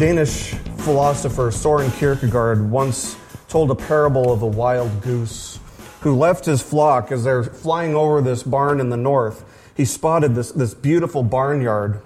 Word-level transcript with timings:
Danish 0.00 0.54
philosopher 0.78 1.50
Soren 1.50 1.90
Kierkegaard 1.90 2.70
once 2.70 3.18
told 3.50 3.70
a 3.70 3.74
parable 3.74 4.32
of 4.32 4.40
a 4.40 4.46
wild 4.46 5.02
goose 5.02 5.60
who 6.00 6.16
left 6.16 6.46
his 6.46 6.62
flock 6.62 7.12
as 7.12 7.24
they're 7.24 7.42
flying 7.44 7.94
over 7.94 8.22
this 8.22 8.42
barn 8.42 8.80
in 8.80 8.88
the 8.88 8.96
north. 8.96 9.44
He 9.76 9.84
spotted 9.84 10.34
this, 10.34 10.52
this 10.52 10.72
beautiful 10.72 11.22
barnyard 11.22 12.00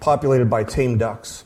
populated 0.00 0.50
by 0.50 0.64
tame 0.64 0.98
ducks. 0.98 1.44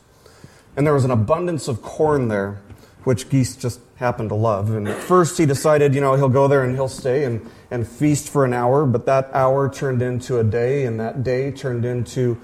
And 0.75 0.83
there 0.83 0.95
was 0.95 1.05
an 1.05 1.11
abundance 1.11 1.67
of 1.67 1.83
corn 1.83 2.27
there, 2.27 2.59
which 3.03 3.29
geese 3.29 3.55
just 3.55 3.79
happened 3.97 4.29
to 4.29 4.35
love. 4.35 4.71
And 4.71 4.87
at 4.87 4.97
first 4.97 5.37
he 5.37 5.45
decided, 5.45 5.93
you 5.93 6.01
know, 6.01 6.15
he'll 6.15 6.27
go 6.27 6.47
there 6.47 6.63
and 6.63 6.73
he'll 6.73 6.87
stay 6.87 7.23
and, 7.23 7.47
and 7.69 7.87
feast 7.87 8.29
for 8.29 8.45
an 8.45 8.53
hour, 8.53 8.87
but 8.87 9.05
that 9.05 9.29
hour 9.31 9.71
turned 9.71 10.01
into 10.01 10.39
a 10.39 10.43
day, 10.43 10.85
and 10.85 10.99
that 10.99 11.23
day 11.23 11.51
turned 11.51 11.85
into 11.85 12.41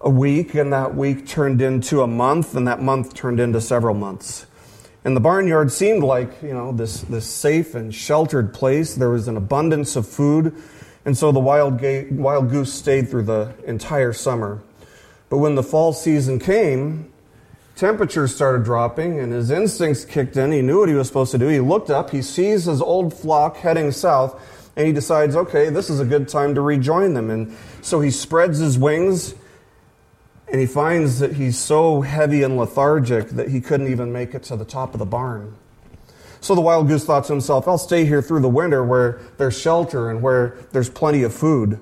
a 0.00 0.10
week, 0.10 0.54
and 0.54 0.72
that 0.72 0.94
week 0.94 1.26
turned 1.26 1.62
into 1.62 2.02
a 2.02 2.06
month, 2.06 2.54
and 2.54 2.68
that 2.68 2.82
month 2.82 3.14
turned 3.14 3.40
into 3.40 3.60
several 3.60 3.94
months. 3.94 4.46
And 5.04 5.16
the 5.16 5.20
barnyard 5.20 5.70
seemed 5.70 6.02
like, 6.02 6.42
you 6.42 6.52
know, 6.52 6.72
this, 6.72 7.02
this 7.02 7.26
safe 7.26 7.74
and 7.74 7.94
sheltered 7.94 8.52
place. 8.52 8.94
There 8.94 9.10
was 9.10 9.28
an 9.28 9.36
abundance 9.36 9.94
of 9.96 10.06
food, 10.06 10.52
and 11.04 11.16
so 11.16 11.30
the 11.32 11.40
wild, 11.40 11.78
ga- 11.78 12.08
wild 12.10 12.50
goose 12.50 12.72
stayed 12.72 13.08
through 13.08 13.22
the 13.22 13.54
entire 13.66 14.12
summer. 14.12 14.60
But 15.28 15.38
when 15.38 15.54
the 15.54 15.62
fall 15.62 15.92
season 15.92 16.38
came, 16.38 17.12
temperatures 17.76 18.34
started 18.34 18.64
dropping, 18.64 19.20
and 19.20 19.32
his 19.32 19.50
instincts 19.50 20.04
kicked 20.04 20.36
in. 20.36 20.50
He 20.50 20.62
knew 20.62 20.80
what 20.80 20.88
he 20.88 20.94
was 20.94 21.06
supposed 21.06 21.30
to 21.32 21.38
do. 21.38 21.48
He 21.48 21.60
looked 21.60 21.90
up, 21.90 22.10
he 22.10 22.22
sees 22.22 22.64
his 22.64 22.82
old 22.82 23.14
flock 23.14 23.56
heading 23.56 23.92
south, 23.92 24.40
and 24.76 24.86
he 24.86 24.92
decides, 24.92 25.36
okay, 25.36 25.70
this 25.70 25.88
is 25.88 26.00
a 26.00 26.04
good 26.04 26.28
time 26.28 26.54
to 26.54 26.60
rejoin 26.60 27.14
them. 27.14 27.30
And 27.30 27.56
so 27.80 28.00
he 28.00 28.10
spreads 28.10 28.58
his 28.58 28.76
wings 28.76 29.34
and 30.50 30.60
he 30.60 30.66
finds 30.66 31.18
that 31.18 31.34
he's 31.34 31.58
so 31.58 32.02
heavy 32.02 32.42
and 32.42 32.56
lethargic 32.56 33.28
that 33.30 33.48
he 33.48 33.60
couldn't 33.60 33.90
even 33.90 34.12
make 34.12 34.34
it 34.34 34.44
to 34.44 34.56
the 34.56 34.64
top 34.64 34.94
of 34.94 34.98
the 34.98 35.06
barn. 35.06 35.56
So 36.40 36.54
the 36.54 36.60
wild 36.60 36.86
goose 36.86 37.04
thought 37.04 37.24
to 37.24 37.32
himself, 37.32 37.66
I'll 37.66 37.78
stay 37.78 38.04
here 38.04 38.22
through 38.22 38.40
the 38.40 38.48
winter 38.48 38.84
where 38.84 39.20
there's 39.38 39.58
shelter 39.58 40.10
and 40.10 40.22
where 40.22 40.56
there's 40.72 40.88
plenty 40.88 41.24
of 41.24 41.34
food. 41.34 41.80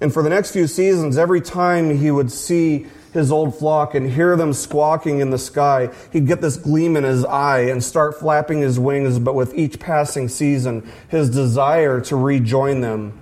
And 0.00 0.12
for 0.12 0.22
the 0.22 0.30
next 0.30 0.52
few 0.52 0.66
seasons, 0.66 1.18
every 1.18 1.40
time 1.40 1.98
he 1.98 2.10
would 2.10 2.30
see 2.30 2.86
his 3.12 3.32
old 3.32 3.58
flock 3.58 3.94
and 3.94 4.10
hear 4.10 4.36
them 4.36 4.52
squawking 4.52 5.20
in 5.20 5.30
the 5.30 5.38
sky, 5.38 5.90
he'd 6.12 6.26
get 6.26 6.40
this 6.40 6.56
gleam 6.56 6.96
in 6.96 7.04
his 7.04 7.24
eye 7.24 7.60
and 7.60 7.82
start 7.82 8.18
flapping 8.18 8.60
his 8.60 8.78
wings. 8.78 9.18
But 9.18 9.34
with 9.34 9.54
each 9.54 9.78
passing 9.78 10.28
season, 10.28 10.90
his 11.08 11.30
desire 11.30 12.00
to 12.02 12.16
rejoin 12.16 12.80
them 12.80 13.18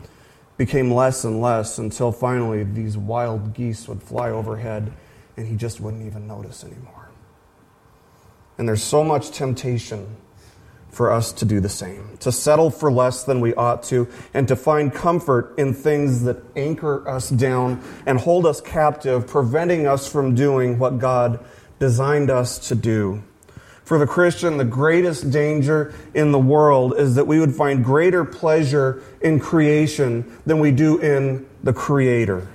became 0.57 0.91
less 0.91 1.25
and 1.25 1.41
less 1.41 1.79
until 1.79 2.13
finally 2.13 2.63
these 2.63 2.97
wild 2.97 3.55
geese 3.55 3.89
would 3.89 4.03
fly 4.03 4.31
overhead 4.31 4.93
and 5.37 5.47
he 5.47 5.57
just 5.57 5.81
wouldn't 5.81 6.07
even 6.07 6.27
notice 6.27 6.63
anymore. 6.65 7.09
And 8.57 8.69
there's 8.69 8.83
so 8.83 9.03
much 9.03 9.31
temptation 9.31 10.17
for 10.91 11.11
us 11.11 11.33
to 11.33 11.45
do 11.45 11.59
the 11.59 11.69
same, 11.69 12.17
to 12.21 12.31
settle 12.31 12.71
for 12.71 12.91
less 12.91 13.25
than 13.25 13.41
we 13.41 13.53
ought 13.55 13.83
to, 13.83 14.07
and 14.33 14.47
to 14.47 14.55
find 14.55 14.93
comfort 14.95 15.53
in 15.59 15.75
things 15.75 16.23
that 16.23 16.37
anchor 16.55 17.07
us 17.09 17.31
down 17.31 17.83
and 18.07 18.19
hold 18.21 18.47
us 18.47 18.61
captive, 18.61 19.27
preventing 19.27 19.89
us 19.89 20.11
from 20.11 20.37
doing 20.37 20.79
what 20.79 21.01
God 21.01 21.45
designed 21.81 22.31
us 22.31 22.69
to 22.69 22.77
do. 22.77 23.25
For 23.85 23.99
the 23.99 24.07
Christian, 24.07 24.57
the 24.57 24.65
greatest 24.65 25.31
danger 25.31 25.95
in 26.15 26.33
the 26.33 26.39
world 26.39 26.95
is 26.97 27.17
that 27.17 27.27
we 27.27 27.39
would 27.39 27.55
find 27.55 27.85
greater 27.85 28.25
pleasure 28.25 29.03
in 29.21 29.39
creation 29.39 30.41
than 30.47 30.59
we 30.59 30.71
do 30.71 30.99
in 30.99 31.47
the 31.63 31.75
Creator. 31.75 32.49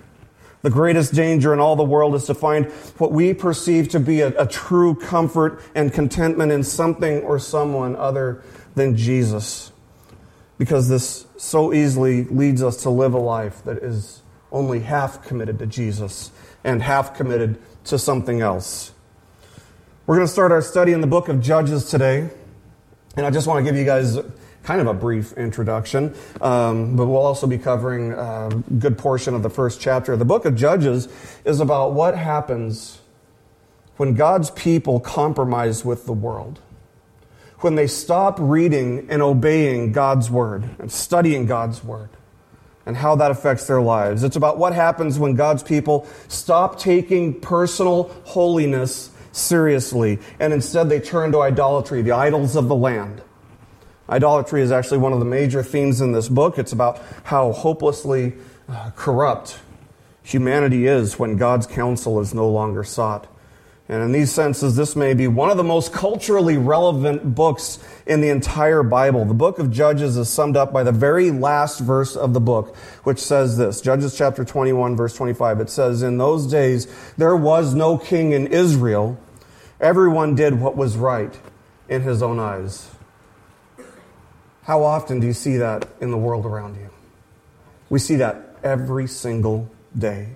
The 0.61 0.71
greatest 0.71 1.13
danger 1.13 1.53
in 1.53 1.59
all 1.59 1.75
the 1.75 1.83
world 1.83 2.15
is 2.15 2.25
to 2.25 2.33
find 2.33 2.65
what 2.97 3.11
we 3.11 3.33
perceive 3.33 3.89
to 3.89 3.99
be 3.99 4.21
a, 4.21 4.27
a, 4.41 4.45
true 4.45 4.93
comfort 4.93 5.61
and 5.73 5.93
contentment 5.93 6.51
in 6.51 6.63
something 6.63 7.21
or 7.21 7.39
someone 7.39 7.95
other 7.95 8.43
than 8.75 8.97
Jesus. 8.97 9.71
Because 10.57 10.89
this 10.89 11.27
so 11.37 11.71
easily 11.71 12.25
leads 12.25 12.61
us 12.61 12.83
to 12.83 12.89
live 12.89 13.13
a 13.13 13.19
life 13.19 13.63
that 13.63 13.77
is 13.77 14.21
only 14.51 14.81
half 14.81 15.25
committed 15.25 15.59
to 15.59 15.65
Jesus 15.65 16.31
and 16.63 16.81
half 16.81 17.15
committed 17.15 17.57
to 17.85 17.97
something 17.97 18.41
else. 18.41 18.91
We're 20.09 20.15
going 20.15 20.25
to 20.25 20.33
start 20.33 20.51
our 20.51 20.63
study 20.63 20.91
in 20.91 21.01
the 21.01 21.07
book 21.07 21.29
of 21.29 21.39
Judges 21.39 21.85
today. 21.85 22.27
And 23.15 23.27
I 23.27 23.29
just 23.29 23.45
want 23.45 23.63
to 23.63 23.71
give 23.71 23.77
you 23.77 23.85
guys 23.85 24.17
kind 24.63 24.81
of 24.81 24.87
a 24.87 24.93
brief 24.95 25.33
introduction, 25.33 26.15
um, 26.41 26.95
but 26.95 27.05
we'll 27.05 27.17
also 27.17 27.45
be 27.45 27.59
covering 27.59 28.13
a 28.13 28.49
good 28.79 28.97
portion 28.97 29.35
of 29.35 29.43
the 29.43 29.51
first 29.51 29.79
chapter. 29.79 30.17
The 30.17 30.25
book 30.25 30.45
of 30.45 30.55
Judges 30.55 31.09
is 31.45 31.59
about 31.59 31.93
what 31.93 32.17
happens 32.17 33.01
when 33.97 34.15
God's 34.15 34.49
people 34.49 34.99
compromise 34.99 35.85
with 35.85 36.07
the 36.07 36.13
world, 36.13 36.59
when 37.59 37.75
they 37.75 37.85
stop 37.85 38.37
reading 38.39 39.05
and 39.11 39.21
obeying 39.21 39.91
God's 39.91 40.27
word 40.27 40.67
and 40.79 40.91
studying 40.91 41.45
God's 41.45 41.83
word. 41.83 42.09
And 42.83 42.97
how 42.97 43.15
that 43.17 43.29
affects 43.29 43.67
their 43.67 43.81
lives. 43.81 44.23
It's 44.23 44.35
about 44.35 44.57
what 44.57 44.73
happens 44.73 45.19
when 45.19 45.35
God's 45.35 45.61
people 45.61 46.07
stop 46.29 46.79
taking 46.79 47.39
personal 47.39 48.05
holiness 48.23 49.11
seriously, 49.31 50.19
and 50.39 50.53
instead 50.53 50.89
they 50.89 50.99
turn 50.99 51.31
to 51.31 51.41
idolatry, 51.41 52.01
the 52.01 52.11
idols 52.11 52.55
of 52.55 52.67
the 52.67 52.75
land. 52.75 53.21
Idolatry 54.09 54.61
is 54.61 54.71
actually 54.71 54.97
one 54.97 55.13
of 55.13 55.19
the 55.19 55.25
major 55.25 55.61
themes 55.61 56.01
in 56.01 56.11
this 56.11 56.29
book. 56.29 56.57
It's 56.57 56.71
about 56.71 57.01
how 57.23 57.51
hopelessly 57.51 58.33
uh, 58.67 58.91
corrupt 58.95 59.59
humanity 60.23 60.87
is 60.87 61.19
when 61.19 61.37
God's 61.37 61.67
counsel 61.67 62.19
is 62.19 62.33
no 62.33 62.49
longer 62.49 62.83
sought. 62.83 63.27
And 63.89 64.03
in 64.03 64.11
these 64.11 64.31
senses, 64.31 64.75
this 64.75 64.95
may 64.95 65.15
be 65.15 65.27
one 65.27 65.49
of 65.49 65.57
the 65.57 65.63
most 65.63 65.91
culturally 65.91 66.57
relevant 66.57 67.33
books 67.33 67.79
in 68.05 68.21
the 68.21 68.29
entire 68.29 68.83
Bible. 68.83 69.25
The 69.25 69.33
book 69.33 69.57
of 69.57 69.71
Judges 69.71 70.15
is 70.15 70.29
summed 70.29 70.55
up 70.55 70.71
by 70.71 70.83
the 70.83 70.91
very 70.91 71.31
last 71.31 71.79
verse 71.79 72.15
of 72.15 72.35
the 72.35 72.39
book, 72.39 72.75
which 73.03 73.17
says 73.17 73.57
this 73.57 73.81
Judges 73.81 74.15
chapter 74.15 74.45
21, 74.45 74.95
verse 74.95 75.15
25. 75.15 75.61
It 75.61 75.71
says, 75.71 76.03
In 76.03 76.19
those 76.19 76.45
days 76.45 76.87
there 77.17 77.35
was 77.35 77.73
no 77.73 77.97
king 77.97 78.31
in 78.31 78.45
Israel. 78.45 79.19
Everyone 79.81 80.35
did 80.35 80.59
what 80.59 80.77
was 80.77 80.95
right 80.95 81.35
in 81.87 82.03
his 82.03 82.21
own 82.21 82.37
eyes. 82.37 82.91
How 84.63 84.83
often 84.83 85.19
do 85.19 85.25
you 85.25 85.33
see 85.33 85.57
that 85.57 85.89
in 85.99 86.11
the 86.11 86.17
world 86.17 86.45
around 86.45 86.75
you? 86.75 86.91
We 87.89 87.97
see 87.97 88.17
that 88.17 88.55
every 88.63 89.07
single 89.07 89.67
day. 89.97 90.35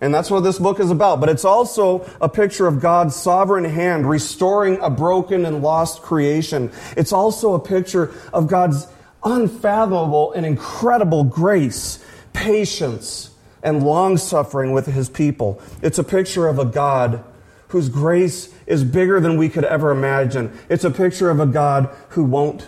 And 0.00 0.14
that's 0.14 0.30
what 0.30 0.40
this 0.40 0.58
book 0.58 0.80
is 0.80 0.90
about. 0.90 1.20
But 1.20 1.28
it's 1.28 1.44
also 1.44 2.10
a 2.20 2.28
picture 2.28 2.66
of 2.66 2.80
God's 2.80 3.14
sovereign 3.14 3.64
hand 3.64 4.08
restoring 4.08 4.78
a 4.80 4.88
broken 4.88 5.44
and 5.44 5.62
lost 5.62 6.02
creation. 6.02 6.72
It's 6.96 7.12
also 7.12 7.54
a 7.54 7.60
picture 7.60 8.12
of 8.32 8.48
God's 8.48 8.86
unfathomable 9.22 10.32
and 10.32 10.46
incredible 10.46 11.24
grace, 11.24 12.02
patience, 12.32 13.30
and 13.62 13.82
long 13.82 14.16
suffering 14.16 14.72
with 14.72 14.86
his 14.86 15.10
people. 15.10 15.60
It's 15.82 15.98
a 15.98 16.04
picture 16.04 16.48
of 16.48 16.58
a 16.58 16.64
God 16.64 17.22
whose 17.68 17.88
grace 17.88 18.52
is 18.66 18.82
bigger 18.82 19.20
than 19.20 19.36
we 19.36 19.48
could 19.48 19.64
ever 19.64 19.90
imagine. 19.90 20.58
It's 20.68 20.84
a 20.84 20.90
picture 20.90 21.30
of 21.30 21.40
a 21.40 21.46
God 21.46 21.94
who 22.10 22.24
won't 22.24 22.66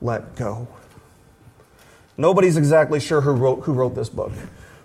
let 0.00 0.36
go. 0.36 0.68
Nobody's 2.16 2.56
exactly 2.56 3.00
sure 3.00 3.20
who 3.20 3.32
wrote, 3.32 3.64
who 3.64 3.72
wrote 3.72 3.94
this 3.94 4.08
book. 4.08 4.32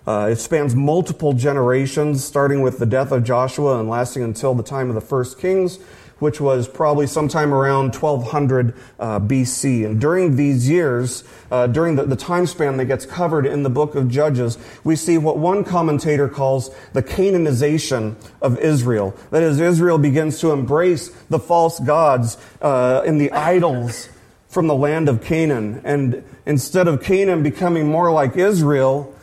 Uh, 0.06 0.28
it 0.32 0.36
spans 0.36 0.74
multiple 0.74 1.32
generations, 1.32 2.22
starting 2.22 2.60
with 2.60 2.78
the 2.78 2.86
death 2.86 3.10
of 3.10 3.24
Joshua 3.24 3.80
and 3.80 3.88
lasting 3.88 4.22
until 4.22 4.54
the 4.54 4.62
time 4.62 4.88
of 4.90 4.94
the 4.94 5.00
first 5.00 5.38
kings, 5.38 5.78
which 6.18 6.40
was 6.40 6.68
probably 6.68 7.06
sometime 7.06 7.52
around 7.52 7.94
1200 7.94 8.74
uh, 9.00 9.18
BC. 9.20 9.86
And 9.86 10.00
during 10.00 10.36
these 10.36 10.68
years, 10.68 11.24
uh, 11.50 11.66
during 11.66 11.96
the, 11.96 12.04
the 12.04 12.16
time 12.16 12.46
span 12.46 12.76
that 12.76 12.84
gets 12.84 13.06
covered 13.06 13.46
in 13.46 13.62
the 13.62 13.70
book 13.70 13.94
of 13.94 14.10
Judges, 14.10 14.58
we 14.84 14.94
see 14.94 15.16
what 15.16 15.38
one 15.38 15.64
commentator 15.64 16.28
calls 16.28 16.70
the 16.92 17.02
Canaanization 17.02 18.14
of 18.42 18.58
Israel. 18.58 19.16
That 19.30 19.42
is, 19.42 19.58
Israel 19.58 19.98
begins 19.98 20.38
to 20.40 20.52
embrace 20.52 21.08
the 21.30 21.38
false 21.38 21.80
gods 21.80 22.36
uh, 22.60 23.02
and 23.06 23.18
the 23.18 23.32
idols 23.32 24.10
from 24.48 24.66
the 24.66 24.74
land 24.74 25.08
of 25.08 25.24
Canaan. 25.24 25.80
And 25.82 26.22
instead 26.46 26.88
of 26.88 27.02
Canaan 27.02 27.42
becoming 27.42 27.88
more 27.88 28.12
like 28.12 28.36
Israel, 28.36 29.13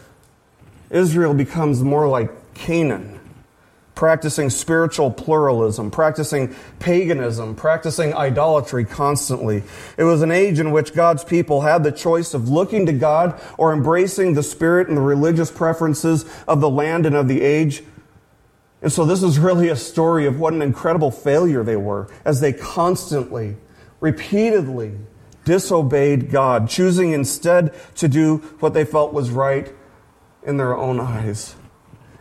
Israel 0.92 1.34
becomes 1.34 1.82
more 1.82 2.08
like 2.08 2.54
Canaan, 2.54 3.20
practicing 3.96 4.50
spiritual 4.50 5.10
pluralism, 5.10 5.90
practicing 5.90 6.54
paganism, 6.80 7.56
practicing 7.56 8.14
idolatry 8.14 8.84
constantly. 8.84 9.64
It 9.98 10.04
was 10.04 10.22
an 10.22 10.32
age 10.32 10.60
in 10.60 10.72
which 10.72 10.94
God's 10.94 11.24
people 11.24 11.62
had 11.62 11.84
the 11.84 11.92
choice 11.92 12.34
of 12.34 12.50
looking 12.50 12.86
to 12.88 12.94
God 12.94 13.40
or 13.58 13.74
embracing 13.74 14.34
the 14.34 14.44
spirit 14.44 14.90
and 14.90 14.98
the 14.98 15.02
religious 15.02 15.50
preferences 15.50 16.26
of 16.48 16.62
the 16.62 16.70
land 16.70 17.06
and 17.06 17.16
of 17.16 17.28
the 17.28 17.42
age. 17.42 17.84
And 18.82 18.92
so 18.92 19.06
this 19.06 19.24
is 19.24 19.40
really 19.40 19.70
a 19.70 19.76
story 19.76 20.26
of 20.26 20.40
what 20.40 20.54
an 20.54 20.62
incredible 20.62 21.12
failure 21.12 21.64
they 21.64 21.76
were 21.76 22.10
as 22.26 22.42
they 22.42 22.52
constantly, 22.52 23.56
repeatedly 24.00 24.98
disobeyed 25.46 26.30
God, 26.32 26.70
choosing 26.70 27.12
instead 27.12 27.74
to 27.96 28.08
do 28.08 28.38
what 28.60 28.74
they 28.74 28.84
felt 28.84 29.14
was 29.14 29.30
right 29.30 29.74
in 30.44 30.58
their 30.58 30.76
own 30.76 31.00
eyes. 31.00 31.56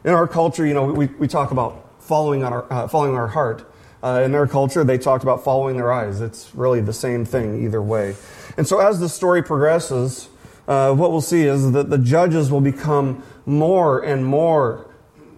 In 0.04 0.12
our 0.12 0.26
culture, 0.26 0.66
you 0.66 0.74
know, 0.74 0.84
we, 0.84 1.06
we 1.06 1.28
talk 1.28 1.50
about 1.50 1.90
following 2.00 2.42
our, 2.42 2.70
uh, 2.72 2.88
following 2.88 3.14
our 3.14 3.28
heart. 3.28 3.66
Uh, 4.02 4.22
in 4.24 4.32
their 4.32 4.46
culture, 4.46 4.82
they 4.82 4.96
talked 4.96 5.22
about 5.22 5.44
following 5.44 5.76
their 5.76 5.92
eyes. 5.92 6.20
It's 6.20 6.54
really 6.54 6.80
the 6.80 6.92
same 6.92 7.24
thing 7.24 7.62
either 7.64 7.82
way. 7.82 8.16
And 8.56 8.66
so, 8.66 8.78
as 8.80 8.98
the 8.98 9.10
story 9.10 9.42
progresses, 9.42 10.30
uh, 10.66 10.94
what 10.94 11.10
we'll 11.10 11.20
see 11.20 11.42
is 11.42 11.72
that 11.72 11.90
the 11.90 11.98
judges 11.98 12.50
will 12.50 12.62
become 12.62 13.22
more 13.44 14.00
and 14.00 14.24
more 14.24 14.86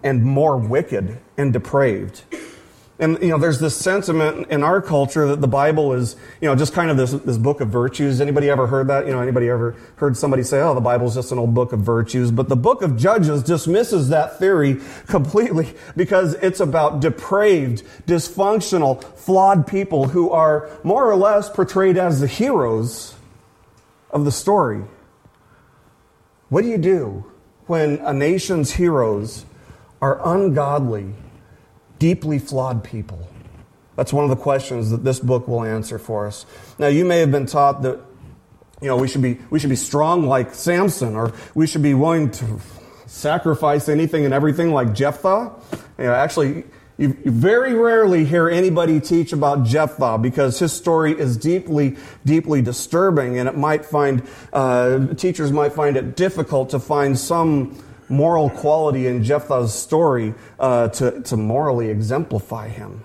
and 0.01 0.23
more 0.23 0.57
wicked 0.57 1.19
and 1.37 1.51
depraved. 1.51 2.23
And, 3.03 3.21
you 3.21 3.27
know, 3.27 3.37
there's 3.37 3.59
this 3.59 3.75
sentiment 3.75 4.47
in 4.49 4.63
our 4.63 4.81
culture 4.81 5.27
that 5.27 5.41
the 5.41 5.47
Bible 5.47 5.91
is, 5.91 6.15
you 6.39 6.47
know, 6.47 6.55
just 6.55 6.71
kind 6.71 6.89
of 6.89 6.95
this, 6.95 7.11
this 7.11 7.37
book 7.37 7.59
of 7.59 7.67
virtues. 7.67 8.21
Anybody 8.21 8.49
ever 8.49 8.65
heard 8.65 8.87
that? 8.87 9.05
You 9.05 9.11
know, 9.11 9.19
anybody 9.19 9.49
ever 9.49 9.75
heard 9.97 10.15
somebody 10.15 10.41
say, 10.41 10.61
oh, 10.61 10.73
the 10.73 10.79
Bible's 10.79 11.13
just 11.13 11.33
an 11.33 11.37
old 11.37 11.53
book 11.53 11.73
of 11.73 11.81
virtues? 11.81 12.31
But 12.31 12.47
the 12.47 12.55
book 12.55 12.81
of 12.81 12.95
Judges 12.95 13.43
dismisses 13.43 14.07
that 14.07 14.39
theory 14.39 14.79
completely 15.07 15.73
because 15.97 16.35
it's 16.35 16.61
about 16.61 17.01
depraved, 17.01 17.83
dysfunctional, 18.07 19.03
flawed 19.17 19.67
people 19.67 20.07
who 20.07 20.31
are 20.31 20.69
more 20.85 21.11
or 21.11 21.17
less 21.17 21.49
portrayed 21.49 21.97
as 21.97 22.21
the 22.21 22.27
heroes 22.27 23.15
of 24.11 24.23
the 24.23 24.31
story. 24.31 24.81
What 26.47 26.61
do 26.61 26.69
you 26.69 26.77
do 26.77 27.29
when 27.65 27.97
a 27.97 28.13
nation's 28.13 28.71
heroes 28.71 29.43
are 30.01 30.21
ungodly, 30.25 31.15
deeply 32.03 32.37
flawed 32.37 32.83
people? 32.83 33.25
That's 33.95 34.11
one 34.11 34.25
of 34.25 34.29
the 34.29 34.35
questions 34.35 34.89
that 34.89 35.05
this 35.05 35.21
book 35.21 35.47
will 35.47 35.63
answer 35.63 35.97
for 35.97 36.27
us. 36.27 36.45
Now, 36.77 36.87
you 36.87 37.05
may 37.05 37.19
have 37.19 37.31
been 37.31 37.45
taught 37.45 37.81
that 37.83 37.97
you 38.81 38.89
know 38.89 38.97
we 38.97 39.07
should 39.07 39.21
be 39.21 39.37
we 39.49 39.57
should 39.57 39.69
be 39.69 39.77
strong 39.77 40.27
like 40.27 40.53
Samson, 40.53 41.15
or 41.15 41.31
we 41.55 41.65
should 41.65 41.81
be 41.81 41.93
willing 41.93 42.29
to 42.31 42.59
sacrifice 43.05 43.87
anything 43.87 44.25
and 44.25 44.33
everything 44.33 44.73
like 44.73 44.93
Jephthah. 44.93 45.53
You 45.97 46.03
know, 46.03 46.13
actually, 46.13 46.65
you, 46.97 47.15
you 47.23 47.31
very 47.31 47.73
rarely 47.73 48.25
hear 48.25 48.49
anybody 48.49 48.99
teach 48.99 49.31
about 49.31 49.63
Jephthah 49.65 50.17
because 50.17 50.59
his 50.59 50.73
story 50.73 51.17
is 51.17 51.37
deeply, 51.37 51.95
deeply 52.25 52.61
disturbing, 52.61 53.39
and 53.39 53.47
it 53.47 53.55
might 53.55 53.85
find 53.85 54.23
uh, 54.51 55.07
teachers 55.13 55.53
might 55.53 55.71
find 55.71 55.95
it 55.95 56.17
difficult 56.17 56.71
to 56.71 56.79
find 56.79 57.17
some 57.17 57.81
moral 58.13 58.49
quality 58.49 59.07
in 59.07 59.23
Jephthah's 59.23 59.73
story 59.73 60.33
uh, 60.59 60.87
to, 60.89 61.21
to 61.23 61.35
morally 61.35 61.89
exemplify 61.89 62.69
him. 62.69 63.03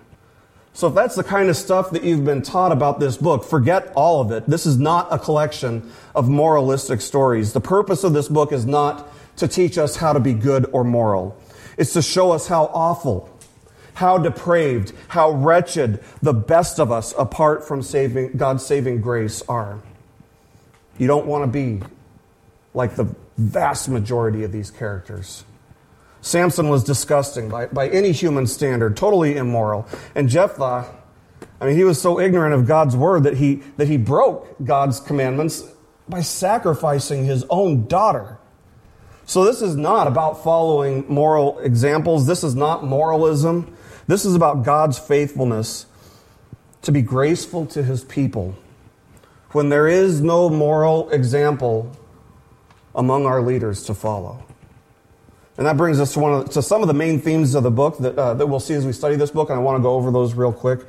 So, 0.75 0.87
if 0.87 0.94
that's 0.94 1.16
the 1.16 1.25
kind 1.25 1.49
of 1.49 1.56
stuff 1.56 1.90
that 1.90 2.05
you've 2.05 2.25
been 2.25 2.43
taught 2.43 2.70
about 2.70 3.00
this 3.00 3.16
book, 3.16 3.43
forget 3.43 3.93
all 3.96 4.20
of 4.20 4.31
it. 4.31 4.46
This 4.46 4.64
is 4.64 4.78
not 4.78 5.08
a 5.10 5.19
collection 5.19 5.90
of 6.14 6.28
moralistic 6.28 7.00
stories. 7.00 7.52
The 7.52 7.60
purpose 7.60 8.05
of 8.05 8.12
this 8.12 8.28
book 8.28 8.52
is 8.52 8.64
not 8.64 9.08
to 9.38 9.49
teach 9.49 9.76
us 9.76 9.96
how 9.96 10.12
to 10.12 10.20
be 10.20 10.34
good 10.34 10.66
or 10.72 10.84
moral, 10.84 11.37
it's 11.76 11.94
to 11.94 12.02
show 12.02 12.31
us 12.31 12.46
how 12.46 12.66
awful, 12.66 13.28
how 13.94 14.19
depraved, 14.19 14.93
how 15.08 15.31
wretched 15.31 16.05
the 16.22 16.34
best 16.34 16.78
of 16.78 16.93
us, 16.93 17.14
apart 17.19 17.66
from 17.66 17.82
saving, 17.82 18.37
God's 18.37 18.64
saving 18.64 19.00
grace, 19.00 19.43
are. 19.49 19.81
You 20.99 21.06
don't 21.06 21.26
want 21.26 21.44
to 21.44 21.49
be 21.49 21.84
like 22.75 22.94
the 22.94 23.06
vast 23.38 23.88
majority 23.88 24.44
of 24.44 24.52
these 24.52 24.70
characters. 24.70 25.44
Samson 26.20 26.69
was 26.69 26.85
disgusting 26.85 27.49
by, 27.49 27.67
by 27.67 27.88
any 27.88 28.12
human 28.12 28.46
standard, 28.46 28.96
totally 28.96 29.37
immoral. 29.37 29.87
And 30.14 30.29
Jephthah, 30.29 30.93
I 31.61 31.67
mean, 31.67 31.76
he 31.76 31.85
was 31.85 32.00
so 32.00 32.19
ignorant 32.20 32.55
of 32.55 32.67
God's 32.67 32.96
word 32.96 33.23
that 33.23 33.37
he, 33.37 33.62
that 33.76 33.88
he 33.88 33.96
broke 33.96 34.56
God's 34.62 35.00
commandments 35.00 35.64
by 36.08 36.23
sacrificing 36.23 37.25
his 37.25 37.44
own 37.49 37.87
daughter. 37.87 38.38
So 39.26 39.44
this 39.44 39.62
is 39.62 39.76
not 39.76 40.06
about 40.06 40.43
following 40.43 41.05
moral 41.08 41.58
examples. 41.61 42.26
This 42.26 42.43
is 42.43 42.55
not 42.55 42.84
moralism. 42.84 43.76
This 44.06 44.25
is 44.25 44.34
about 44.34 44.64
God's 44.64 44.99
faithfulness 44.99 45.87
to 46.82 46.93
be 46.93 47.02
graceful 47.02 47.67
to 47.67 47.82
his 47.82 48.02
people. 48.05 48.56
When 49.52 49.69
there 49.69 49.87
is 49.87 50.20
no 50.20 50.49
moral 50.49 51.11
example 51.11 51.94
among 52.94 53.26
our 53.26 53.43
leaders 53.43 53.85
to 53.85 53.94
follow. 53.94 54.43
And 55.58 55.67
that 55.67 55.76
brings 55.76 55.99
us 55.99 56.12
to, 56.12 56.20
one 56.20 56.35
of, 56.35 56.50
to 56.50 56.62
some 56.62 56.82
of 56.82 56.88
the 56.88 56.94
main 56.94 57.20
themes 57.20 57.56
of 57.56 57.64
the 57.64 57.70
book 57.70 57.99
that, 57.99 58.17
uh, 58.17 58.35
that 58.35 58.46
we'll 58.46 58.61
see 58.61 58.75
as 58.75 58.87
we 58.87 58.93
study 58.93 59.17
this 59.17 59.32
book, 59.32 59.50
and 59.50 59.58
I 59.58 59.62
want 59.62 59.76
to 59.76 59.82
go 59.82 59.94
over 59.94 60.12
those 60.12 60.35
real 60.35 60.52
quick. 60.52 60.81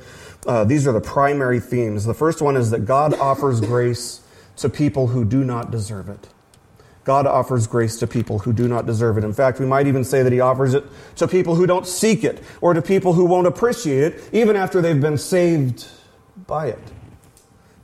Uh, 0.46 0.62
these 0.64 0.86
are 0.86 0.92
the 0.92 1.00
primary 1.00 1.58
themes. 1.58 2.04
The 2.04 2.14
first 2.14 2.40
one 2.40 2.56
is 2.56 2.70
that 2.70 2.86
God 2.86 3.12
offers 3.14 3.60
grace 3.60 4.22
to 4.56 4.68
people 4.68 5.08
who 5.08 5.24
do 5.24 5.44
not 5.44 5.72
deserve 5.72 6.08
it. 6.08 6.28
God 7.02 7.26
offers 7.26 7.66
grace 7.66 7.98
to 7.98 8.06
people 8.06 8.40
who 8.40 8.52
do 8.52 8.68
not 8.68 8.86
deserve 8.86 9.18
it. 9.18 9.24
In 9.24 9.32
fact, 9.32 9.58
we 9.58 9.66
might 9.66 9.88
even 9.88 10.04
say 10.04 10.22
that 10.22 10.32
He 10.32 10.38
offers 10.38 10.74
it 10.74 10.84
to 11.16 11.26
people 11.26 11.56
who 11.56 11.66
don't 11.66 11.86
seek 11.86 12.22
it, 12.22 12.40
or 12.60 12.72
to 12.72 12.80
people 12.80 13.14
who 13.14 13.24
won't 13.24 13.48
appreciate 13.48 14.12
it, 14.12 14.22
even 14.32 14.54
after 14.54 14.80
they've 14.80 15.00
been 15.00 15.18
saved 15.18 15.88
by 16.46 16.68
it. 16.68 16.78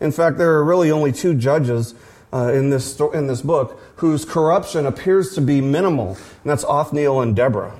In 0.00 0.12
fact, 0.12 0.38
there 0.38 0.52
are 0.52 0.64
really 0.64 0.92
only 0.92 1.10
two 1.10 1.34
judges 1.34 1.94
uh, 2.32 2.52
in, 2.52 2.70
this 2.70 3.00
in 3.14 3.26
this 3.26 3.40
book 3.40 3.80
whose 3.96 4.24
corruption 4.24 4.86
appears 4.86 5.34
to 5.34 5.40
be 5.40 5.60
minimal, 5.60 6.10
and 6.10 6.44
that's 6.44 6.64
Othniel 6.64 7.20
and 7.20 7.34
Deborah. 7.34 7.74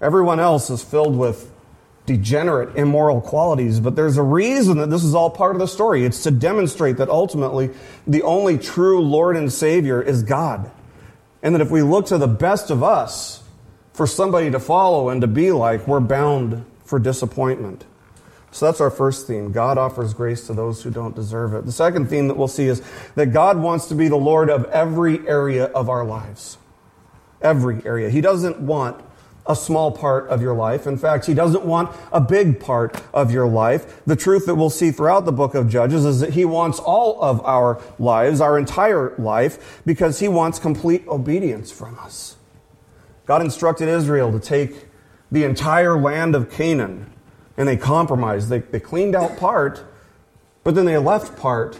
Everyone 0.00 0.40
else 0.40 0.70
is 0.70 0.82
filled 0.82 1.16
with 1.16 1.50
degenerate, 2.06 2.76
immoral 2.76 3.20
qualities, 3.20 3.80
but 3.80 3.96
there's 3.96 4.16
a 4.16 4.22
reason 4.22 4.78
that 4.78 4.90
this 4.90 5.04
is 5.04 5.14
all 5.14 5.28
part 5.28 5.54
of 5.56 5.60
the 5.60 5.66
story. 5.66 6.04
It's 6.04 6.22
to 6.22 6.30
demonstrate 6.30 6.98
that 6.98 7.08
ultimately 7.08 7.70
the 8.06 8.22
only 8.22 8.58
true 8.58 9.00
Lord 9.00 9.36
and 9.36 9.52
Savior 9.52 10.00
is 10.00 10.22
God. 10.22 10.70
And 11.42 11.54
that 11.54 11.60
if 11.60 11.70
we 11.70 11.82
look 11.82 12.06
to 12.06 12.18
the 12.18 12.28
best 12.28 12.70
of 12.70 12.82
us 12.82 13.42
for 13.92 14.06
somebody 14.06 14.50
to 14.50 14.60
follow 14.60 15.08
and 15.08 15.20
to 15.20 15.26
be 15.26 15.52
like, 15.52 15.86
we're 15.86 16.00
bound 16.00 16.64
for 16.84 16.98
disappointment. 16.98 17.84
So 18.56 18.64
that's 18.64 18.80
our 18.80 18.90
first 18.90 19.26
theme. 19.26 19.52
God 19.52 19.76
offers 19.76 20.14
grace 20.14 20.46
to 20.46 20.54
those 20.54 20.82
who 20.82 20.90
don't 20.90 21.14
deserve 21.14 21.52
it. 21.52 21.66
The 21.66 21.72
second 21.72 22.08
theme 22.08 22.26
that 22.28 22.38
we'll 22.38 22.48
see 22.48 22.68
is 22.68 22.80
that 23.14 23.26
God 23.26 23.58
wants 23.58 23.84
to 23.88 23.94
be 23.94 24.08
the 24.08 24.16
Lord 24.16 24.48
of 24.48 24.64
every 24.70 25.28
area 25.28 25.66
of 25.66 25.90
our 25.90 26.06
lives. 26.06 26.56
Every 27.42 27.84
area. 27.84 28.08
He 28.08 28.22
doesn't 28.22 28.58
want 28.58 28.98
a 29.44 29.54
small 29.54 29.92
part 29.92 30.28
of 30.28 30.40
your 30.40 30.54
life. 30.54 30.86
In 30.86 30.96
fact, 30.96 31.26
he 31.26 31.34
doesn't 31.34 31.66
want 31.66 31.94
a 32.10 32.18
big 32.18 32.58
part 32.58 32.98
of 33.12 33.30
your 33.30 33.46
life. 33.46 34.02
The 34.06 34.16
truth 34.16 34.46
that 34.46 34.54
we'll 34.54 34.70
see 34.70 34.90
throughout 34.90 35.26
the 35.26 35.32
book 35.32 35.54
of 35.54 35.68
Judges 35.68 36.06
is 36.06 36.20
that 36.20 36.32
he 36.32 36.46
wants 36.46 36.78
all 36.78 37.20
of 37.20 37.44
our 37.44 37.78
lives, 37.98 38.40
our 38.40 38.58
entire 38.58 39.14
life, 39.18 39.82
because 39.84 40.20
he 40.20 40.28
wants 40.28 40.58
complete 40.58 41.06
obedience 41.08 41.70
from 41.70 41.98
us. 41.98 42.36
God 43.26 43.42
instructed 43.42 43.90
Israel 43.90 44.32
to 44.32 44.40
take 44.40 44.86
the 45.30 45.44
entire 45.44 46.00
land 46.00 46.34
of 46.34 46.50
Canaan 46.50 47.12
and 47.56 47.68
they 47.68 47.76
compromised. 47.76 48.48
They, 48.48 48.58
they 48.58 48.80
cleaned 48.80 49.14
out 49.14 49.36
part, 49.36 49.84
but 50.64 50.74
then 50.74 50.84
they 50.84 50.98
left 50.98 51.36
part 51.36 51.78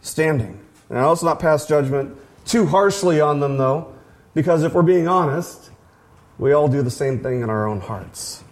standing. 0.00 0.60
And 0.88 0.98
I 0.98 1.02
also 1.02 1.26
not 1.26 1.40
pass 1.40 1.66
judgment 1.66 2.16
too 2.44 2.66
harshly 2.66 3.20
on 3.20 3.40
them, 3.40 3.58
though, 3.58 3.92
because 4.34 4.62
if 4.62 4.72
we're 4.72 4.82
being 4.82 5.08
honest, 5.08 5.70
we 6.38 6.52
all 6.52 6.68
do 6.68 6.82
the 6.82 6.90
same 6.90 7.20
thing 7.20 7.42
in 7.42 7.50
our 7.50 7.66
own 7.66 7.80
hearts. 7.80 8.44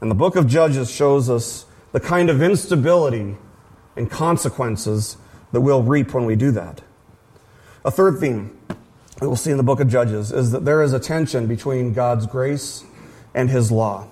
And 0.00 0.10
the 0.10 0.14
book 0.14 0.36
of 0.36 0.46
Judges 0.46 0.90
shows 0.90 1.30
us 1.30 1.64
the 1.92 2.00
kind 2.00 2.30
of 2.30 2.42
instability 2.42 3.36
and 3.96 4.10
consequences 4.10 5.16
that 5.52 5.60
we'll 5.60 5.82
reap 5.82 6.12
when 6.12 6.24
we 6.24 6.36
do 6.36 6.50
that. 6.52 6.82
A 7.84 7.90
third 7.90 8.18
theme 8.18 8.56
that 8.68 9.26
we'll 9.26 9.36
see 9.36 9.50
in 9.50 9.56
the 9.56 9.62
book 9.62 9.80
of 9.80 9.88
Judges 9.88 10.30
is 10.30 10.50
that 10.52 10.64
there 10.64 10.82
is 10.82 10.92
a 10.92 11.00
tension 11.00 11.46
between 11.46 11.94
God's 11.94 12.26
grace 12.26 12.84
and 13.34 13.48
his 13.48 13.72
law. 13.72 14.06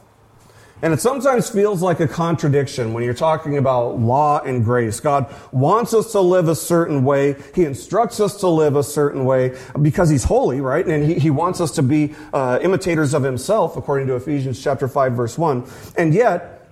And 0.83 0.93
it 0.93 1.01
sometimes 1.01 1.49
feels 1.49 1.81
like 1.81 2.01
a 2.01 2.09
contradiction 2.09 2.93
when 2.93 3.03
you're 3.03 3.15
talking 3.15 3.57
about 3.57 3.99
law 3.99 4.41
and 4.41 4.63
grace. 4.63 5.01
God 5.01 5.35
wants 5.51 5.95
us 5.95 6.13
to 6.13 6.21
live 6.21 6.49
a 6.49 6.55
certain 6.55 7.03
way. 7.03 7.37
He 7.55 7.65
instructs 7.65 8.21
us 8.21 8.37
to 8.41 8.49
live 8.49 8.77
a 8.77 8.83
certain 8.83 9.25
way 9.25 9.57
because 9.81 10.11
He's 10.11 10.25
holy, 10.25 10.61
right? 10.61 10.87
And 10.87 11.03
He, 11.03 11.15
he 11.15 11.31
wants 11.31 11.63
us 11.63 11.71
to 11.73 11.83
be 11.83 12.15
uh, 12.35 12.59
imitators 12.61 13.15
of 13.15 13.23
Himself, 13.23 13.77
according 13.79 14.07
to 14.09 14.17
Ephesians 14.17 14.63
chapter 14.63 14.87
5, 14.87 15.15
verse 15.15 15.39
1. 15.39 15.65
And 15.97 16.13
yet, 16.13 16.69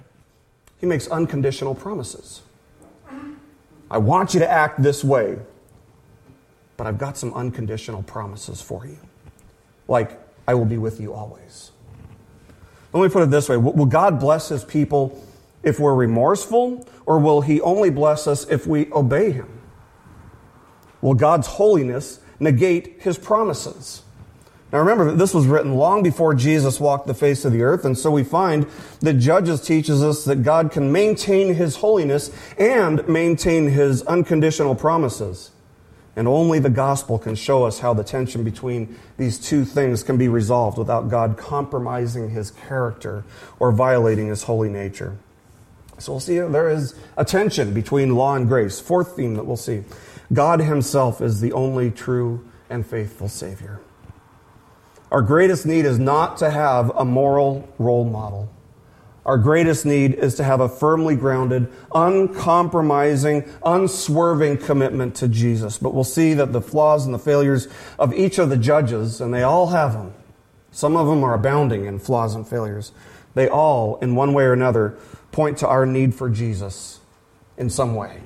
He 0.78 0.86
makes 0.86 1.08
unconditional 1.08 1.74
promises. 1.74 2.42
I 3.90 3.98
want 3.98 4.34
you 4.34 4.40
to 4.40 4.50
act 4.50 4.82
this 4.82 5.02
way, 5.02 5.38
but 6.76 6.86
I've 6.86 6.98
got 6.98 7.16
some 7.16 7.32
unconditional 7.32 8.02
promises 8.02 8.60
for 8.60 8.84
you. 8.86 8.98
Like, 9.88 10.20
I 10.46 10.52
will 10.54 10.64
be 10.66 10.78
with 10.78 11.00
you 11.00 11.14
always. 11.14 11.70
Let 12.94 13.02
me 13.02 13.08
put 13.08 13.24
it 13.24 13.30
this 13.30 13.48
way 13.48 13.56
Will 13.56 13.86
God 13.86 14.20
bless 14.20 14.48
his 14.48 14.64
people 14.64 15.20
if 15.62 15.80
we're 15.80 15.94
remorseful, 15.94 16.86
or 17.06 17.18
will 17.18 17.40
he 17.40 17.60
only 17.60 17.90
bless 17.90 18.26
us 18.26 18.46
if 18.48 18.66
we 18.66 18.90
obey 18.92 19.32
him? 19.32 19.48
Will 21.00 21.14
God's 21.14 21.46
holiness 21.46 22.20
negate 22.38 23.02
his 23.02 23.18
promises? 23.18 24.02
Now 24.72 24.78
remember 24.78 25.06
that 25.06 25.18
this 25.18 25.34
was 25.34 25.46
written 25.46 25.74
long 25.74 26.02
before 26.02 26.34
Jesus 26.34 26.80
walked 26.80 27.06
the 27.06 27.14
face 27.14 27.44
of 27.44 27.52
the 27.52 27.62
earth, 27.62 27.84
and 27.84 27.98
so 27.98 28.10
we 28.10 28.24
find 28.24 28.66
that 29.00 29.14
Judges 29.14 29.60
teaches 29.60 30.02
us 30.02 30.24
that 30.24 30.42
God 30.42 30.70
can 30.70 30.90
maintain 30.92 31.54
his 31.54 31.76
holiness 31.76 32.30
and 32.58 33.06
maintain 33.08 33.68
his 33.68 34.02
unconditional 34.02 34.74
promises. 34.74 35.50
And 36.16 36.28
only 36.28 36.60
the 36.60 36.70
gospel 36.70 37.18
can 37.18 37.34
show 37.34 37.64
us 37.64 37.80
how 37.80 37.92
the 37.92 38.04
tension 38.04 38.44
between 38.44 38.96
these 39.16 39.38
two 39.38 39.64
things 39.64 40.02
can 40.02 40.16
be 40.16 40.28
resolved 40.28 40.78
without 40.78 41.08
God 41.08 41.36
compromising 41.36 42.30
his 42.30 42.52
character 42.52 43.24
or 43.58 43.72
violating 43.72 44.28
his 44.28 44.44
holy 44.44 44.68
nature. 44.68 45.16
So 45.98 46.12
we'll 46.12 46.20
see 46.20 46.38
there 46.38 46.68
is 46.68 46.94
a 47.16 47.24
tension 47.24 47.74
between 47.74 48.14
law 48.14 48.36
and 48.36 48.46
grace. 48.46 48.80
Fourth 48.80 49.16
theme 49.16 49.34
that 49.34 49.44
we'll 49.44 49.56
see 49.56 49.84
God 50.32 50.60
himself 50.60 51.20
is 51.20 51.40
the 51.40 51.52
only 51.52 51.90
true 51.90 52.48
and 52.70 52.86
faithful 52.86 53.28
Savior. 53.28 53.80
Our 55.10 55.22
greatest 55.22 55.66
need 55.66 55.84
is 55.84 55.98
not 55.98 56.38
to 56.38 56.50
have 56.50 56.90
a 56.96 57.04
moral 57.04 57.68
role 57.78 58.04
model. 58.04 58.50
Our 59.26 59.38
greatest 59.38 59.86
need 59.86 60.14
is 60.14 60.34
to 60.34 60.44
have 60.44 60.60
a 60.60 60.68
firmly 60.68 61.16
grounded, 61.16 61.72
uncompromising, 61.94 63.48
unswerving 63.64 64.58
commitment 64.58 65.14
to 65.16 65.28
Jesus. 65.28 65.78
But 65.78 65.94
we'll 65.94 66.04
see 66.04 66.34
that 66.34 66.52
the 66.52 66.60
flaws 66.60 67.06
and 67.06 67.14
the 67.14 67.18
failures 67.18 67.68
of 67.98 68.12
each 68.12 68.38
of 68.38 68.50
the 68.50 68.58
judges, 68.58 69.20
and 69.20 69.32
they 69.32 69.42
all 69.42 69.68
have 69.68 69.94
them, 69.94 70.12
some 70.70 70.96
of 70.96 71.06
them 71.06 71.24
are 71.24 71.34
abounding 71.34 71.86
in 71.86 71.98
flaws 71.98 72.34
and 72.34 72.46
failures, 72.46 72.92
they 73.34 73.48
all, 73.48 73.96
in 73.96 74.14
one 74.14 74.34
way 74.34 74.44
or 74.44 74.52
another, 74.52 74.98
point 75.32 75.58
to 75.58 75.68
our 75.68 75.86
need 75.86 76.14
for 76.14 76.28
Jesus 76.28 77.00
in 77.56 77.70
some 77.70 77.94
way. 77.94 78.20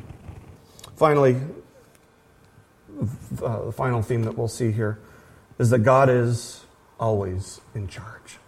Finally, 0.97 1.37
uh, 3.43 3.67
the 3.67 3.73
final 3.73 4.02
theme 4.02 4.25
that 4.25 4.37
we'll 4.37 4.49
see 4.49 4.73
here 4.73 4.99
is 5.59 5.71
that 5.71 5.81
God 5.81 6.09
is 6.09 6.64
always 6.99 7.61
in 7.75 7.87
charge. 7.87 8.38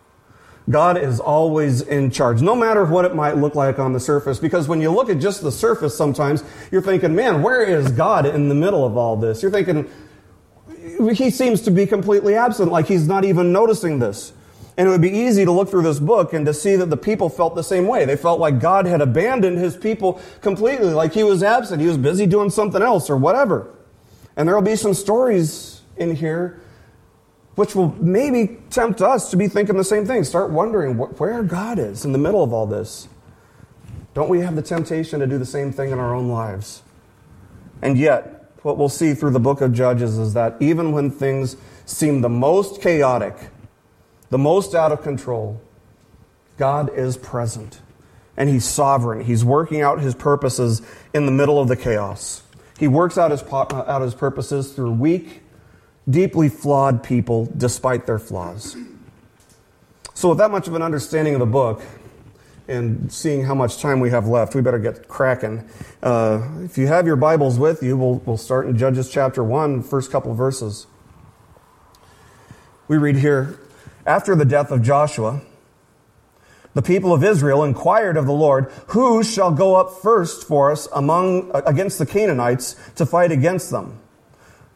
God 0.70 0.96
is 0.96 1.20
always 1.20 1.82
in 1.82 2.10
charge, 2.10 2.42
no 2.42 2.54
matter 2.54 2.84
what 2.84 3.04
it 3.04 3.14
might 3.14 3.36
look 3.36 3.54
like 3.54 3.78
on 3.78 3.92
the 3.92 4.00
surface. 4.00 4.38
Because 4.38 4.68
when 4.68 4.80
you 4.80 4.90
look 4.90 5.10
at 5.10 5.18
just 5.18 5.42
the 5.42 5.52
surface, 5.52 5.96
sometimes 5.96 6.44
you're 6.70 6.82
thinking, 6.82 7.14
man, 7.14 7.42
where 7.42 7.62
is 7.62 7.90
God 7.92 8.26
in 8.26 8.48
the 8.48 8.54
middle 8.54 8.84
of 8.84 8.96
all 8.96 9.16
this? 9.16 9.42
You're 9.42 9.50
thinking, 9.50 9.90
he 11.12 11.30
seems 11.30 11.62
to 11.62 11.70
be 11.70 11.86
completely 11.86 12.34
absent, 12.34 12.70
like 12.70 12.86
he's 12.86 13.06
not 13.06 13.24
even 13.24 13.52
noticing 13.52 13.98
this. 13.98 14.32
And 14.76 14.88
it 14.88 14.90
would 14.92 15.02
be 15.02 15.10
easy 15.10 15.44
to 15.44 15.52
look 15.52 15.68
through 15.68 15.82
this 15.82 15.98
book 15.98 16.32
and 16.32 16.46
to 16.46 16.54
see 16.54 16.76
that 16.76 16.86
the 16.86 16.96
people 16.96 17.28
felt 17.28 17.54
the 17.54 17.62
same 17.62 17.86
way. 17.86 18.06
They 18.06 18.16
felt 18.16 18.40
like 18.40 18.60
God 18.60 18.86
had 18.86 19.00
abandoned 19.02 19.58
his 19.58 19.76
people 19.76 20.20
completely, 20.40 20.90
like 20.90 21.12
he 21.12 21.24
was 21.24 21.42
absent. 21.42 21.82
He 21.82 21.86
was 21.86 21.98
busy 21.98 22.26
doing 22.26 22.48
something 22.48 22.80
else 22.80 23.10
or 23.10 23.16
whatever. 23.16 23.74
And 24.36 24.48
there 24.48 24.54
will 24.54 24.62
be 24.62 24.76
some 24.76 24.94
stories 24.94 25.82
in 25.96 26.14
here 26.14 26.60
which 27.54 27.74
will 27.74 27.94
maybe 28.00 28.58
tempt 28.70 29.02
us 29.02 29.30
to 29.30 29.36
be 29.36 29.48
thinking 29.48 29.76
the 29.76 29.84
same 29.84 30.06
thing. 30.06 30.24
Start 30.24 30.50
wondering 30.50 30.96
where 30.96 31.42
God 31.42 31.78
is 31.78 32.04
in 32.04 32.12
the 32.12 32.18
middle 32.18 32.42
of 32.42 32.52
all 32.52 32.66
this. 32.66 33.08
Don't 34.14 34.28
we 34.28 34.40
have 34.40 34.56
the 34.56 34.62
temptation 34.62 35.20
to 35.20 35.26
do 35.26 35.38
the 35.38 35.46
same 35.46 35.72
thing 35.72 35.90
in 35.90 35.98
our 35.98 36.14
own 36.14 36.28
lives? 36.28 36.82
And 37.82 37.96
yet, 37.98 38.52
what 38.62 38.76
we'll 38.76 38.88
see 38.88 39.14
through 39.14 39.30
the 39.30 39.40
book 39.40 39.60
of 39.60 39.72
Judges 39.72 40.18
is 40.18 40.34
that 40.34 40.56
even 40.60 40.92
when 40.92 41.10
things 41.10 41.56
seem 41.86 42.20
the 42.20 42.28
most 42.28 42.80
chaotic, 42.82 43.34
the 44.28 44.38
most 44.38 44.74
out 44.74 44.92
of 44.92 45.02
control, 45.02 45.60
God 46.56 46.92
is 46.94 47.16
present 47.16 47.80
and 48.36 48.48
He's 48.48 48.64
sovereign. 48.64 49.24
He's 49.24 49.44
working 49.44 49.80
out 49.82 50.00
His 50.00 50.14
purposes 50.14 50.82
in 51.14 51.26
the 51.26 51.32
middle 51.32 51.60
of 51.60 51.68
the 51.68 51.76
chaos. 51.76 52.42
He 52.78 52.88
works 52.88 53.18
out 53.18 53.30
His, 53.30 53.42
out 53.42 54.02
his 54.02 54.14
purposes 54.14 54.72
through 54.72 54.92
weak 54.92 55.39
deeply 56.10 56.48
flawed 56.48 57.02
people 57.02 57.48
despite 57.56 58.06
their 58.06 58.18
flaws. 58.18 58.76
So, 60.14 60.30
with 60.30 60.38
that 60.38 60.50
much 60.50 60.68
of 60.68 60.74
an 60.74 60.82
understanding 60.82 61.34
of 61.34 61.40
the 61.40 61.46
book, 61.46 61.82
and 62.70 63.12
seeing 63.12 63.44
how 63.44 63.54
much 63.54 63.78
time 63.78 63.98
we 64.00 64.10
have 64.10 64.28
left, 64.28 64.54
we 64.54 64.62
better 64.62 64.78
get 64.78 65.08
cracking. 65.08 65.68
Uh, 66.02 66.46
if 66.60 66.78
you 66.78 66.86
have 66.86 67.04
your 67.04 67.16
Bibles 67.16 67.58
with 67.58 67.82
you, 67.82 67.96
we'll, 67.96 68.16
we'll 68.24 68.36
start 68.36 68.66
in 68.66 68.78
Judges 68.78 69.10
chapter 69.10 69.42
1, 69.42 69.82
first 69.82 70.12
couple 70.12 70.32
verses. 70.34 70.86
We 72.86 72.96
read 72.96 73.16
here 73.16 73.58
After 74.06 74.36
the 74.36 74.44
death 74.44 74.70
of 74.70 74.82
Joshua, 74.82 75.42
the 76.74 76.82
people 76.82 77.12
of 77.12 77.24
Israel 77.24 77.64
inquired 77.64 78.16
of 78.16 78.26
the 78.26 78.32
Lord, 78.32 78.70
Who 78.88 79.24
shall 79.24 79.50
go 79.50 79.74
up 79.74 80.00
first 80.00 80.46
for 80.46 80.70
us 80.70 80.88
among, 80.94 81.50
against 81.66 81.98
the 81.98 82.06
Canaanites 82.06 82.76
to 82.94 83.04
fight 83.04 83.32
against 83.32 83.70
them? 83.70 83.98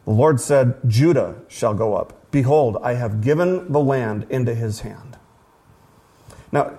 The 0.05 0.11
Lord 0.11 0.39
said, 0.39 0.75
Judah 0.87 1.35
shall 1.47 1.73
go 1.73 1.95
up. 1.95 2.31
Behold, 2.31 2.77
I 2.81 2.93
have 2.93 3.21
given 3.21 3.71
the 3.71 3.79
land 3.79 4.27
into 4.29 4.53
his 4.53 4.81
hand. 4.81 5.17
Now, 6.51 6.73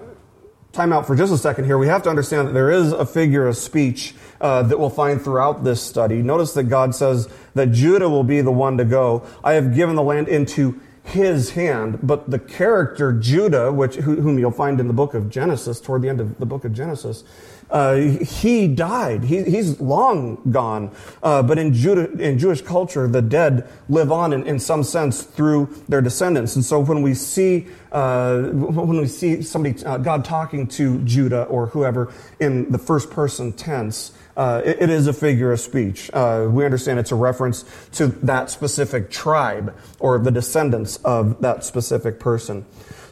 time 0.73 0.93
out 0.93 1.07
for 1.07 1.17
just 1.17 1.33
a 1.33 1.39
second 1.39 1.65
here. 1.65 1.79
We 1.79 1.89
have 1.89 2.03
to 2.05 2.11
understand 2.11 2.49
that 2.49 2.53
there 2.53 2.71
is 2.71 2.93
a 2.93 3.05
figure 3.05 3.47
of 3.47 3.57
speech 3.57 4.15
uh, 4.41 4.63
that 4.65 4.79
we'll 4.79 4.91
find 4.91 5.21
throughout 5.21 5.65
this 5.65 5.83
study. 5.83 6.23
Notice 6.23 6.55
that 6.55 6.65
God 6.65 6.95
says 6.95 7.29
that 7.55 7.73
Judah 7.73 8.09
will 8.09 8.25
be 8.25 8.43
the 8.43 8.53
one 8.53 8.77
to 8.79 8.85
go. 8.85 9.27
I 9.43 9.55
have 9.55 9.75
given 9.75 9.97
the 9.97 10.03
land 10.03 10.29
into 10.29 10.81
his 11.03 11.51
hand, 11.51 12.01
but 12.03 12.31
the 12.31 12.39
character 12.39 13.13
Judah, 13.13 13.73
which 13.73 13.95
whom 13.95 14.39
you'll 14.39 14.51
find 14.51 14.81
in 14.81 14.89
the 14.89 14.93
book 14.93 15.15
of 15.15 15.31
Genesis, 15.31 15.81
toward 15.81 16.03
the 16.03 16.09
end 16.09 16.21
of 16.21 16.39
the 16.39 16.47
book 16.47 16.65
of 16.65 16.73
Genesis, 16.73 17.25
uh, 17.71 17.97
he 17.97 18.69
died. 18.69 19.25
He, 19.25 19.43
he's 19.43 19.81
long 19.81 20.41
gone. 20.51 20.95
Uh, 21.23 21.43
but 21.43 21.59
in, 21.59 21.73
Judah, 21.75 22.11
in 22.13 22.39
Jewish 22.39 22.63
culture, 22.63 23.09
the 23.09 23.23
dead 23.23 23.69
live 23.89 24.13
on 24.13 24.33
in, 24.33 24.47
in 24.47 24.59
some 24.59 24.85
sense 24.85 25.23
through 25.23 25.75
their 25.89 26.01
descendants. 26.01 26.55
And 26.55 26.65
so 26.65 26.81
when 26.81 27.03
we 27.03 27.15
see 27.15 27.67
uh, 27.93 28.43
when 28.51 28.99
we 28.99 29.07
see 29.07 29.41
somebody 29.43 29.83
uh, 29.85 29.97
God 29.97 30.25
talking 30.25 30.67
to 30.69 30.99
Judah 31.05 31.45
or 31.45 31.69
whoever 31.69 32.13
in 32.39 32.71
the 32.71 32.79
first 32.79 33.11
person 33.11 33.53
tense, 33.53 34.13
uh, 34.37 34.61
it, 34.65 34.83
it 34.83 34.91
is 34.91 35.07
a 35.07 35.13
figure 35.13 35.51
of 35.51 35.61
speech. 35.61 36.11
Uh, 36.13 36.47
we 36.51 36.65
understand 36.65 36.99
it's 36.99 37.13
a 37.13 37.17
reference 37.17 37.65
to 37.93 38.09
that 38.09 38.51
specific 38.51 39.11
tribe 39.11 39.75
or 39.99 40.19
the 40.19 40.31
descendants 40.31 40.97
of 41.05 41.41
that 41.41 41.65
specific 41.65 42.21
person. 42.21 42.67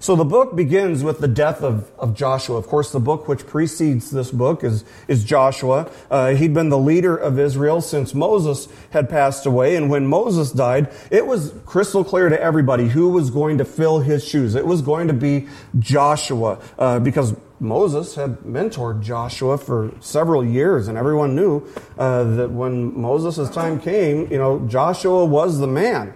So 0.04 0.16
the 0.16 0.25
book 0.26 0.54
begins 0.54 1.02
with 1.02 1.20
the 1.20 1.28
death 1.28 1.62
of, 1.62 1.90
of 1.99 2.12
Joshua. 2.12 2.58
Of 2.58 2.66
course, 2.66 2.92
the 2.92 3.00
book 3.00 3.26
which 3.26 3.46
precedes 3.46 4.11
this 4.11 4.30
book 4.30 4.62
is, 4.62 4.84
is 5.08 5.25
Joshua. 5.25 5.90
Uh, 6.11 6.34
he'd 6.34 6.52
been 6.52 6.68
the 6.68 6.76
leader 6.76 7.16
of 7.16 7.38
Israel 7.38 7.80
since 7.80 8.12
Moses 8.12 8.68
had 8.90 9.08
passed 9.08 9.46
away. 9.46 9.76
And 9.76 9.88
when 9.88 10.06
Moses 10.06 10.52
died, 10.52 10.92
it 11.11 11.26
was 11.26 11.54
crystal 11.64 12.04
clear 12.04 12.28
to 12.28 12.38
everybody 12.38 12.87
who 12.87 13.08
was 13.08 13.30
going 13.30 13.56
to 13.56 13.64
fill 13.64 14.00
his 14.00 14.23
shoes. 14.23 14.54
It 14.54 14.66
was 14.66 14.82
going 14.82 15.08
to 15.08 15.14
be 15.14 15.49
Joshua 15.78 16.61
uh, 16.78 16.99
because 16.99 17.34
Moses 17.58 18.14
had 18.14 18.40
mentored 18.40 19.00
Joshua 19.00 19.56
for 19.56 19.90
several 20.00 20.44
years, 20.44 20.87
and 20.87 20.99
everyone 20.99 21.34
knew 21.34 21.66
uh, 21.96 22.25
that 22.25 22.50
when 22.50 23.00
Moses' 23.00 23.49
time 23.49 23.80
came, 23.80 24.30
you 24.30 24.37
know, 24.37 24.66
Joshua 24.68 25.25
was 25.25 25.61
the 25.61 25.66
man. 25.66 26.12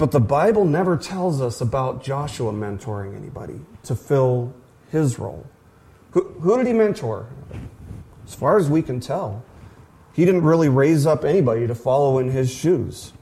But 0.00 0.12
the 0.12 0.20
Bible 0.20 0.64
never 0.64 0.96
tells 0.96 1.42
us 1.42 1.60
about 1.60 2.02
Joshua 2.02 2.54
mentoring 2.54 3.14
anybody 3.14 3.60
to 3.82 3.94
fill 3.94 4.54
his 4.90 5.18
role. 5.18 5.44
Who, 6.12 6.22
who 6.40 6.56
did 6.56 6.66
he 6.66 6.72
mentor? 6.72 7.26
As 8.26 8.34
far 8.34 8.56
as 8.56 8.70
we 8.70 8.80
can 8.80 9.00
tell, 9.00 9.44
he 10.14 10.24
didn't 10.24 10.44
really 10.44 10.70
raise 10.70 11.04
up 11.04 11.22
anybody 11.22 11.66
to 11.66 11.74
follow 11.74 12.18
in 12.18 12.30
his 12.30 12.50
shoes. 12.50 13.12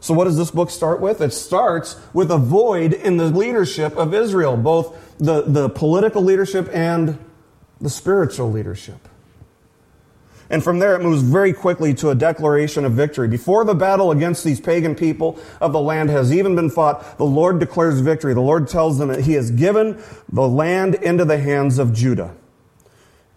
So, 0.00 0.12
what 0.12 0.24
does 0.24 0.36
this 0.36 0.50
book 0.50 0.70
start 0.70 1.00
with? 1.00 1.20
It 1.20 1.32
starts 1.32 1.94
with 2.12 2.32
a 2.32 2.38
void 2.38 2.92
in 2.92 3.16
the 3.16 3.26
leadership 3.26 3.96
of 3.96 4.12
Israel, 4.12 4.56
both 4.56 5.16
the, 5.18 5.42
the 5.42 5.68
political 5.68 6.20
leadership 6.20 6.68
and 6.72 7.16
the 7.80 7.90
spiritual 7.90 8.50
leadership. 8.50 9.05
And 10.48 10.62
from 10.62 10.78
there, 10.78 10.94
it 10.94 11.02
moves 11.02 11.22
very 11.22 11.52
quickly 11.52 11.92
to 11.94 12.10
a 12.10 12.14
declaration 12.14 12.84
of 12.84 12.92
victory. 12.92 13.28
Before 13.28 13.64
the 13.64 13.74
battle 13.74 14.10
against 14.10 14.44
these 14.44 14.60
pagan 14.60 14.94
people 14.94 15.38
of 15.60 15.72
the 15.72 15.80
land 15.80 16.10
has 16.10 16.32
even 16.32 16.54
been 16.54 16.70
fought, 16.70 17.18
the 17.18 17.24
Lord 17.24 17.58
declares 17.58 18.00
victory. 18.00 18.32
The 18.32 18.40
Lord 18.40 18.68
tells 18.68 18.98
them 18.98 19.08
that 19.08 19.22
He 19.22 19.32
has 19.32 19.50
given 19.50 20.00
the 20.32 20.46
land 20.46 20.94
into 20.96 21.24
the 21.24 21.38
hands 21.38 21.78
of 21.78 21.92
Judah. 21.92 22.34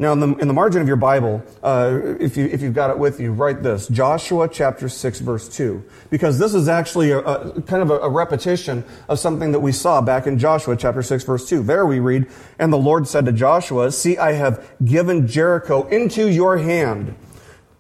Now, 0.02 0.14
in 0.14 0.22
the, 0.22 0.34
in 0.38 0.48
the 0.48 0.54
margin 0.54 0.82
of 0.82 0.88
your 0.88 0.96
Bible, 0.96 1.44
uh, 1.62 2.00
if, 2.22 2.38
you, 2.38 2.46
if 2.46 2.62
you've 2.62 2.74
got 2.74 2.90
it 2.90 2.98
with 2.98 3.20
you, 3.20 3.34
write 3.34 3.62
this 3.64 3.86
Joshua 3.90 4.48
chapter 4.48 4.88
6, 4.88 5.20
verse 5.20 5.50
2. 5.50 5.84
Because 6.10 6.40
this 6.40 6.54
is 6.54 6.70
actually 6.70 7.12
a, 7.12 7.20
a 7.20 7.62
kind 7.64 7.82
of 7.82 7.92
a, 7.92 8.00
a, 8.00 8.10
repetition 8.10 8.86
of 9.10 9.20
something 9.20 9.52
that 9.52 9.60
we 9.60 9.74
saw 9.74 10.00
back 10.00 10.26
in 10.26 10.40
Joshua 10.40 10.78
chapter 10.78 11.04
6, 11.04 11.26
verse 11.26 11.50
2. 11.50 11.64
There 11.64 11.86
we 11.86 12.00
read, 12.00 12.28
And 12.58 12.72
the 12.72 12.78
Lord 12.78 13.10
said 13.10 13.26
to 13.26 13.34
Joshua, 13.34 13.92
See, 13.92 14.18
I 14.18 14.32
have 14.32 14.72
given 14.86 15.28
Jericho 15.28 15.86
into 15.90 16.32
your 16.32 16.60
hand 16.60 17.16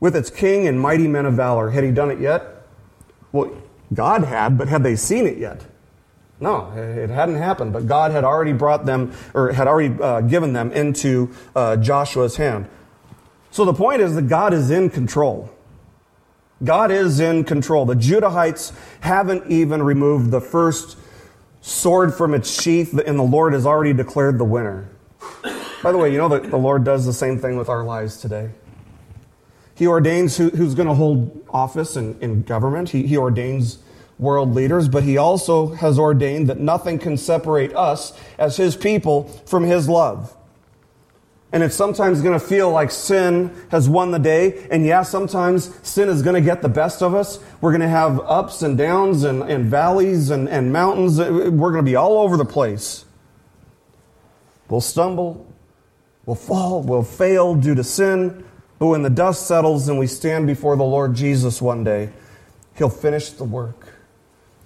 with 0.01 0.13
its 0.13 0.29
king 0.29 0.67
and 0.67 0.77
mighty 0.77 1.07
men 1.07 1.25
of 1.25 1.35
valor. 1.35 1.69
Had 1.69 1.85
he 1.85 1.91
done 1.91 2.11
it 2.11 2.19
yet? 2.19 2.67
Well, 3.31 3.49
God 3.93 4.25
had, 4.25 4.57
but 4.57 4.67
had 4.67 4.83
they 4.83 4.97
seen 4.97 5.25
it 5.25 5.38
yet? 5.38 5.63
No, 6.41 6.72
it 6.74 7.10
hadn't 7.10 7.36
happened, 7.36 7.74
but 7.74 7.86
God 7.86 8.12
had 8.12 8.24
already 8.24 8.53
brought 8.53 8.86
them, 8.86 9.13
or 9.34 9.51
had 9.51 9.67
already 9.67 10.01
uh, 10.01 10.22
given 10.22 10.53
them 10.53 10.72
into 10.72 11.34
uh, 11.55 11.75
Joshua's 11.75 12.38
hand. 12.38 12.69
So 13.51 13.65
the 13.65 13.74
point 13.74 14.01
is 14.01 14.15
that 14.15 14.29
God 14.29 14.53
is 14.53 14.72
in 14.72 14.89
control. 14.89 15.51
God 16.63 16.91
is 16.91 17.19
in 17.19 17.43
control. 17.43 17.86
The 17.86 17.96
Judahites 17.96 18.74
haven't 19.01 19.51
even 19.51 19.84
removed 19.84 20.31
the 20.31 20.41
first 20.41 20.98
sword 21.62 22.13
from 22.13 22.34
its 22.34 22.62
sheath, 22.62 22.98
and 22.98 23.19
the 23.19 23.24
Lord 23.24 23.53
has 23.53 23.65
already 23.65 23.93
declared 23.93 24.38
the 24.38 24.46
winner. 24.46 24.89
By 25.84 25.91
the 25.91 25.98
way, 25.98 26.12
you 26.12 26.17
know 26.17 26.29
that 26.29 26.50
the 26.50 26.58
Lord 26.58 26.84
does 26.84 27.05
the 27.05 27.13
same 27.13 27.38
thing 27.39 27.58
with 27.58 27.69
our 27.69 27.84
lives 27.84 28.17
today. 28.17 28.51
He 29.75 29.88
ordains 29.88 30.38
who, 30.38 30.50
who's 30.50 30.75
going 30.75 30.89
to 30.89 30.93
hold 30.93 31.46
office 31.50 31.96
in, 31.96 32.19
in 32.19 32.43
government. 32.43 32.89
He, 32.89 33.08
he 33.08 33.17
ordains 33.17 33.79
world 34.19 34.53
leaders, 34.53 34.89
but 34.89 35.03
he 35.03 35.17
also 35.17 35.67
has 35.75 35.97
ordained 35.97 36.49
that 36.49 36.59
nothing 36.59 36.99
can 36.99 37.17
separate 37.17 37.73
us 37.75 38.13
as 38.38 38.57
his 38.57 38.75
people 38.75 39.23
from 39.45 39.63
his 39.63 39.88
love. 39.88 40.35
And 41.51 41.63
it's 41.63 41.73
sometimes 41.73 42.21
going 42.21 42.39
to 42.39 42.45
feel 42.45 42.69
like 42.69 42.91
sin 42.91 43.51
has 43.71 43.89
won 43.89 44.11
the 44.11 44.19
day. 44.19 44.67
And 44.69 44.85
yeah, 44.85 45.01
sometimes 45.01 45.75
sin 45.88 46.07
is 46.07 46.21
going 46.21 46.35
to 46.35 46.41
get 46.41 46.61
the 46.61 46.69
best 46.69 47.01
of 47.01 47.15
us. 47.15 47.39
We're 47.59 47.71
going 47.71 47.81
to 47.81 47.88
have 47.88 48.19
ups 48.19 48.61
and 48.61 48.77
downs 48.77 49.23
and, 49.23 49.41
and 49.41 49.65
valleys 49.65 50.29
and, 50.29 50.47
and 50.47 50.71
mountains. 50.71 51.17
We're 51.17 51.71
going 51.71 51.83
to 51.83 51.89
be 51.89 51.95
all 51.95 52.19
over 52.19 52.38
the 52.38 52.45
place. 52.45 53.05
We'll 54.67 54.81
stumble. 54.81 55.51
We'll 56.27 56.35
fall. 56.35 56.83
We'll 56.83 57.01
fail 57.01 57.55
due 57.55 57.73
to 57.73 57.83
sin. 57.83 58.45
But 58.77 58.88
when 58.88 59.01
the 59.01 59.09
dust 59.09 59.47
settles 59.47 59.89
and 59.89 59.97
we 59.97 60.05
stand 60.05 60.45
before 60.45 60.75
the 60.75 60.83
Lord 60.83 61.15
Jesus 61.15 61.59
one 61.59 61.83
day, 61.83 62.11
He'll 62.75 62.89
finish 62.89 63.31
the 63.31 63.43
work 63.43 63.88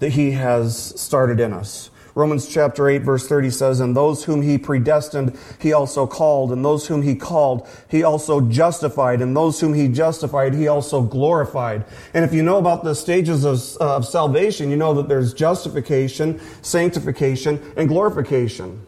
that 0.04 0.12
He 0.12 0.32
has 0.32 1.00
started 1.00 1.40
in 1.40 1.54
us. 1.54 1.88
Romans 2.14 2.46
chapter 2.46 2.90
8 2.90 2.98
verse 2.98 3.26
30 3.26 3.48
says, 3.48 3.80
And 3.80 3.96
those 3.96 4.24
whom 4.24 4.42
he 4.42 4.58
predestined, 4.58 5.34
he 5.58 5.72
also 5.72 6.06
called. 6.06 6.52
And 6.52 6.62
those 6.62 6.86
whom 6.86 7.00
he 7.00 7.14
called, 7.16 7.66
he 7.88 8.02
also 8.02 8.42
justified. 8.42 9.22
And 9.22 9.34
those 9.34 9.60
whom 9.60 9.72
he 9.72 9.88
justified, 9.88 10.52
he 10.52 10.68
also 10.68 11.00
glorified. 11.00 11.86
And 12.12 12.22
if 12.22 12.34
you 12.34 12.42
know 12.42 12.58
about 12.58 12.84
the 12.84 12.94
stages 12.94 13.44
of, 13.44 13.80
uh, 13.80 13.96
of 13.96 14.04
salvation, 14.04 14.70
you 14.70 14.76
know 14.76 14.92
that 14.92 15.08
there's 15.08 15.32
justification, 15.32 16.38
sanctification, 16.60 17.72
and 17.78 17.88
glorification. 17.88 18.84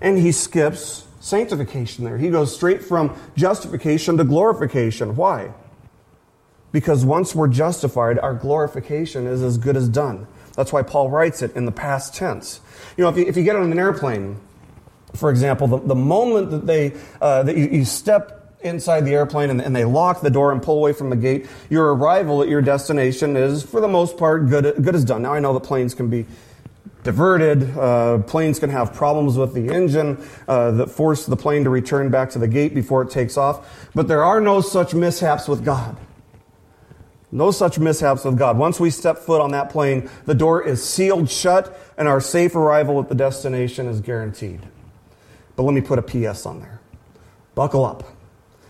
And 0.00 0.18
he 0.18 0.32
skips 0.32 1.06
sanctification 1.20 2.04
there. 2.04 2.18
He 2.18 2.28
goes 2.28 2.52
straight 2.52 2.82
from 2.82 3.16
justification 3.36 4.16
to 4.16 4.24
glorification. 4.24 5.14
Why? 5.14 5.52
Because 6.72 7.04
once 7.04 7.36
we're 7.36 7.48
justified, 7.48 8.18
our 8.18 8.34
glorification 8.34 9.28
is 9.28 9.42
as 9.42 9.56
good 9.56 9.76
as 9.76 9.88
done. 9.88 10.26
That's 10.56 10.72
why 10.72 10.82
Paul 10.82 11.10
writes 11.10 11.42
it 11.42 11.54
in 11.54 11.66
the 11.66 11.72
past 11.72 12.14
tense. 12.14 12.60
You 12.96 13.04
know, 13.04 13.10
if 13.10 13.16
you, 13.16 13.26
if 13.26 13.36
you 13.36 13.44
get 13.44 13.56
on 13.56 13.70
an 13.70 13.78
airplane, 13.78 14.40
for 15.14 15.30
example, 15.30 15.68
the, 15.68 15.78
the 15.78 15.94
moment 15.94 16.50
that 16.50 16.66
they 16.66 16.94
uh, 17.20 17.42
that 17.44 17.56
you, 17.56 17.66
you, 17.66 17.84
step 17.84 18.56
inside 18.62 19.02
the 19.02 19.14
airplane 19.14 19.50
and, 19.50 19.60
and, 19.60 19.76
they 19.76 19.84
lock 19.84 20.22
the 20.22 20.30
door 20.30 20.50
and 20.50 20.62
pull 20.62 20.78
away 20.78 20.92
from 20.92 21.10
the 21.10 21.16
gate, 21.16 21.46
your 21.70 21.94
arrival 21.94 22.42
at 22.42 22.48
your 22.48 22.62
destination 22.62 23.36
is, 23.36 23.62
for 23.62 23.80
the 23.80 23.88
most 23.88 24.16
part, 24.16 24.48
good 24.48 24.82
good 24.82 24.94
as 24.94 25.04
done. 25.04 25.22
Now 25.22 25.34
I 25.34 25.40
know 25.40 25.52
that 25.54 25.60
planes 25.60 25.94
can 25.94 26.08
be 26.08 26.26
diverted. 27.02 27.76
Uh, 27.78 28.18
planes 28.18 28.58
can 28.58 28.70
have 28.70 28.92
problems 28.92 29.36
with 29.36 29.54
the 29.54 29.72
engine 29.72 30.18
uh, 30.48 30.72
that 30.72 30.90
force 30.90 31.24
the 31.24 31.36
plane 31.36 31.64
to 31.64 31.70
return 31.70 32.10
back 32.10 32.30
to 32.30 32.38
the 32.38 32.48
gate 32.48 32.74
before 32.74 33.02
it 33.02 33.10
takes 33.10 33.36
off. 33.36 33.88
But 33.94 34.08
there 34.08 34.24
are 34.24 34.40
no 34.40 34.60
such 34.60 34.92
mishaps 34.92 35.48
with 35.48 35.64
God. 35.64 35.96
No 37.36 37.50
such 37.50 37.78
mishaps 37.78 38.24
with 38.24 38.38
God. 38.38 38.56
Once 38.56 38.80
we 38.80 38.88
step 38.88 39.18
foot 39.18 39.42
on 39.42 39.50
that 39.50 39.68
plane, 39.68 40.08
the 40.24 40.34
door 40.34 40.66
is 40.66 40.82
sealed 40.82 41.28
shut 41.28 41.78
and 41.98 42.08
our 42.08 42.18
safe 42.18 42.56
arrival 42.56 42.98
at 42.98 43.10
the 43.10 43.14
destination 43.14 43.88
is 43.88 44.00
guaranteed. 44.00 44.62
But 45.54 45.64
let 45.64 45.74
me 45.74 45.82
put 45.82 45.98
a 45.98 46.02
PS 46.02 46.46
on 46.46 46.60
there. 46.60 46.80
Buckle 47.54 47.84
up. 47.84 48.04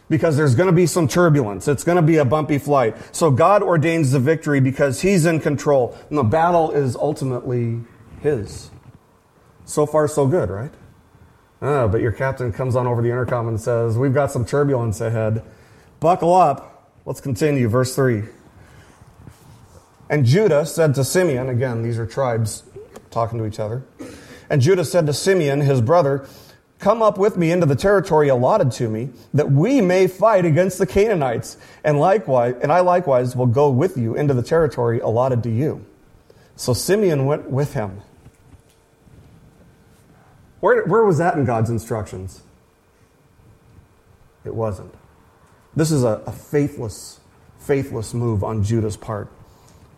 Because 0.09 0.37
there's 0.37 0.57
going 0.57 0.67
to 0.67 0.75
be 0.75 0.87
some 0.87 1.07
turbulence. 1.07 1.69
It's 1.69 1.85
going 1.85 1.95
to 1.95 2.03
be 2.03 2.17
a 2.17 2.25
bumpy 2.25 2.59
flight. 2.59 2.97
So 3.15 3.31
God 3.31 3.63
ordains 3.63 4.11
the 4.11 4.19
victory 4.19 4.59
because 4.59 5.01
He's 5.01 5.27
in 5.27 5.39
control. 5.39 5.97
And 6.09 6.19
the 6.19 6.25
battle 6.25 6.73
is 6.73 6.97
ultimately 6.97 7.83
His. 8.21 8.71
So 9.65 9.87
far, 9.87 10.09
so 10.09 10.27
good, 10.27 10.51
right? 10.51 10.73
Oh, 11.63 11.87
but 11.87 12.01
your 12.01 12.11
captain 12.11 12.53
comes 12.53 12.75
on 12.75 12.89
over 12.89 13.01
the 13.01 13.11
intercom 13.11 13.47
and 13.47 13.61
says, 13.61 13.97
We've 13.97 14.15
got 14.15 14.33
some 14.33 14.45
turbulence 14.45 15.01
ahead. 15.01 15.45
Buckle 16.01 16.35
up. 16.35 16.93
Let's 17.05 17.21
continue. 17.21 17.69
Verse 17.69 17.95
3. 17.95 18.25
And 20.09 20.25
Judah 20.25 20.65
said 20.67 20.95
to 20.95 21.05
Simeon, 21.05 21.49
again, 21.49 21.83
these 21.83 21.99
are 21.99 22.07
tribes 22.07 22.63
talking 23.11 23.39
to 23.39 23.47
each 23.47 23.59
other. 23.59 23.83
And 24.49 24.61
Judah 24.61 24.85
said 24.85 25.07
to 25.07 25.13
Simeon, 25.13 25.61
his 25.61 25.81
brother, 25.81 26.27
Come 26.79 27.01
up 27.01 27.17
with 27.17 27.39
me 27.39 27.51
into 27.51 27.65
the 27.65 27.75
territory 27.75 28.29
allotted 28.29 28.71
to 28.73 28.89
me, 28.89 29.09
that 29.33 29.51
we 29.51 29.81
may 29.81 30.07
fight 30.07 30.45
against 30.45 30.79
the 30.79 30.87
Canaanites. 30.87 31.57
And 31.83 31.99
likewise, 31.99 32.55
and 32.61 32.71
I 32.71 32.81
likewise 32.81 33.35
will 33.35 33.47
go 33.47 33.71
with 33.71 33.97
you 33.97 34.15
into 34.15 34.35
the 34.35 34.43
territory 34.43 35.01
allotted 35.01 35.43
to 35.45 35.51
you. 35.51 35.85
So 36.55 36.75
Simeon 36.75 37.25
went 37.25 37.51
with 37.51 37.73
him. 37.73 38.03
Where, 40.61 40.85
where 40.85 41.05
was 41.05 41.19
that 41.19 41.37
in 41.37 41.45
God's 41.45 41.71
instructions? 41.71 42.43
It 44.45 44.55
wasn't. 44.55 44.95
This 45.75 45.91
is 45.91 46.05
a, 46.05 46.23
a 46.27 46.33
faithless, 46.33 47.21
faithless 47.59 48.15
move 48.15 48.45
on 48.45 48.63
Judah's 48.63 48.97
part. 48.97 49.31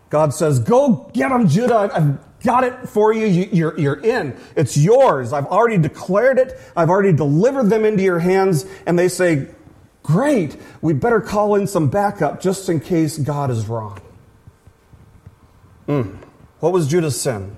God 0.09 0.33
says, 0.33 0.59
Go 0.59 1.09
get 1.13 1.29
them, 1.29 1.47
Judah. 1.47 1.91
I've 1.93 2.43
got 2.43 2.63
it 2.63 2.89
for 2.89 3.13
you. 3.13 3.25
You're, 3.25 3.79
you're 3.79 3.99
in. 3.99 4.35
It's 4.55 4.77
yours. 4.77 5.33
I've 5.33 5.45
already 5.45 5.77
declared 5.77 6.39
it. 6.39 6.59
I've 6.75 6.89
already 6.89 7.13
delivered 7.13 7.69
them 7.69 7.85
into 7.85 8.03
your 8.03 8.19
hands. 8.19 8.65
And 8.85 8.97
they 8.97 9.07
say, 9.07 9.47
Great. 10.03 10.57
We 10.81 10.93
better 10.93 11.21
call 11.21 11.55
in 11.55 11.67
some 11.67 11.89
backup 11.89 12.41
just 12.41 12.67
in 12.69 12.79
case 12.79 13.17
God 13.17 13.51
is 13.51 13.67
wrong. 13.67 13.99
Mm. 15.87 16.17
What 16.59 16.73
was 16.73 16.87
Judah's 16.87 17.19
sin? 17.19 17.55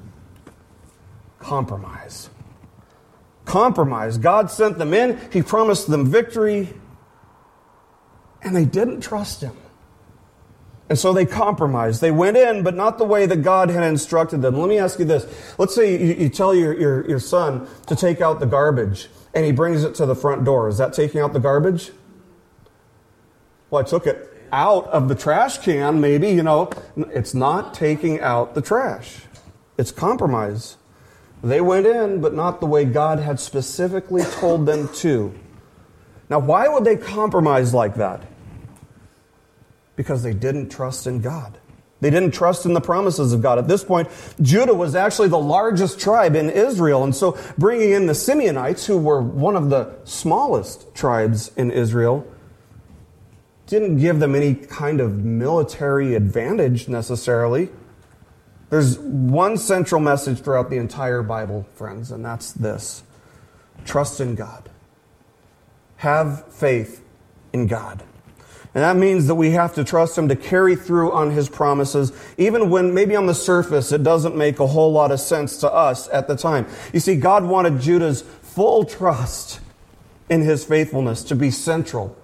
Compromise. 1.40 2.30
Compromise. 3.46 4.18
God 4.18 4.52
sent 4.52 4.78
them 4.78 4.94
in, 4.94 5.20
He 5.32 5.42
promised 5.42 5.88
them 5.88 6.06
victory, 6.06 6.70
and 8.42 8.56
they 8.56 8.66
didn't 8.66 9.02
trust 9.02 9.42
Him. 9.42 9.56
And 10.92 11.00
so 11.00 11.14
they 11.14 11.26
compromised. 11.26 12.02
They 12.02 12.12
went 12.12 12.36
in, 12.36 12.64
but 12.64 12.76
not 12.76 12.98
the 12.98 13.06
way 13.06 13.26
that 13.26 13.38
God 13.38 13.70
had 13.70 13.82
instructed 13.82 14.42
them. 14.42 14.58
Let 14.58 14.68
me 14.68 14.78
ask 14.78 15.00
you 15.00 15.06
this. 15.06 15.26
Let's 15.58 15.74
say 15.74 15.98
you, 15.98 16.16
you 16.16 16.28
tell 16.28 16.54
your, 16.54 16.78
your, 16.78 17.08
your 17.08 17.20
son 17.22 17.66
to 17.88 17.96
take 17.96 18.20
out 18.20 18.42
the 18.42 18.46
garbage, 18.46 19.08
and 19.34 19.46
he 19.46 19.54
brings 19.54 19.86
it 19.86 19.96
to 19.96 20.06
the 20.06 20.16
front 20.16 20.44
door. 20.44 20.68
Is 20.68 20.80
that 20.80 20.92
taking 20.92 21.22
out 21.22 21.32
the 21.32 21.40
garbage? 21.40 21.92
Well, 23.70 23.82
I 23.82 23.86
took 23.88 24.06
it 24.06 24.38
out 24.52 24.86
of 24.88 25.08
the 25.08 25.16
trash 25.16 25.60
can, 25.60 26.02
maybe, 26.02 26.28
you 26.28 26.44
know. 26.44 26.70
It's 26.98 27.34
not 27.34 27.74
taking 27.74 28.20
out 28.20 28.54
the 28.54 28.62
trash. 28.62 29.22
It's 29.78 29.92
compromise. 29.92 30.76
They 31.42 31.62
went 31.62 31.88
in, 31.88 32.20
but 32.20 32.34
not 32.34 32.60
the 32.60 32.68
way 32.68 32.84
God 32.84 33.20
had 33.20 33.40
specifically 33.40 34.24
told 34.24 34.66
them 34.66 34.90
to. 34.96 35.34
Now, 36.30 36.40
why 36.40 36.68
would 36.68 36.84
they 36.84 36.98
compromise 36.98 37.74
like 37.74 37.96
that? 37.96 38.24
Because 39.96 40.24
they 40.24 40.34
didn't 40.34 40.70
trust 40.70 41.08
in 41.08 41.22
God. 41.22 41.58
They 42.02 42.10
didn't 42.10 42.32
trust 42.32 42.66
in 42.66 42.74
the 42.74 42.82
promises 42.82 43.32
of 43.32 43.42
God. 43.42 43.60
At 43.60 43.68
this 43.68 43.84
point, 43.84 44.10
Judah 44.42 44.74
was 44.74 44.96
actually 44.96 45.28
the 45.28 45.40
largest 45.40 46.00
tribe 46.00 46.36
in 46.36 46.50
Israel. 46.50 47.04
And 47.04 47.16
so 47.16 47.38
bringing 47.60 47.92
in 47.92 48.08
the 48.08 48.14
Simeonites, 48.14 48.86
who 48.86 48.98
were 48.98 49.22
one 49.22 49.56
of 49.56 49.70
the 49.70 49.94
smallest 50.04 50.94
tribes 50.96 51.52
in 51.56 51.70
Israel, 51.70 52.26
didn't 53.68 53.98
give 53.98 54.20
them 54.20 54.36
any 54.36 54.56
kind 54.56 55.00
of 55.00 55.24
military 55.24 56.16
advantage 56.16 56.88
necessarily. 56.88 57.70
There's 58.72 58.98
one 58.98 59.58
central 59.58 60.02
message 60.02 60.40
throughout 60.40 60.70
the 60.70 60.78
entire 60.78 61.22
Bible, 61.22 61.68
friends, 61.76 62.12
and 62.12 62.26
that's 62.26 62.52
this 62.52 63.04
trust 63.86 64.20
in 64.20 64.36
God. 64.36 64.70
Have 65.98 66.52
faith 66.52 67.04
in 67.54 67.68
God. 67.68 68.04
And 68.74 68.84
that 68.84 68.96
means 68.96 69.28
that 69.28 69.36
we 69.36 69.52
have 69.52 69.76
to 69.76 69.84
trust 69.84 70.18
Him 70.18 70.30
to 70.30 70.36
carry 70.36 70.76
through 70.76 71.12
on 71.12 71.32
His 71.32 71.50
promises, 71.50 72.14
even 72.38 72.70
when 72.70 72.94
maybe 72.94 73.16
on 73.16 73.26
the 73.26 73.36
surface 73.36 73.92
it 73.92 74.02
doesn't 74.02 74.36
make 74.36 74.60
a 74.60 74.68
whole 74.68 74.92
lot 74.92 75.12
of 75.12 75.20
sense 75.20 75.58
to 75.58 75.72
us 75.72 76.08
at 76.10 76.28
the 76.28 76.38
time. 76.38 76.66
You 76.94 77.02
see, 77.02 77.18
God 77.18 77.44
wanted 77.44 77.82
Judah's 77.82 78.22
full 78.22 78.86
trust 78.86 79.60
in 80.30 80.42
His 80.42 80.64
faithfulness 80.64 81.24
to 81.26 81.36
be 81.36 81.52
central 81.52 82.18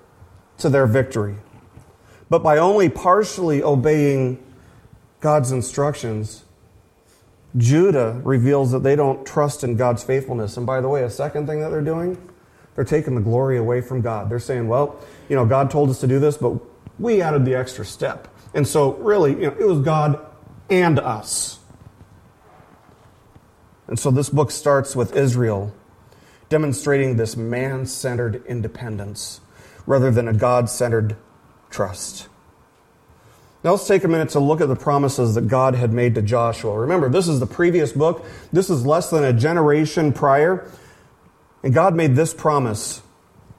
to 0.59 0.69
their 0.69 0.87
victory. 0.87 1.35
But 2.29 2.43
by 2.43 2.57
only 2.57 2.89
partially 2.89 3.61
obeying 3.61 4.41
God's 5.19 5.51
instructions, 5.51 6.43
Judah 7.57 8.21
reveals 8.23 8.71
that 8.71 8.83
they 8.83 8.95
don't 8.95 9.25
trust 9.25 9.63
in 9.63 9.75
God's 9.75 10.03
faithfulness. 10.03 10.57
And 10.57 10.65
by 10.65 10.79
the 10.79 10.89
way, 10.89 11.03
a 11.03 11.09
second 11.09 11.47
thing 11.47 11.59
that 11.61 11.69
they're 11.69 11.81
doing, 11.81 12.17
they're 12.77 12.85
taking 12.85 13.15
the 13.15 13.21
glory 13.21 13.57
away 13.57 13.81
from 13.81 14.01
God. 14.01 14.29
They're 14.29 14.39
saying, 14.39 14.67
well, 14.67 14.99
you 15.29 15.35
know, 15.35 15.47
God 15.47 15.71
told 15.71 15.89
us 15.89 15.99
to 16.01 16.07
do 16.07 16.19
this, 16.19 16.37
but 16.37 16.61
we 16.99 17.23
added 17.23 17.43
the 17.43 17.55
extra 17.55 17.83
step. 17.83 18.27
And 18.53 18.67
so, 18.67 18.93
really, 18.93 19.31
you 19.31 19.49
know, 19.49 19.55
it 19.59 19.67
was 19.67 19.79
God 19.79 20.23
and 20.69 20.99
us. 20.99 21.57
And 23.87 23.97
so, 23.97 24.11
this 24.11 24.29
book 24.29 24.51
starts 24.51 24.95
with 24.95 25.15
Israel 25.15 25.73
demonstrating 26.49 27.17
this 27.17 27.35
man 27.35 27.87
centered 27.87 28.45
independence 28.45 29.41
rather 29.87 30.11
than 30.11 30.27
a 30.27 30.33
God 30.33 30.69
centered 30.69 31.17
trust. 31.71 32.27
Now 33.63 33.71
let's 33.71 33.87
take 33.87 34.03
a 34.03 34.07
minute 34.07 34.29
to 34.29 34.39
look 34.39 34.61
at 34.61 34.67
the 34.67 34.75
promises 34.75 35.33
that 35.33 35.47
God 35.47 35.73
had 35.73 35.91
made 35.91 36.13
to 36.13 36.21
Joshua. 36.21 36.77
Remember, 36.77 37.09
this 37.09 37.27
is 37.27 37.39
the 37.39 37.47
previous 37.47 37.91
book. 37.91 38.23
This 38.53 38.69
is 38.69 38.85
less 38.85 39.09
than 39.09 39.23
a 39.23 39.33
generation 39.33 40.13
prior. 40.13 40.69
And 41.63 41.73
God 41.73 41.95
made 41.95 42.15
this 42.15 42.33
promise 42.33 43.01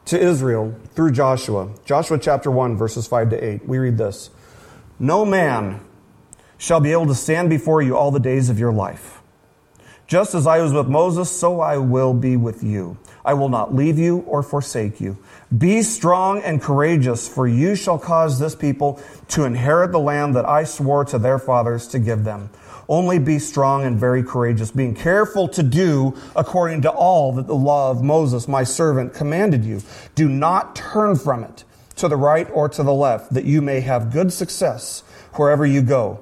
to 0.06 0.18
Israel 0.18 0.74
through 0.94 1.12
Joshua. 1.12 1.70
Joshua 1.84 2.18
chapter 2.18 2.50
1, 2.50 2.76
verses 2.76 3.06
5 3.06 3.30
to 3.30 3.44
8. 3.44 3.68
We 3.68 3.78
read 3.78 3.98
this 3.98 4.30
No 4.98 5.24
man 5.24 5.80
shall 6.56 6.80
be 6.80 6.92
able 6.92 7.06
to 7.06 7.14
stand 7.14 7.50
before 7.50 7.82
you 7.82 7.96
all 7.96 8.10
the 8.10 8.20
days 8.20 8.50
of 8.50 8.58
your 8.58 8.72
life. 8.72 9.20
Just 10.06 10.34
as 10.34 10.46
I 10.46 10.60
was 10.60 10.72
with 10.72 10.88
Moses, 10.88 11.30
so 11.30 11.60
I 11.60 11.76
will 11.76 12.14
be 12.14 12.36
with 12.36 12.62
you. 12.62 12.96
I 13.26 13.34
will 13.34 13.50
not 13.50 13.74
leave 13.74 13.98
you 13.98 14.20
or 14.20 14.42
forsake 14.42 15.02
you. 15.02 15.18
Be 15.56 15.82
strong 15.82 16.40
and 16.40 16.62
courageous, 16.62 17.28
for 17.28 17.46
you 17.46 17.74
shall 17.74 17.98
cause 17.98 18.38
this 18.38 18.54
people 18.54 19.02
to 19.28 19.44
inherit 19.44 19.92
the 19.92 20.00
land 20.00 20.34
that 20.34 20.48
I 20.48 20.64
swore 20.64 21.04
to 21.04 21.18
their 21.18 21.38
fathers 21.38 21.86
to 21.88 21.98
give 21.98 22.24
them. 22.24 22.48
Only 22.88 23.18
be 23.18 23.38
strong 23.38 23.84
and 23.84 23.98
very 23.98 24.22
courageous, 24.22 24.70
being 24.70 24.94
careful 24.94 25.46
to 25.48 25.62
do 25.62 26.16
according 26.34 26.82
to 26.82 26.90
all 26.90 27.34
that 27.34 27.46
the 27.46 27.54
law 27.54 27.90
of 27.90 28.02
Moses, 28.02 28.48
my 28.48 28.64
servant, 28.64 29.12
commanded 29.12 29.64
you. 29.64 29.82
Do 30.14 30.28
not 30.28 30.74
turn 30.74 31.16
from 31.16 31.44
it 31.44 31.64
to 31.96 32.08
the 32.08 32.16
right 32.16 32.48
or 32.52 32.68
to 32.70 32.82
the 32.82 32.94
left, 32.94 33.34
that 33.34 33.44
you 33.44 33.60
may 33.60 33.80
have 33.80 34.12
good 34.12 34.32
success 34.32 35.02
wherever 35.34 35.66
you 35.66 35.82
go. 35.82 36.20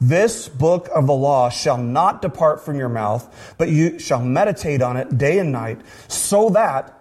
This 0.00 0.48
book 0.48 0.88
of 0.94 1.06
the 1.06 1.14
law 1.14 1.50
shall 1.50 1.78
not 1.78 2.22
depart 2.22 2.64
from 2.64 2.78
your 2.78 2.88
mouth, 2.88 3.54
but 3.58 3.68
you 3.68 3.98
shall 3.98 4.20
meditate 4.20 4.82
on 4.82 4.96
it 4.96 5.18
day 5.18 5.38
and 5.38 5.52
night, 5.52 5.80
so 6.08 6.50
that 6.50 6.98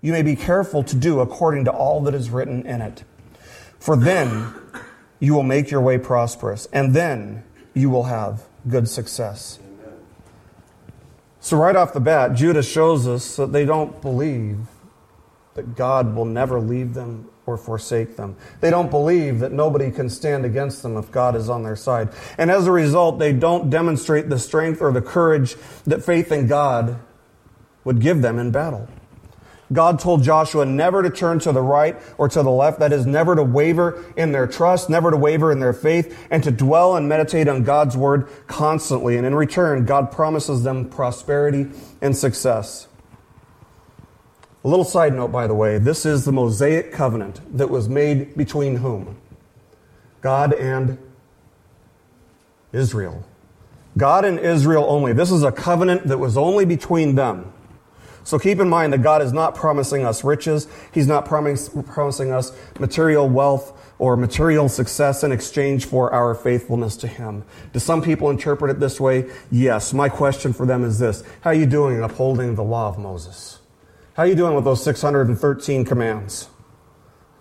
you 0.00 0.12
may 0.12 0.22
be 0.22 0.36
careful 0.36 0.82
to 0.84 0.96
do 0.96 1.20
according 1.20 1.64
to 1.64 1.70
all 1.70 2.02
that 2.02 2.14
is 2.14 2.30
written 2.30 2.66
in 2.66 2.80
it. 2.82 3.04
For 3.78 3.96
then 3.96 4.52
you 5.18 5.34
will 5.34 5.42
make 5.42 5.70
your 5.70 5.80
way 5.80 5.98
prosperous, 5.98 6.66
and 6.72 6.94
then 6.94 7.44
you 7.78 7.90
will 7.90 8.04
have 8.04 8.44
good 8.68 8.88
success. 8.88 9.58
So, 11.40 11.56
right 11.56 11.76
off 11.76 11.92
the 11.92 12.00
bat, 12.00 12.34
Judah 12.34 12.62
shows 12.62 13.06
us 13.06 13.36
that 13.36 13.52
they 13.52 13.64
don't 13.64 14.02
believe 14.02 14.58
that 15.54 15.76
God 15.76 16.14
will 16.14 16.24
never 16.24 16.60
leave 16.60 16.94
them 16.94 17.30
or 17.46 17.56
forsake 17.56 18.16
them. 18.16 18.36
They 18.60 18.70
don't 18.70 18.90
believe 18.90 19.38
that 19.38 19.52
nobody 19.52 19.90
can 19.90 20.10
stand 20.10 20.44
against 20.44 20.82
them 20.82 20.96
if 20.96 21.10
God 21.10 21.34
is 21.34 21.48
on 21.48 21.62
their 21.62 21.76
side. 21.76 22.10
And 22.36 22.50
as 22.50 22.66
a 22.66 22.72
result, 22.72 23.18
they 23.18 23.32
don't 23.32 23.70
demonstrate 23.70 24.28
the 24.28 24.38
strength 24.38 24.82
or 24.82 24.92
the 24.92 25.00
courage 25.00 25.56
that 25.86 26.04
faith 26.04 26.30
in 26.30 26.46
God 26.46 26.98
would 27.84 28.00
give 28.00 28.20
them 28.20 28.38
in 28.38 28.50
battle. 28.50 28.88
God 29.72 30.00
told 30.00 30.22
Joshua 30.22 30.64
never 30.64 31.02
to 31.02 31.10
turn 31.10 31.38
to 31.40 31.52
the 31.52 31.60
right 31.60 31.96
or 32.16 32.28
to 32.28 32.42
the 32.42 32.50
left. 32.50 32.78
That 32.78 32.92
is, 32.92 33.06
never 33.06 33.36
to 33.36 33.42
waver 33.42 34.04
in 34.16 34.32
their 34.32 34.46
trust, 34.46 34.88
never 34.88 35.10
to 35.10 35.16
waver 35.16 35.52
in 35.52 35.60
their 35.60 35.74
faith, 35.74 36.26
and 36.30 36.42
to 36.44 36.50
dwell 36.50 36.96
and 36.96 37.08
meditate 37.08 37.48
on 37.48 37.64
God's 37.64 37.96
word 37.96 38.28
constantly. 38.46 39.16
And 39.16 39.26
in 39.26 39.34
return, 39.34 39.84
God 39.84 40.10
promises 40.10 40.62
them 40.62 40.88
prosperity 40.88 41.70
and 42.00 42.16
success. 42.16 42.88
A 44.64 44.68
little 44.68 44.84
side 44.84 45.14
note, 45.14 45.32
by 45.32 45.46
the 45.46 45.54
way 45.54 45.78
this 45.78 46.04
is 46.04 46.24
the 46.24 46.32
Mosaic 46.32 46.92
covenant 46.92 47.40
that 47.56 47.70
was 47.70 47.88
made 47.88 48.36
between 48.36 48.76
whom? 48.76 49.16
God 50.20 50.52
and 50.52 50.98
Israel. 52.72 53.24
God 53.96 54.24
and 54.24 54.38
Israel 54.38 54.84
only. 54.88 55.12
This 55.12 55.30
is 55.30 55.42
a 55.42 55.52
covenant 55.52 56.06
that 56.08 56.18
was 56.18 56.36
only 56.36 56.64
between 56.64 57.14
them. 57.14 57.52
So 58.28 58.38
keep 58.38 58.60
in 58.60 58.68
mind 58.68 58.92
that 58.92 59.00
God 59.00 59.22
is 59.22 59.32
not 59.32 59.54
promising 59.54 60.04
us 60.04 60.22
riches. 60.22 60.68
He's 60.92 61.06
not 61.06 61.24
promise, 61.24 61.70
promising 61.86 62.30
us 62.30 62.52
material 62.78 63.26
wealth 63.26 63.72
or 63.98 64.18
material 64.18 64.68
success 64.68 65.24
in 65.24 65.32
exchange 65.32 65.86
for 65.86 66.12
our 66.12 66.34
faithfulness 66.34 66.98
to 66.98 67.06
Him. 67.06 67.42
Do 67.72 67.78
some 67.78 68.02
people 68.02 68.28
interpret 68.28 68.70
it 68.70 68.80
this 68.80 69.00
way? 69.00 69.30
Yes. 69.50 69.94
My 69.94 70.10
question 70.10 70.52
for 70.52 70.66
them 70.66 70.84
is 70.84 70.98
this. 70.98 71.24
How 71.40 71.52
are 71.52 71.54
you 71.54 71.64
doing 71.64 71.96
in 71.96 72.02
upholding 72.02 72.54
the 72.54 72.62
law 72.62 72.90
of 72.90 72.98
Moses? 72.98 73.60
How 74.12 74.24
are 74.24 74.26
you 74.26 74.34
doing 74.34 74.54
with 74.54 74.64
those 74.64 74.84
613 74.84 75.86
commands? 75.86 76.50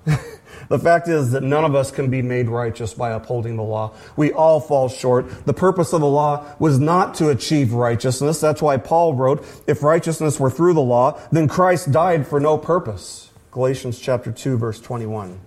The 0.69 0.79
fact 0.79 1.07
is 1.07 1.31
that 1.31 1.43
none 1.43 1.65
of 1.65 1.75
us 1.75 1.91
can 1.91 2.09
be 2.09 2.21
made 2.21 2.49
righteous 2.49 2.93
by 2.93 3.11
upholding 3.11 3.55
the 3.55 3.63
law. 3.63 3.93
We 4.15 4.31
all 4.31 4.59
fall 4.59 4.89
short. 4.89 5.45
The 5.45 5.53
purpose 5.53 5.93
of 5.93 6.01
the 6.01 6.07
law 6.07 6.45
was 6.59 6.79
not 6.79 7.15
to 7.15 7.29
achieve 7.29 7.73
righteousness. 7.73 8.39
That's 8.39 8.61
why 8.61 8.77
Paul 8.77 9.13
wrote, 9.13 9.45
if 9.67 9.83
righteousness 9.83 10.39
were 10.39 10.49
through 10.49 10.73
the 10.73 10.81
law, 10.81 11.19
then 11.31 11.47
Christ 11.47 11.91
died 11.91 12.27
for 12.27 12.39
no 12.39 12.57
purpose. 12.57 13.31
Galatians 13.51 13.99
chapter 13.99 14.31
2 14.31 14.57
verse 14.57 14.79
21. 14.79 15.39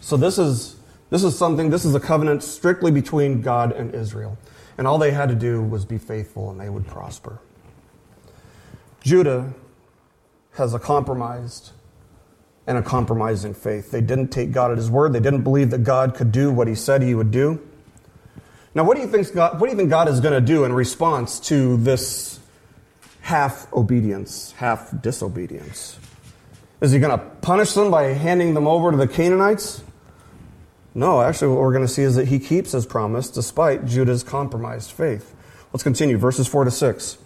So 0.00 0.16
this 0.16 0.38
is 0.38 0.76
this 1.10 1.24
is 1.24 1.36
something 1.36 1.70
this 1.70 1.84
is 1.84 1.94
a 1.94 2.00
covenant 2.00 2.42
strictly 2.42 2.90
between 2.90 3.40
God 3.40 3.72
and 3.72 3.94
Israel. 3.94 4.38
And 4.76 4.86
all 4.86 4.98
they 4.98 5.12
had 5.12 5.28
to 5.28 5.34
do 5.34 5.62
was 5.62 5.84
be 5.84 5.98
faithful 5.98 6.50
and 6.50 6.60
they 6.60 6.68
would 6.68 6.86
prosper. 6.86 7.38
Judah 9.02 9.54
has 10.52 10.74
a 10.74 10.78
compromised 10.78 11.72
and 12.66 12.78
a 12.78 12.82
compromising 12.82 13.54
faith. 13.54 13.90
They 13.90 14.00
didn't 14.00 14.28
take 14.28 14.52
God 14.52 14.70
at 14.70 14.78
His 14.78 14.90
word. 14.90 15.12
They 15.12 15.20
didn't 15.20 15.42
believe 15.42 15.70
that 15.70 15.84
God 15.84 16.14
could 16.14 16.32
do 16.32 16.50
what 16.50 16.66
He 16.66 16.74
said 16.74 17.02
He 17.02 17.14
would 17.14 17.30
do. 17.30 17.60
Now, 18.74 18.84
what 18.84 18.96
do 18.96 19.02
you 19.02 19.08
think 19.08 19.32
God, 19.34 19.60
what 19.60 19.66
do 19.66 19.72
you 19.72 19.76
think 19.76 19.90
God 19.90 20.08
is 20.08 20.20
going 20.20 20.34
to 20.34 20.40
do 20.40 20.64
in 20.64 20.72
response 20.72 21.38
to 21.40 21.76
this 21.76 22.40
half 23.20 23.72
obedience, 23.72 24.52
half 24.52 24.90
disobedience? 25.00 25.98
Is 26.80 26.90
He 26.92 26.98
going 26.98 27.16
to 27.16 27.24
punish 27.42 27.72
them 27.74 27.90
by 27.90 28.04
handing 28.14 28.54
them 28.54 28.66
over 28.66 28.90
to 28.90 28.96
the 28.96 29.08
Canaanites? 29.08 29.82
No, 30.94 31.20
actually, 31.20 31.48
what 31.48 31.60
we're 31.60 31.72
going 31.72 31.86
to 31.86 31.92
see 31.92 32.02
is 32.02 32.16
that 32.16 32.28
He 32.28 32.38
keeps 32.38 32.72
His 32.72 32.86
promise 32.86 33.28
despite 33.28 33.84
Judah's 33.84 34.22
compromised 34.22 34.90
faith. 34.90 35.34
Let's 35.72 35.82
continue, 35.82 36.16
verses 36.16 36.46
4 36.46 36.64
to 36.64 36.70
6. 36.70 37.18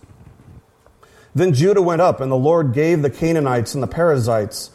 Then 1.34 1.52
Judah 1.52 1.82
went 1.82 2.00
up, 2.00 2.20
and 2.20 2.32
the 2.32 2.36
Lord 2.36 2.72
gave 2.72 3.02
the 3.02 3.10
Canaanites 3.10 3.74
and 3.74 3.82
the 3.82 3.86
Perizzites 3.86 4.70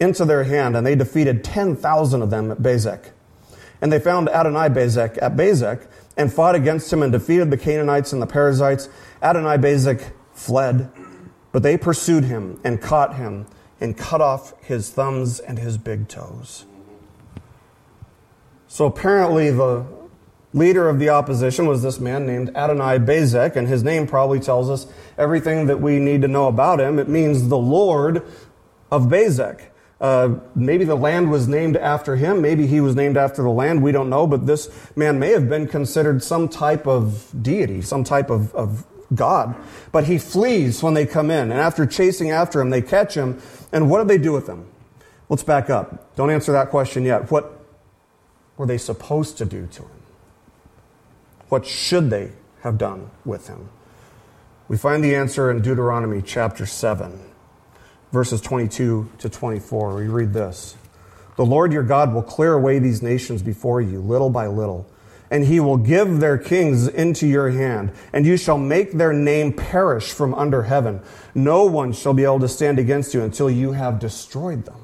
into 0.00 0.24
their 0.24 0.44
hand, 0.44 0.76
and 0.76 0.86
they 0.86 0.94
defeated 0.94 1.44
10,000 1.44 2.22
of 2.22 2.30
them 2.30 2.50
at 2.50 2.58
Bezek. 2.58 3.10
And 3.80 3.92
they 3.92 3.98
found 3.98 4.28
Adonai 4.28 4.68
Bezek 4.68 5.18
at 5.22 5.36
Bezek 5.36 5.86
and 6.16 6.32
fought 6.32 6.54
against 6.54 6.92
him 6.92 7.02
and 7.02 7.12
defeated 7.12 7.50
the 7.50 7.56
Canaanites 7.56 8.12
and 8.12 8.22
the 8.22 8.26
Perizzites. 8.26 8.88
Adonai 9.22 9.56
Bezek 9.58 10.12
fled, 10.32 10.90
but 11.52 11.62
they 11.62 11.76
pursued 11.76 12.24
him 12.24 12.60
and 12.64 12.80
caught 12.80 13.16
him 13.16 13.46
and 13.80 13.96
cut 13.96 14.20
off 14.20 14.54
his 14.62 14.90
thumbs 14.90 15.40
and 15.40 15.58
his 15.58 15.76
big 15.76 16.08
toes. 16.08 16.64
So 18.68 18.86
apparently, 18.86 19.50
the 19.50 19.86
leader 20.52 20.88
of 20.88 20.98
the 20.98 21.08
opposition 21.08 21.66
was 21.66 21.82
this 21.82 22.00
man 22.00 22.26
named 22.26 22.56
Adonai 22.56 22.98
Bezek, 22.98 23.56
and 23.56 23.68
his 23.68 23.82
name 23.82 24.06
probably 24.06 24.40
tells 24.40 24.70
us 24.70 24.86
everything 25.18 25.66
that 25.66 25.80
we 25.80 25.98
need 25.98 26.22
to 26.22 26.28
know 26.28 26.48
about 26.48 26.80
him. 26.80 26.98
It 26.98 27.08
means 27.08 27.48
the 27.48 27.58
Lord 27.58 28.22
of 28.90 29.04
Bezek. 29.04 29.66
Uh, 30.00 30.36
maybe 30.54 30.84
the 30.84 30.94
land 30.94 31.30
was 31.30 31.48
named 31.48 31.76
after 31.76 32.16
him. 32.16 32.42
Maybe 32.42 32.66
he 32.66 32.80
was 32.80 32.94
named 32.94 33.16
after 33.16 33.42
the 33.42 33.50
land. 33.50 33.82
We 33.82 33.92
don't 33.92 34.10
know. 34.10 34.26
But 34.26 34.46
this 34.46 34.68
man 34.96 35.18
may 35.18 35.30
have 35.30 35.48
been 35.48 35.66
considered 35.66 36.22
some 36.22 36.48
type 36.48 36.86
of 36.86 37.30
deity, 37.40 37.80
some 37.80 38.04
type 38.04 38.30
of, 38.30 38.54
of 38.54 38.86
God. 39.14 39.54
But 39.92 40.04
he 40.04 40.18
flees 40.18 40.82
when 40.82 40.94
they 40.94 41.06
come 41.06 41.30
in. 41.30 41.50
And 41.50 41.60
after 41.60 41.86
chasing 41.86 42.30
after 42.30 42.60
him, 42.60 42.70
they 42.70 42.82
catch 42.82 43.14
him. 43.14 43.40
And 43.72 43.88
what 43.88 44.02
do 44.02 44.04
they 44.08 44.18
do 44.18 44.32
with 44.32 44.48
him? 44.48 44.66
Let's 45.28 45.42
back 45.42 45.70
up. 45.70 46.14
Don't 46.16 46.30
answer 46.30 46.52
that 46.52 46.70
question 46.70 47.04
yet. 47.04 47.30
What 47.30 47.60
were 48.56 48.66
they 48.66 48.78
supposed 48.78 49.38
to 49.38 49.44
do 49.44 49.66
to 49.66 49.82
him? 49.82 50.02
What 51.48 51.66
should 51.66 52.10
they 52.10 52.32
have 52.60 52.78
done 52.78 53.10
with 53.24 53.48
him? 53.48 53.68
We 54.68 54.76
find 54.76 55.04
the 55.04 55.14
answer 55.14 55.50
in 55.50 55.62
Deuteronomy 55.62 56.22
chapter 56.22 56.66
7 56.66 57.20
verses 58.14 58.40
22 58.40 59.10
to 59.18 59.28
24. 59.28 59.96
We 59.96 60.06
read 60.06 60.32
this 60.32 60.76
The 61.36 61.44
Lord 61.44 61.72
your 61.72 61.82
God 61.82 62.14
will 62.14 62.22
clear 62.22 62.54
away 62.54 62.78
these 62.78 63.02
nations 63.02 63.42
before 63.42 63.82
you, 63.82 64.00
little 64.00 64.30
by 64.30 64.46
little, 64.46 64.88
and 65.30 65.44
he 65.44 65.58
will 65.58 65.76
give 65.76 66.20
their 66.20 66.38
kings 66.38 66.86
into 66.86 67.26
your 67.26 67.50
hand, 67.50 67.92
and 68.12 68.24
you 68.24 68.38
shall 68.38 68.56
make 68.56 68.92
their 68.92 69.12
name 69.12 69.52
perish 69.52 70.12
from 70.12 70.32
under 70.34 70.62
heaven. 70.62 71.02
No 71.34 71.64
one 71.64 71.92
shall 71.92 72.14
be 72.14 72.22
able 72.22 72.40
to 72.40 72.48
stand 72.48 72.78
against 72.78 73.12
you 73.12 73.22
until 73.22 73.50
you 73.50 73.72
have 73.72 73.98
destroyed 73.98 74.64
them. 74.64 74.80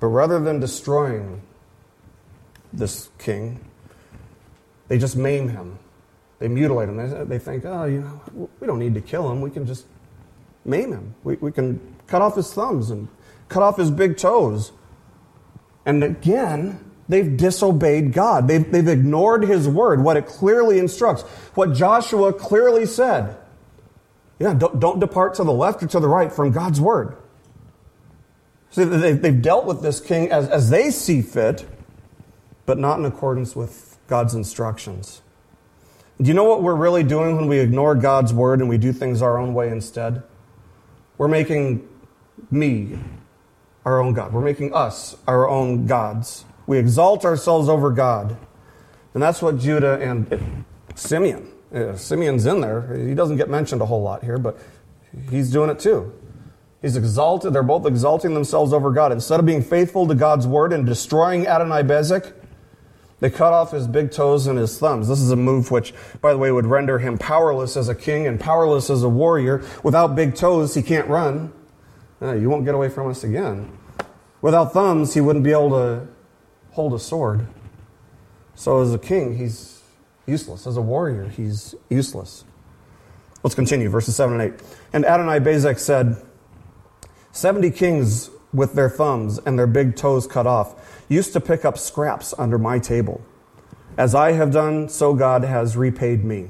But 0.00 0.08
rather 0.08 0.40
than 0.40 0.58
destroying 0.58 1.42
this 2.72 3.08
king, 3.18 3.64
they 4.88 4.98
just 4.98 5.16
maim 5.16 5.48
him. 5.48 5.78
They 6.40 6.48
mutilate 6.48 6.88
him. 6.88 7.28
They, 7.28 7.38
think, 7.38 7.64
oh, 7.64 7.84
you 7.84 8.00
know, 8.00 8.50
we 8.60 8.66
don't 8.66 8.78
need 8.78 8.94
to 8.94 9.00
kill 9.00 9.30
him. 9.30 9.40
We 9.40 9.50
can 9.50 9.66
just 9.66 9.86
maim 10.68 10.92
him. 10.92 11.14
We, 11.24 11.36
we 11.36 11.50
can 11.50 11.96
cut 12.06 12.22
off 12.22 12.36
his 12.36 12.52
thumbs 12.52 12.90
and 12.90 13.08
cut 13.48 13.62
off 13.62 13.76
his 13.76 13.90
big 13.90 14.16
toes. 14.16 14.72
And 15.86 16.04
again, 16.04 16.84
they've 17.08 17.36
disobeyed 17.36 18.12
God. 18.12 18.46
They've, 18.46 18.70
they've 18.70 18.86
ignored 18.86 19.44
his 19.44 19.66
word, 19.66 20.02
what 20.02 20.16
it 20.16 20.26
clearly 20.26 20.78
instructs, 20.78 21.22
what 21.54 21.72
Joshua 21.72 22.32
clearly 22.32 22.86
said. 22.86 23.36
Yeah, 24.38 24.54
don't, 24.54 24.78
don't 24.78 25.00
depart 25.00 25.34
to 25.34 25.44
the 25.44 25.52
left 25.52 25.82
or 25.82 25.86
to 25.88 26.00
the 26.00 26.08
right 26.08 26.32
from 26.32 26.52
God's 26.52 26.80
word. 26.80 27.16
See, 28.70 28.84
they've, 28.84 29.20
they've 29.20 29.42
dealt 29.42 29.64
with 29.64 29.82
this 29.82 29.98
king 30.00 30.30
as, 30.30 30.48
as 30.48 30.70
they 30.70 30.90
see 30.90 31.22
fit, 31.22 31.66
but 32.66 32.78
not 32.78 32.98
in 32.98 33.06
accordance 33.06 33.56
with 33.56 33.98
God's 34.06 34.34
instructions. 34.34 35.22
Do 36.20 36.28
you 36.28 36.34
know 36.34 36.44
what 36.44 36.62
we're 36.62 36.74
really 36.74 37.02
doing 37.02 37.36
when 37.36 37.46
we 37.46 37.58
ignore 37.60 37.94
God's 37.94 38.32
word 38.34 38.60
and 38.60 38.68
we 38.68 38.76
do 38.76 38.92
things 38.92 39.22
our 39.22 39.38
own 39.38 39.54
way 39.54 39.68
instead? 39.68 40.22
We're 41.18 41.28
making 41.28 41.86
me 42.50 42.98
our 43.84 44.00
own 44.00 44.14
God. 44.14 44.32
We're 44.32 44.40
making 44.40 44.72
us 44.72 45.16
our 45.26 45.48
own 45.48 45.86
gods. 45.86 46.44
We 46.66 46.78
exalt 46.78 47.24
ourselves 47.24 47.68
over 47.68 47.90
God. 47.90 48.36
And 49.14 49.22
that's 49.22 49.42
what 49.42 49.58
Judah 49.58 49.98
and 50.00 50.64
Simeon, 50.94 51.50
uh, 51.74 51.96
Simeon's 51.96 52.46
in 52.46 52.60
there. 52.60 52.96
He 52.96 53.14
doesn't 53.14 53.36
get 53.36 53.48
mentioned 53.48 53.82
a 53.82 53.86
whole 53.86 54.02
lot 54.02 54.22
here, 54.22 54.38
but 54.38 54.58
he's 55.30 55.50
doing 55.50 55.70
it 55.70 55.78
too. 55.78 56.12
He's 56.80 56.96
exalted. 56.96 57.52
They're 57.52 57.62
both 57.64 57.86
exalting 57.86 58.34
themselves 58.34 58.72
over 58.72 58.92
God. 58.92 59.10
Instead 59.10 59.40
of 59.40 59.46
being 59.46 59.62
faithful 59.62 60.06
to 60.06 60.14
God's 60.14 60.46
word 60.46 60.72
and 60.72 60.86
destroying 60.86 61.46
Adonai 61.48 61.82
Bezek, 61.82 62.32
they 63.20 63.30
cut 63.30 63.52
off 63.52 63.72
his 63.72 63.86
big 63.86 64.10
toes 64.10 64.46
and 64.46 64.58
his 64.58 64.78
thumbs. 64.78 65.08
This 65.08 65.20
is 65.20 65.30
a 65.30 65.36
move 65.36 65.70
which, 65.70 65.92
by 66.20 66.32
the 66.32 66.38
way, 66.38 66.52
would 66.52 66.66
render 66.66 66.98
him 66.98 67.18
powerless 67.18 67.76
as 67.76 67.88
a 67.88 67.94
king 67.94 68.26
and 68.26 68.38
powerless 68.38 68.90
as 68.90 69.02
a 69.02 69.08
warrior. 69.08 69.64
Without 69.82 70.14
big 70.14 70.34
toes, 70.34 70.74
he 70.74 70.82
can't 70.82 71.08
run. 71.08 71.52
You 72.20 72.48
won't 72.48 72.64
get 72.64 72.74
away 72.74 72.88
from 72.88 73.08
us 73.08 73.24
again. 73.24 73.76
Without 74.40 74.72
thumbs, 74.72 75.14
he 75.14 75.20
wouldn't 75.20 75.44
be 75.44 75.50
able 75.50 75.70
to 75.70 76.06
hold 76.70 76.94
a 76.94 76.98
sword. 76.98 77.46
So, 78.54 78.82
as 78.82 78.94
a 78.94 78.98
king, 78.98 79.36
he's 79.36 79.82
useless. 80.26 80.66
As 80.66 80.76
a 80.76 80.82
warrior, 80.82 81.28
he's 81.28 81.74
useless. 81.88 82.44
Let's 83.42 83.54
continue, 83.54 83.88
verses 83.88 84.16
7 84.16 84.40
and 84.40 84.54
8. 84.54 84.60
And 84.92 85.04
Adonai 85.04 85.38
Bezek 85.38 85.78
said, 85.78 86.16
Seventy 87.30 87.70
kings 87.70 88.30
with 88.52 88.74
their 88.74 88.90
thumbs 88.90 89.38
and 89.38 89.58
their 89.58 89.66
big 89.66 89.94
toes 89.94 90.26
cut 90.26 90.46
off 90.46 90.74
used 91.08 91.32
to 91.32 91.40
pick 91.40 91.64
up 91.64 91.78
scraps 91.78 92.34
under 92.38 92.58
my 92.58 92.78
table. 92.78 93.22
As 93.96 94.14
I 94.14 94.32
have 94.32 94.52
done, 94.52 94.88
so 94.88 95.14
God 95.14 95.42
has 95.44 95.76
repaid 95.76 96.24
me. 96.24 96.48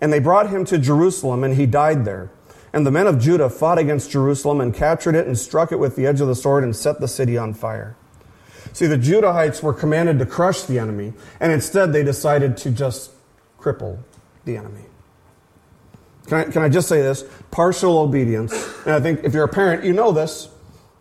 And 0.00 0.12
they 0.12 0.18
brought 0.18 0.50
him 0.50 0.64
to 0.66 0.78
Jerusalem, 0.78 1.44
and 1.44 1.54
he 1.54 1.66
died 1.66 2.04
there. 2.04 2.30
And 2.72 2.86
the 2.86 2.90
men 2.90 3.06
of 3.06 3.18
Judah 3.18 3.48
fought 3.48 3.78
against 3.78 4.10
Jerusalem 4.10 4.60
and 4.60 4.74
captured 4.74 5.14
it 5.14 5.26
and 5.26 5.38
struck 5.38 5.72
it 5.72 5.78
with 5.78 5.96
the 5.96 6.06
edge 6.06 6.20
of 6.20 6.28
the 6.28 6.34
sword 6.34 6.62
and 6.62 6.74
set 6.74 7.00
the 7.00 7.08
city 7.08 7.36
on 7.36 7.54
fire. 7.54 7.96
See, 8.72 8.86
the 8.86 8.96
Judahites 8.96 9.62
were 9.62 9.72
commanded 9.72 10.18
to 10.18 10.26
crush 10.26 10.62
the 10.62 10.78
enemy, 10.78 11.12
and 11.40 11.50
instead 11.50 11.92
they 11.92 12.04
decided 12.04 12.56
to 12.58 12.70
just 12.70 13.10
cripple 13.58 13.98
the 14.44 14.56
enemy. 14.56 14.84
Can 16.26 16.38
I, 16.38 16.44
can 16.44 16.62
I 16.62 16.68
just 16.68 16.88
say 16.88 17.02
this? 17.02 17.24
Partial 17.50 17.98
obedience. 17.98 18.52
And 18.84 18.94
I 18.94 19.00
think 19.00 19.24
if 19.24 19.34
you're 19.34 19.44
a 19.44 19.48
parent, 19.48 19.84
you 19.84 19.92
know 19.92 20.12
this. 20.12 20.48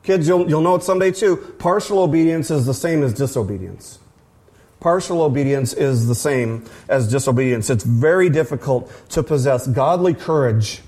Kids, 0.03 0.27
you'll, 0.27 0.49
you'll 0.49 0.61
know 0.61 0.75
it 0.75 0.83
someday 0.83 1.11
too. 1.11 1.37
Partial 1.59 1.99
obedience 1.99 2.49
is 2.51 2.65
the 2.65 2.73
same 2.73 3.03
as 3.03 3.13
disobedience. 3.13 3.99
Partial 4.79 5.21
obedience 5.21 5.73
is 5.73 6.07
the 6.07 6.15
same 6.15 6.63
as 6.87 7.09
disobedience. 7.09 7.69
It's 7.69 7.83
very 7.83 8.29
difficult 8.29 8.91
to 9.09 9.21
possess 9.21 9.67
godly 9.67 10.13
courage 10.13 10.81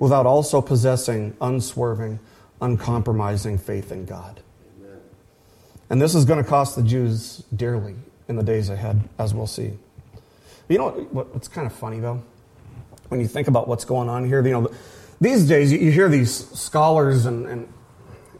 without 0.00 0.26
also 0.26 0.60
possessing 0.60 1.36
unswerving, 1.40 2.18
uncompromising 2.60 3.58
faith 3.58 3.92
in 3.92 4.04
God. 4.04 4.40
Amen. 4.80 4.98
And 5.90 6.02
this 6.02 6.16
is 6.16 6.24
going 6.24 6.42
to 6.42 6.48
cost 6.48 6.74
the 6.74 6.82
Jews 6.82 7.44
dearly 7.54 7.94
in 8.26 8.34
the 8.34 8.42
days 8.42 8.68
ahead, 8.68 9.08
as 9.16 9.32
we'll 9.32 9.46
see. 9.46 9.78
You 10.68 10.78
know 10.78 10.90
what, 10.90 11.32
what's 11.32 11.46
kind 11.46 11.66
of 11.66 11.72
funny, 11.72 12.00
though? 12.00 12.22
When 13.08 13.20
you 13.20 13.28
think 13.28 13.46
about 13.46 13.68
what's 13.68 13.84
going 13.84 14.08
on 14.08 14.24
here, 14.24 14.44
you 14.44 14.52
know, 14.52 14.70
these 15.20 15.46
days 15.46 15.72
you 15.72 15.92
hear 15.92 16.08
these 16.08 16.50
scholars 16.50 17.26
and, 17.26 17.46
and 17.46 17.68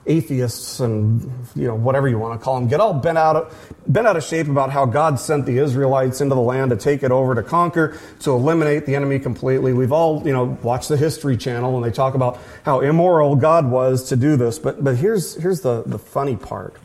atheists 0.07 0.81
and 0.81 1.23
you 1.57 1.67
know 1.67 1.75
whatever 1.75 2.09
you 2.09 2.19
want 2.19 2.38
to 2.38 2.45
call 2.45 2.59
them 2.59 2.69
get 2.69 2.81
all 2.81 2.93
bent 2.93 3.17
out 3.17 3.37
of, 3.37 3.73
bent 3.87 4.07
out 4.07 4.17
of 4.17 4.25
shape 4.25 4.49
about 4.49 4.71
how 4.71 4.85
God 4.85 5.19
sent 5.19 5.47
the 5.47 5.59
Israelites 5.59 6.21
into 6.21 6.35
the 6.35 6.40
land 6.40 6.71
to 6.71 6.77
take 6.77 7.03
it 7.03 7.11
over 7.11 7.35
to 7.35 7.43
conquer 7.43 7.97
to 8.21 8.33
eliminate 8.33 8.87
the 8.87 8.95
enemy 8.95 9.19
completely. 9.19 9.73
We've 9.73 9.93
all 9.93 10.23
you 10.27 10.33
know 10.33 10.59
watched 10.62 10.88
the 10.88 10.97
History 10.97 11.37
Channel 11.37 11.77
and 11.77 11.85
they 11.85 11.95
talk 11.95 12.14
about 12.14 12.38
how 12.64 12.81
immoral 12.81 13.37
God 13.37 13.71
was 13.71 14.09
to 14.11 14.17
do 14.17 14.37
this. 14.37 14.59
But 14.59 14.85
but 14.85 14.97
here's 14.97 15.35
here's 15.37 15.61
the 15.62 15.83
the 15.85 15.99
funny 15.99 16.37
part. 16.37 16.77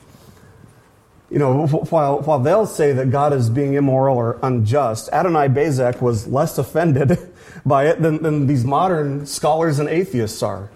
You 1.30 1.38
know, 1.38 1.68
while, 1.68 2.22
while 2.22 2.40
they'll 2.40 2.66
say 2.66 2.92
that 2.94 3.12
God 3.12 3.34
is 3.34 3.52
being 3.52 3.76
immoral 3.76 4.18
or 4.18 4.40
unjust, 4.42 5.10
Adonai 5.14 5.48
Bezek 5.48 6.02
was 6.02 6.26
less 6.26 6.58
offended 6.58 7.20
by 7.66 7.88
it 7.88 8.02
than, 8.02 8.24
than 8.24 8.48
these 8.48 8.66
modern 8.66 9.28
scholars 9.28 9.78
and 9.78 9.88
atheists 9.88 10.42
are. 10.42 10.72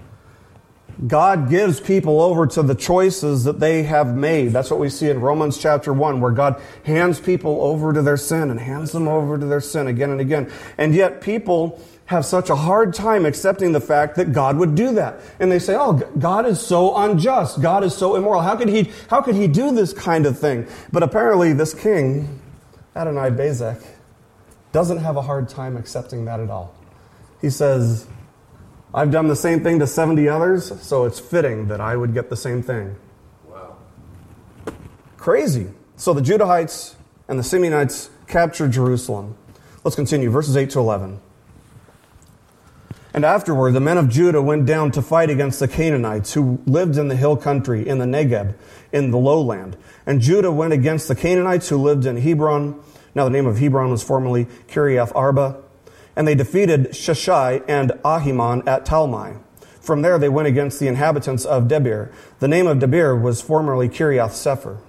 God 1.08 1.50
gives 1.50 1.80
people 1.80 2.22
over 2.22 2.46
to 2.48 2.62
the 2.62 2.76
choices 2.76 3.44
that 3.46 3.60
they 3.60 3.84
have 3.84 4.16
made. 4.16 4.50
That's 4.50 4.70
what 4.70 4.80
we 4.80 4.90
see 4.90 5.10
in 5.10 5.22
Romans 5.22 5.58
chapter 5.58 5.92
1, 5.92 6.22
where 6.22 6.32
God 6.32 6.62
hands 6.84 7.20
people 7.20 7.62
over 7.62 7.94
to 7.94 8.02
their 8.02 8.18
sin 8.18 8.52
and 8.52 8.60
hands 8.60 8.92
them 8.92 9.08
over 9.08 9.38
to 9.38 9.46
their 9.46 9.62
sin 9.62 9.88
again 9.88 10.12
and 10.12 10.22
again. 10.22 10.52
And 10.78 10.94
yet 10.94 11.22
people 11.22 11.82
have 12.06 12.26
such 12.26 12.50
a 12.50 12.56
hard 12.56 12.94
time 12.94 13.26
accepting 13.26 13.72
the 13.72 13.82
fact 13.82 14.16
that 14.16 14.34
God 14.34 14.58
would 14.58 14.76
do 14.76 14.94
that. 14.94 15.20
And 15.40 15.52
they 15.52 15.60
say, 15.60 15.76
oh, 15.76 15.94
God 16.20 16.46
is 16.46 16.60
so 16.60 16.96
unjust. 16.96 17.62
God 17.62 17.84
is 17.84 17.96
so 17.96 18.16
immoral. 18.16 18.42
How 18.42 18.56
could 18.56 18.70
he, 18.70 18.92
how 19.10 19.22
could 19.22 19.36
he 19.36 19.48
do 19.48 19.72
this 19.72 19.94
kind 19.94 20.26
of 20.26 20.38
thing? 20.38 20.68
But 20.92 21.02
apparently 21.02 21.54
this 21.54 21.74
king, 21.74 22.40
Adonai 22.96 23.30
Bezek, 23.32 23.84
doesn't 24.74 24.98
have 24.98 25.18
a 25.18 25.22
hard 25.22 25.50
time 25.50 25.78
accepting 25.78 26.26
that 26.26 26.40
at 26.40 26.50
all. 26.50 26.76
He 27.42 27.50
says, 27.50 28.06
I've 28.94 29.10
done 29.10 29.28
the 29.28 29.36
same 29.36 29.64
thing 29.64 29.80
to 29.80 29.88
70 29.88 30.30
others, 30.30 30.80
so 30.82 31.06
it's 31.06 31.20
fitting 31.20 31.68
that 31.70 31.82
I 31.82 31.96
would 31.96 32.14
get 32.14 32.30
the 32.30 32.38
same 32.38 32.62
thing. 32.62 32.96
Wow. 33.48 33.76
Crazy. 35.18 35.70
So 35.96 36.14
the 36.14 36.22
Judahites 36.22 36.94
and 37.28 37.40
the 37.40 37.44
Simeonites 37.44 38.10
captured 38.28 38.72
Jerusalem. 38.72 39.36
Let's 39.84 39.96
continue, 39.96 40.30
verses 40.30 40.56
8 40.56 40.70
to 40.72 40.80
11. 40.80 41.20
And 43.16 43.26
afterward, 43.26 43.72
the 43.72 43.80
men 43.80 43.98
of 43.98 44.10
Judah 44.10 44.42
went 44.42 44.66
down 44.66 44.92
to 44.92 45.02
fight 45.02 45.30
against 45.30 45.60
the 45.60 45.68
Canaanites 45.68 46.34
who 46.34 46.60
lived 46.66 46.98
in 46.98 47.08
the 47.08 47.16
hill 47.16 47.38
country, 47.38 47.88
in 47.88 47.98
the 47.98 48.06
Negeb, 48.06 48.56
in 48.92 49.12
the 49.12 49.18
lowland. 49.18 49.76
And 50.06 50.22
Judah 50.22 50.52
went 50.52 50.74
against 50.74 51.08
the 51.08 51.16
Canaanites 51.16 51.70
who 51.70 51.78
lived 51.78 52.06
in 52.06 52.18
Hebron. 52.18 52.80
Now, 53.16 53.24
the 53.24 53.30
name 53.32 53.48
of 53.48 53.58
Hebron 53.58 53.92
was 53.92 54.04
formerly 54.04 54.46
Kiriath 54.68 55.12
Arba 55.16 55.63
and 56.16 56.28
they 56.28 56.36
defeated 56.36 56.92
Sheshai 56.92 57.64
and 57.68 57.92
Ahiman 58.04 58.66
at 58.68 58.86
Talmai. 58.86 59.40
From 59.82 60.02
there 60.02 60.18
they 60.18 60.30
went 60.30 60.48
against 60.48 60.80
the 60.80 60.88
inhabitants 60.88 61.46
of 61.46 61.64
Debir. 61.64 62.12
The 62.40 62.48
name 62.48 62.68
of 62.68 62.78
Debir 62.80 63.22
was 63.22 63.42
formerly 63.42 63.90
Kiriath 63.90 64.32
Sefer. 64.32 64.80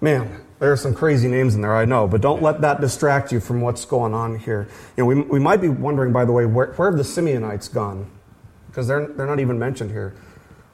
Man, 0.00 0.44
there 0.58 0.72
are 0.72 0.76
some 0.76 0.94
crazy 0.94 1.28
names 1.28 1.54
in 1.54 1.60
there, 1.60 1.76
I 1.76 1.84
know, 1.84 2.08
but 2.08 2.20
don't 2.20 2.42
let 2.42 2.62
that 2.62 2.80
distract 2.80 3.30
you 3.30 3.40
from 3.40 3.60
what's 3.60 3.84
going 3.84 4.14
on 4.14 4.38
here. 4.38 4.68
You 4.96 5.02
know, 5.02 5.06
we, 5.06 5.20
we 5.22 5.38
might 5.38 5.60
be 5.60 5.68
wondering, 5.68 6.12
by 6.12 6.24
the 6.24 6.32
way, 6.32 6.46
where, 6.46 6.72
where 6.72 6.90
have 6.90 6.98
the 6.98 7.04
Simeonites 7.04 7.72
gone? 7.72 8.10
Because 8.68 8.88
they're, 8.88 9.06
they're 9.06 9.26
not 9.26 9.40
even 9.40 9.58
mentioned 9.58 9.90
here. 9.90 10.14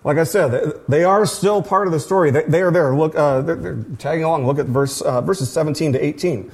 Like 0.05 0.19
I 0.19 0.25
said, 0.25 0.73
they, 0.89 1.05
are 1.05 1.25
still 1.27 1.63
part 1.63 1.87
of 1.87 1.93
the 1.93 2.01
story. 2.01 2.31
They, 2.31 2.43
they 2.43 2.63
are 2.63 2.73
there. 2.73 2.95
Look, 2.95 3.15
uh, 3.15 3.41
they're, 3.43 3.57
they're, 3.57 3.85
tagging 3.99 4.25
along. 4.25 4.47
Look 4.47 4.59
at 4.59 4.67
verse, 4.67 5.01
uh, 5.01 5.21
verses 5.21 5.53
17 5.53 5.93
to 5.93 6.05
18. 6.05 6.51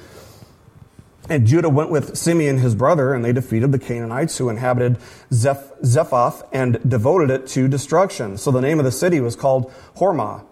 And 1.29 1.47
Judah 1.47 1.69
went 1.69 1.91
with 1.91 2.17
Simeon 2.17 2.59
his 2.59 2.75
brother, 2.75 3.13
and 3.13 3.25
they 3.25 3.33
defeated 3.33 3.71
the 3.71 3.79
Canaanites 3.79 4.39
who 4.39 4.49
inhabited 4.49 4.99
Zeph- 5.33 5.73
Zephath 5.85 6.43
and 6.53 6.79
devoted 6.89 7.31
it 7.31 7.47
to 7.49 7.69
destruction. 7.69 8.39
So 8.39 8.51
the 8.51 8.63
name 8.63 8.79
of 8.79 8.85
the 8.85 8.93
city 8.93 9.21
was 9.21 9.37
called 9.37 9.71
Hormah. 9.97 10.45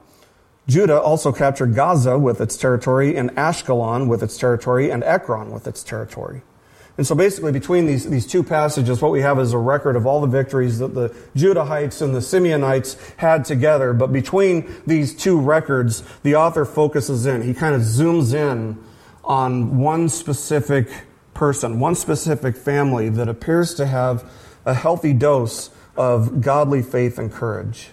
Judah 0.68 1.00
also 1.00 1.32
captured 1.32 1.74
Gaza 1.74 2.18
with 2.18 2.40
its 2.40 2.56
territory, 2.56 3.16
and 3.16 3.30
Ashkelon 3.36 4.08
with 4.08 4.22
its 4.22 4.36
territory, 4.36 4.90
and 4.90 5.02
Ekron 5.04 5.50
with 5.50 5.66
its 5.66 5.82
territory. 5.82 6.42
And 6.98 7.06
so 7.06 7.14
basically, 7.14 7.52
between 7.52 7.86
these, 7.86 8.08
these 8.08 8.26
two 8.26 8.42
passages, 8.42 9.02
what 9.02 9.12
we 9.12 9.20
have 9.20 9.38
is 9.38 9.52
a 9.52 9.58
record 9.58 9.96
of 9.96 10.06
all 10.06 10.20
the 10.20 10.26
victories 10.26 10.78
that 10.78 10.94
the 10.94 11.10
Judahites 11.34 12.00
and 12.00 12.14
the 12.14 12.20
Simeonites 12.20 12.96
had 13.18 13.44
together. 13.44 13.92
But 13.92 14.12
between 14.12 14.74
these 14.86 15.14
two 15.14 15.38
records, 15.38 16.02
the 16.22 16.36
author 16.36 16.64
focuses 16.64 17.26
in. 17.26 17.42
He 17.42 17.52
kind 17.52 17.74
of 17.74 17.82
zooms 17.82 18.32
in 18.34 18.82
on 19.26 19.78
one 19.78 20.08
specific 20.08 20.88
person, 21.34 21.80
one 21.80 21.94
specific 21.94 22.56
family 22.56 23.08
that 23.10 23.28
appears 23.28 23.74
to 23.74 23.86
have 23.86 24.24
a 24.64 24.72
healthy 24.72 25.12
dose 25.12 25.70
of 25.96 26.40
godly 26.40 26.82
faith 26.82 27.18
and 27.18 27.32
courage. 27.32 27.90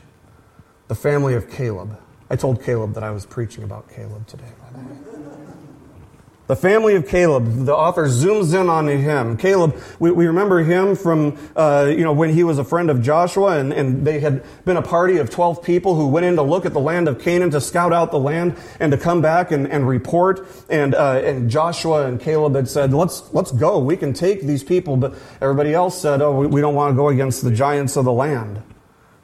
The 0.88 0.96
family 0.96 1.34
of 1.34 1.50
Caleb. 1.50 2.00
I 2.30 2.36
told 2.36 2.64
Caleb 2.64 2.94
that 2.94 3.04
I 3.04 3.12
was 3.12 3.26
preaching 3.26 3.64
about 3.64 3.90
Caleb 3.90 4.28
today, 4.28 4.52
the 6.54 6.62
family 6.62 6.94
of 6.94 7.08
Caleb, 7.08 7.66
the 7.66 7.76
author 7.76 8.06
zooms 8.06 8.54
in 8.54 8.70
on 8.70 8.88
him. 8.88 9.38
Caleb, 9.38 9.76
we, 9.98 10.12
we 10.12 10.28
remember 10.28 10.60
him 10.60 10.96
from, 10.96 11.36
uh, 11.56 11.88
you 11.90 12.04
know, 12.04 12.14
when 12.14 12.30
he 12.32 12.44
was 12.44 12.60
a 12.60 12.64
friend 12.64 12.92
of 12.92 13.02
Joshua 13.02 13.58
and, 13.58 13.74
and 13.74 14.06
they 14.06 14.20
had 14.20 14.44
been 14.64 14.78
a 14.78 14.82
party 14.84 15.18
of 15.18 15.32
12 15.32 15.64
people 15.64 15.96
who 15.96 16.08
went 16.08 16.28
in 16.28 16.36
to 16.36 16.44
look 16.44 16.68
at 16.68 16.74
the 16.74 16.80
land 16.80 17.08
of 17.08 17.20
Canaan 17.20 17.50
to 17.50 17.60
scout 17.60 17.92
out 17.92 18.12
the 18.12 18.20
land 18.20 18.56
and 18.80 18.92
to 18.92 19.00
come 19.00 19.20
back 19.20 19.50
and, 19.50 19.68
and 19.68 19.88
report. 19.88 20.48
And, 20.70 20.94
uh, 20.94 21.24
and 21.26 21.50
Joshua 21.50 22.06
and 22.06 22.22
Caleb 22.22 22.54
had 22.54 22.70
said, 22.70 22.94
let's, 22.94 23.34
let's 23.34 23.52
go. 23.52 23.80
We 23.80 23.98
can 23.98 24.14
take 24.14 24.44
these 24.44 24.64
people. 24.64 24.96
But 24.96 25.16
everybody 25.42 25.74
else 25.74 26.00
said, 26.00 26.22
oh, 26.22 26.48
we, 26.48 26.62
don't 26.62 26.76
want 26.76 26.92
to 26.92 26.96
go 26.96 27.10
against 27.10 27.44
the 27.44 27.50
giants 27.50 27.98
of 27.98 28.06
the 28.06 28.14
land. 28.14 28.62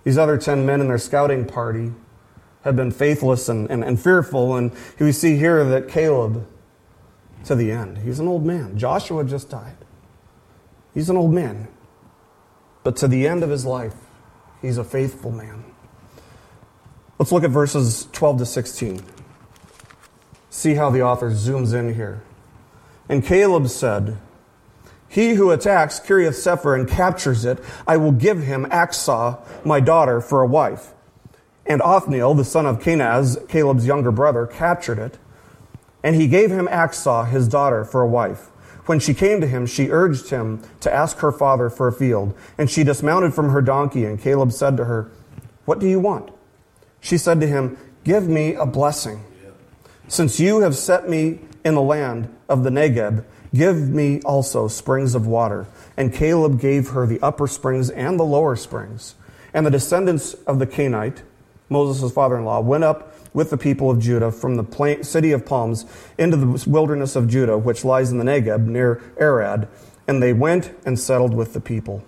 These 0.04 0.18
other 0.18 0.40
10 0.40 0.66
men 0.66 0.82
in 0.82 0.88
their 0.88 0.98
scouting 0.98 1.46
party 1.46 1.92
had 2.62 2.76
been 2.76 2.90
faithless 2.90 3.50
and, 3.50 3.70
and, 3.70 3.84
and 3.84 4.02
fearful. 4.02 4.56
And 4.56 4.72
we 5.00 5.12
see 5.12 5.36
here 5.36 5.64
that 5.64 5.90
Caleb, 5.90 6.48
to 7.46 7.56
the 7.56 7.72
end. 7.72 8.00
He's 8.00 8.20
an 8.20 8.28
old 8.28 8.46
man. 8.46 8.78
Joshua 8.78 9.24
just 9.24 9.50
died. 9.50 9.78
He's 10.94 11.10
an 11.10 11.18
old 11.18 11.34
man. 11.34 11.68
But 12.84 12.96
to 12.98 13.08
the 13.08 13.28
end 13.28 13.44
of 13.44 13.50
his 13.50 13.66
life, 13.66 13.96
He's 14.62 14.78
a 14.78 14.84
faithful 14.84 15.32
man. 15.32 15.64
Let's 17.18 17.32
look 17.32 17.44
at 17.44 17.50
verses 17.50 18.08
12 18.12 18.40
to 18.40 18.46
16. 18.46 19.02
See 20.50 20.74
how 20.76 20.90
the 20.90 21.02
author 21.02 21.32
zooms 21.32 21.74
in 21.74 21.94
here. 21.94 22.22
And 23.08 23.24
Caleb 23.24 23.70
said, 23.70 24.18
He 25.08 25.34
who 25.34 25.52
attacks 25.52 26.00
Kiriath 26.00 26.36
Sepher 26.36 26.78
and 26.78 26.88
captures 26.88 27.46
it, 27.46 27.64
I 27.88 27.98
will 27.98 28.12
give 28.12 28.44
him 28.44 28.66
Achsah, 28.66 29.66
my 29.66 29.80
daughter, 29.80 30.22
for 30.22 30.42
a 30.42 30.48
wife. 30.48 30.94
And 31.66 31.82
Othniel, 31.82 32.34
the 32.34 32.46
son 32.46 32.66
of 32.66 32.80
Kenaz, 32.80 33.48
Caleb's 33.48 33.86
younger 33.86 34.12
brother, 34.12 34.46
captured 34.46 35.00
it. 35.00 35.18
And 36.04 36.16
he 36.16 36.28
gave 36.28 36.52
him 36.52 36.68
Achsah, 36.68 37.30
his 37.30 37.48
daughter, 37.48 37.84
for 37.84 38.02
a 38.02 38.08
wife. 38.08 38.48
When 38.86 39.00
she 39.00 39.14
came 39.14 39.40
to 39.42 39.48
him, 39.48 39.66
she 39.66 39.92
urged 39.92 40.30
him 40.30 40.64
to 40.80 40.92
ask 40.92 41.18
her 41.20 41.32
father 41.32 41.70
for 41.70 41.88
a 41.88 41.94
field. 41.94 42.34
And 42.58 42.70
she 42.70 42.84
dismounted 42.84 43.34
from 43.34 43.50
her 43.50 43.62
donkey, 43.62 44.06
and 44.06 44.20
Caleb 44.20 44.52
said 44.52 44.78
to 44.78 44.86
her, 44.86 45.12
What 45.66 45.80
do 45.80 45.88
you 45.88 46.00
want? 46.00 46.32
She 47.00 47.18
said 47.18 47.40
to 47.42 47.48
him, 47.48 47.78
Give 48.04 48.28
me 48.28 48.56
a 48.56 48.66
blessing. 48.66 49.24
Since 50.08 50.40
you 50.40 50.62
have 50.62 50.76
set 50.76 51.08
me 51.08 51.40
in 51.64 51.76
the 51.76 51.82
land 51.82 52.36
of 52.48 52.64
the 52.64 52.72
Negeb, 52.72 53.26
give 53.54 53.78
me 53.90 54.22
also 54.22 54.68
springs 54.68 55.14
of 55.14 55.28
water. 55.28 55.68
And 55.96 56.12
Caleb 56.12 56.60
gave 56.60 56.90
her 56.90 57.06
the 57.06 57.22
upper 57.22 57.46
springs 57.46 57.92
and 57.92 58.20
the 58.20 58.24
lower 58.24 58.56
springs. 58.56 59.14
And 59.54 59.66
the 59.66 59.72
descendants 59.72 60.34
of 60.34 60.58
the 60.58 60.66
Kenite, 60.66 61.22
Moses' 61.70 62.12
father 62.12 62.38
in 62.38 62.46
law, 62.46 62.60
went 62.60 62.84
up 62.84 63.14
with 63.34 63.50
the 63.50 63.58
people 63.58 63.90
of 63.90 64.00
Judah 64.00 64.32
from 64.32 64.56
the 64.56 65.00
city 65.04 65.32
of 65.32 65.46
palms 65.46 65.86
into 66.18 66.38
the 66.38 66.70
wilderness 66.70 67.16
of 67.16 67.28
Judah, 67.28 67.58
which 67.58 67.86
lies 67.86 68.12
in 68.12 68.18
the 68.18 68.24
Negeb 68.24 68.66
near 68.66 69.02
Arad, 69.20 69.68
and 70.08 70.22
they 70.22 70.34
went 70.34 70.72
and 70.86 71.00
settled 71.00 71.34
with 71.34 71.54
the 71.54 71.62
people. 71.62 72.04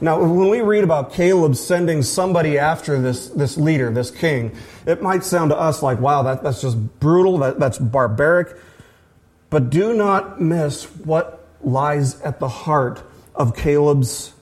Now, 0.00 0.20
when 0.20 0.50
we 0.50 0.60
read 0.60 0.84
about 0.84 1.12
Caleb 1.12 1.56
sending 1.56 2.02
somebody 2.02 2.58
after 2.58 3.00
this, 3.00 3.28
this 3.28 3.56
leader, 3.56 3.90
this 3.90 4.10
king, 4.10 4.54
it 4.86 5.00
might 5.00 5.24
sound 5.24 5.50
to 5.50 5.56
us 5.56 5.82
like, 5.82 6.00
wow, 6.00 6.22
that, 6.24 6.42
that's 6.42 6.60
just 6.60 6.76
brutal, 7.00 7.38
that, 7.38 7.58
that's 7.58 7.78
barbaric. 7.78 8.56
But 9.50 9.70
do 9.70 9.94
not 9.94 10.40
miss 10.40 10.84
what 10.84 11.46
lies 11.62 12.20
at 12.22 12.40
the 12.40 12.48
heart 12.48 13.02
of 13.34 13.56
Caleb's 13.56 14.32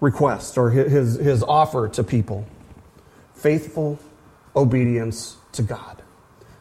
request 0.00 0.56
or 0.56 0.70
his, 0.70 1.16
his 1.16 1.42
offer 1.42 1.88
to 1.88 2.04
people 2.04 2.46
faithful 3.34 3.98
obedience 4.56 5.36
to 5.52 5.62
God. 5.62 6.02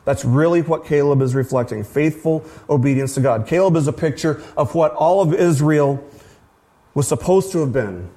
That's 0.06 0.26
really 0.26 0.62
what 0.62 0.86
Caleb 0.86 1.22
is 1.22 1.34
reflecting 1.34 1.84
faithful 1.84 2.46
obedience 2.70 3.16
to 3.16 3.22
God. 3.22 3.48
Caleb 3.48 3.76
is 3.78 3.88
a 3.88 3.94
picture 3.94 4.44
of 4.58 4.76
what 4.76 4.94
all 4.94 5.22
of 5.22 5.34
Israel 5.34 6.06
was 6.94 7.08
supposed 7.08 7.52
to 7.54 7.60
have 7.60 7.72
been 7.72 8.10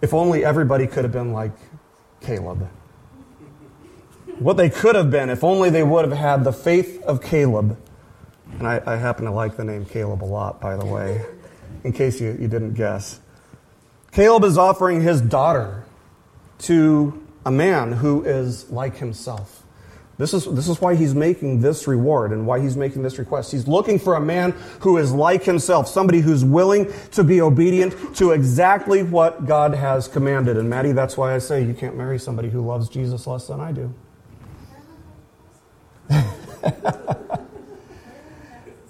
if 0.00 0.14
only 0.14 0.44
everybody 0.44 0.86
could 0.86 1.04
have 1.04 1.12
been 1.12 1.32
like 1.32 1.52
Caleb. 2.20 2.68
What 4.38 4.56
they 4.56 4.70
could 4.70 4.94
have 4.94 5.10
been 5.10 5.30
if 5.30 5.42
only 5.42 5.70
they 5.70 5.82
would 5.82 6.08
have 6.08 6.16
had 6.16 6.44
the 6.44 6.52
faith 6.52 7.02
of 7.02 7.22
Caleb. 7.22 7.76
And 8.58 8.66
I, 8.66 8.80
I 8.86 8.96
happen 8.96 9.24
to 9.24 9.30
like 9.30 9.56
the 9.56 9.64
name 9.64 9.84
Caleb 9.84 10.22
a 10.22 10.26
lot, 10.26 10.60
by 10.60 10.76
the 10.76 10.86
way, 10.86 11.24
in 11.84 11.92
case 11.92 12.20
you, 12.20 12.36
you 12.40 12.48
didn't 12.48 12.74
guess. 12.74 13.20
Caleb 14.12 14.44
is 14.44 14.56
offering 14.56 15.02
his 15.02 15.20
daughter 15.20 15.84
to 16.60 17.27
a 17.44 17.50
man 17.50 17.92
who 17.92 18.24
is 18.24 18.70
like 18.70 18.96
himself. 18.96 19.62
This 20.18 20.34
is, 20.34 20.44
this 20.46 20.68
is 20.68 20.80
why 20.80 20.96
he's 20.96 21.14
making 21.14 21.60
this 21.60 21.86
reward 21.86 22.32
and 22.32 22.44
why 22.44 22.58
he's 22.58 22.76
making 22.76 23.02
this 23.02 23.20
request. 23.20 23.52
He's 23.52 23.68
looking 23.68 24.00
for 24.00 24.16
a 24.16 24.20
man 24.20 24.50
who 24.80 24.98
is 24.98 25.12
like 25.12 25.44
himself, 25.44 25.86
somebody 25.86 26.18
who's 26.18 26.44
willing 26.44 26.92
to 27.12 27.22
be 27.22 27.40
obedient 27.40 28.16
to 28.16 28.32
exactly 28.32 29.04
what 29.04 29.46
God 29.46 29.74
has 29.74 30.08
commanded. 30.08 30.56
And 30.56 30.68
Maddie, 30.68 30.90
that's 30.90 31.16
why 31.16 31.36
I 31.36 31.38
say 31.38 31.64
you 31.64 31.72
can't 31.72 31.96
marry 31.96 32.18
somebody 32.18 32.50
who 32.50 32.66
loves 32.66 32.88
Jesus 32.88 33.28
less 33.28 33.46
than 33.46 33.60
I 33.60 33.70
do. 33.70 33.94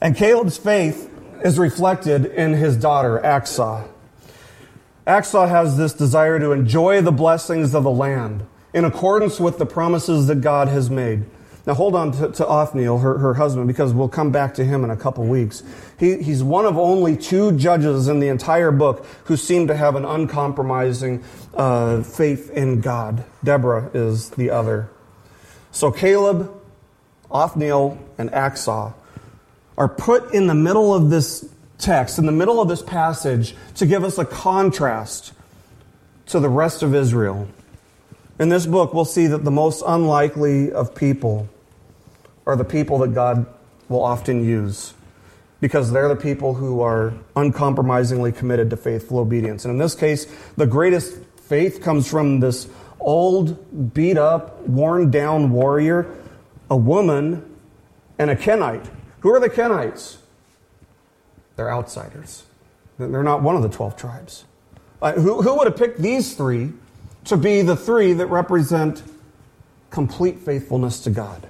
and 0.00 0.16
Caleb's 0.16 0.56
faith 0.56 1.10
is 1.44 1.58
reflected 1.58 2.24
in 2.24 2.54
his 2.54 2.74
daughter, 2.74 3.20
Achsah. 3.22 3.86
Achsah 5.08 5.48
has 5.48 5.78
this 5.78 5.94
desire 5.94 6.38
to 6.38 6.52
enjoy 6.52 7.00
the 7.00 7.10
blessings 7.10 7.74
of 7.74 7.82
the 7.82 7.90
land 7.90 8.46
in 8.74 8.84
accordance 8.84 9.40
with 9.40 9.56
the 9.56 9.64
promises 9.64 10.26
that 10.26 10.42
God 10.42 10.68
has 10.68 10.90
made. 10.90 11.24
Now, 11.66 11.74
hold 11.74 11.94
on 11.94 12.12
to, 12.12 12.30
to 12.32 12.46
Othniel, 12.46 12.98
her, 12.98 13.16
her 13.18 13.34
husband, 13.34 13.68
because 13.68 13.94
we'll 13.94 14.08
come 14.08 14.30
back 14.30 14.54
to 14.54 14.64
him 14.64 14.84
in 14.84 14.90
a 14.90 14.96
couple 14.96 15.24
weeks. 15.24 15.62
He, 15.98 16.22
he's 16.22 16.42
one 16.42 16.66
of 16.66 16.76
only 16.76 17.16
two 17.16 17.52
judges 17.52 18.08
in 18.08 18.20
the 18.20 18.28
entire 18.28 18.70
book 18.70 19.06
who 19.24 19.36
seem 19.36 19.66
to 19.68 19.76
have 19.76 19.94
an 19.96 20.04
uncompromising 20.04 21.24
uh, 21.54 22.02
faith 22.02 22.50
in 22.50 22.80
God. 22.80 23.24
Deborah 23.42 23.90
is 23.94 24.30
the 24.30 24.50
other. 24.50 24.90
So, 25.72 25.90
Caleb, 25.90 26.54
Othniel, 27.30 27.98
and 28.18 28.30
Achsah 28.30 28.94
are 29.76 29.88
put 29.88 30.34
in 30.34 30.48
the 30.48 30.54
middle 30.54 30.94
of 30.94 31.08
this 31.08 31.48
text, 31.78 32.18
in 32.18 32.26
the 32.26 32.32
middle 32.32 32.60
of 32.60 32.68
this 32.68 32.82
passage, 32.82 33.54
to 33.76 33.86
give 33.86 34.04
us 34.04 34.18
a 34.18 34.24
contrast 34.24 35.32
to 36.26 36.40
the 36.40 36.48
rest 36.48 36.82
of 36.82 36.94
Israel. 36.94 37.48
In 38.38 38.48
this 38.48 38.66
book, 38.66 38.92
we'll 38.92 39.04
see 39.04 39.26
that 39.28 39.44
the 39.44 39.50
most 39.50 39.82
unlikely 39.86 40.72
of 40.72 40.94
people 40.94 41.48
are 42.46 42.56
the 42.56 42.64
people 42.64 42.98
that 42.98 43.14
God 43.14 43.46
will 43.88 44.02
often 44.02 44.44
use 44.44 44.94
because 45.60 45.90
they're 45.90 46.08
the 46.08 46.16
people 46.16 46.54
who 46.54 46.80
are 46.80 47.12
uncompromisingly 47.34 48.32
committed 48.32 48.70
to 48.70 48.76
faithful 48.76 49.18
obedience. 49.18 49.64
And 49.64 49.72
in 49.72 49.78
this 49.78 49.94
case, 49.94 50.26
the 50.56 50.66
greatest 50.66 51.16
faith 51.40 51.82
comes 51.82 52.08
from 52.08 52.40
this 52.40 52.68
old, 53.00 53.92
beat 53.94 54.16
up, 54.16 54.66
worn 54.68 55.10
down 55.10 55.50
warrior, 55.50 56.14
a 56.70 56.76
woman, 56.76 57.56
and 58.18 58.30
a 58.30 58.36
Kenite. 58.36 58.88
Who 59.20 59.32
are 59.32 59.40
the 59.40 59.50
Kenites? 59.50 60.18
They're 61.58 61.72
outsiders. 61.72 62.44
They're 62.98 63.24
not 63.24 63.42
one 63.42 63.56
of 63.56 63.62
the 63.62 63.68
12 63.68 63.96
tribes. 63.96 64.44
Uh, 65.02 65.14
who, 65.14 65.42
who 65.42 65.56
would 65.56 65.66
have 65.66 65.76
picked 65.76 66.00
these 66.00 66.36
three 66.36 66.72
to 67.24 67.36
be 67.36 67.62
the 67.62 67.74
three 67.74 68.12
that 68.12 68.28
represent 68.28 69.02
complete 69.90 70.38
faithfulness 70.38 71.00
to 71.00 71.10
God? 71.10 71.48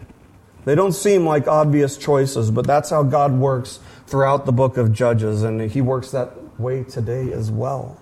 They 0.64 0.74
don't 0.74 0.92
seem 0.92 1.26
like 1.26 1.46
obvious 1.46 1.98
choices, 1.98 2.50
but 2.50 2.66
that's 2.66 2.88
how 2.88 3.02
God 3.02 3.34
works 3.34 3.80
throughout 4.06 4.46
the 4.46 4.52
book 4.52 4.78
of 4.78 4.94
Judges, 4.94 5.42
and 5.42 5.60
He 5.60 5.82
works 5.82 6.10
that 6.12 6.58
way 6.58 6.84
today 6.84 7.30
as 7.30 7.50
well. 7.50 8.00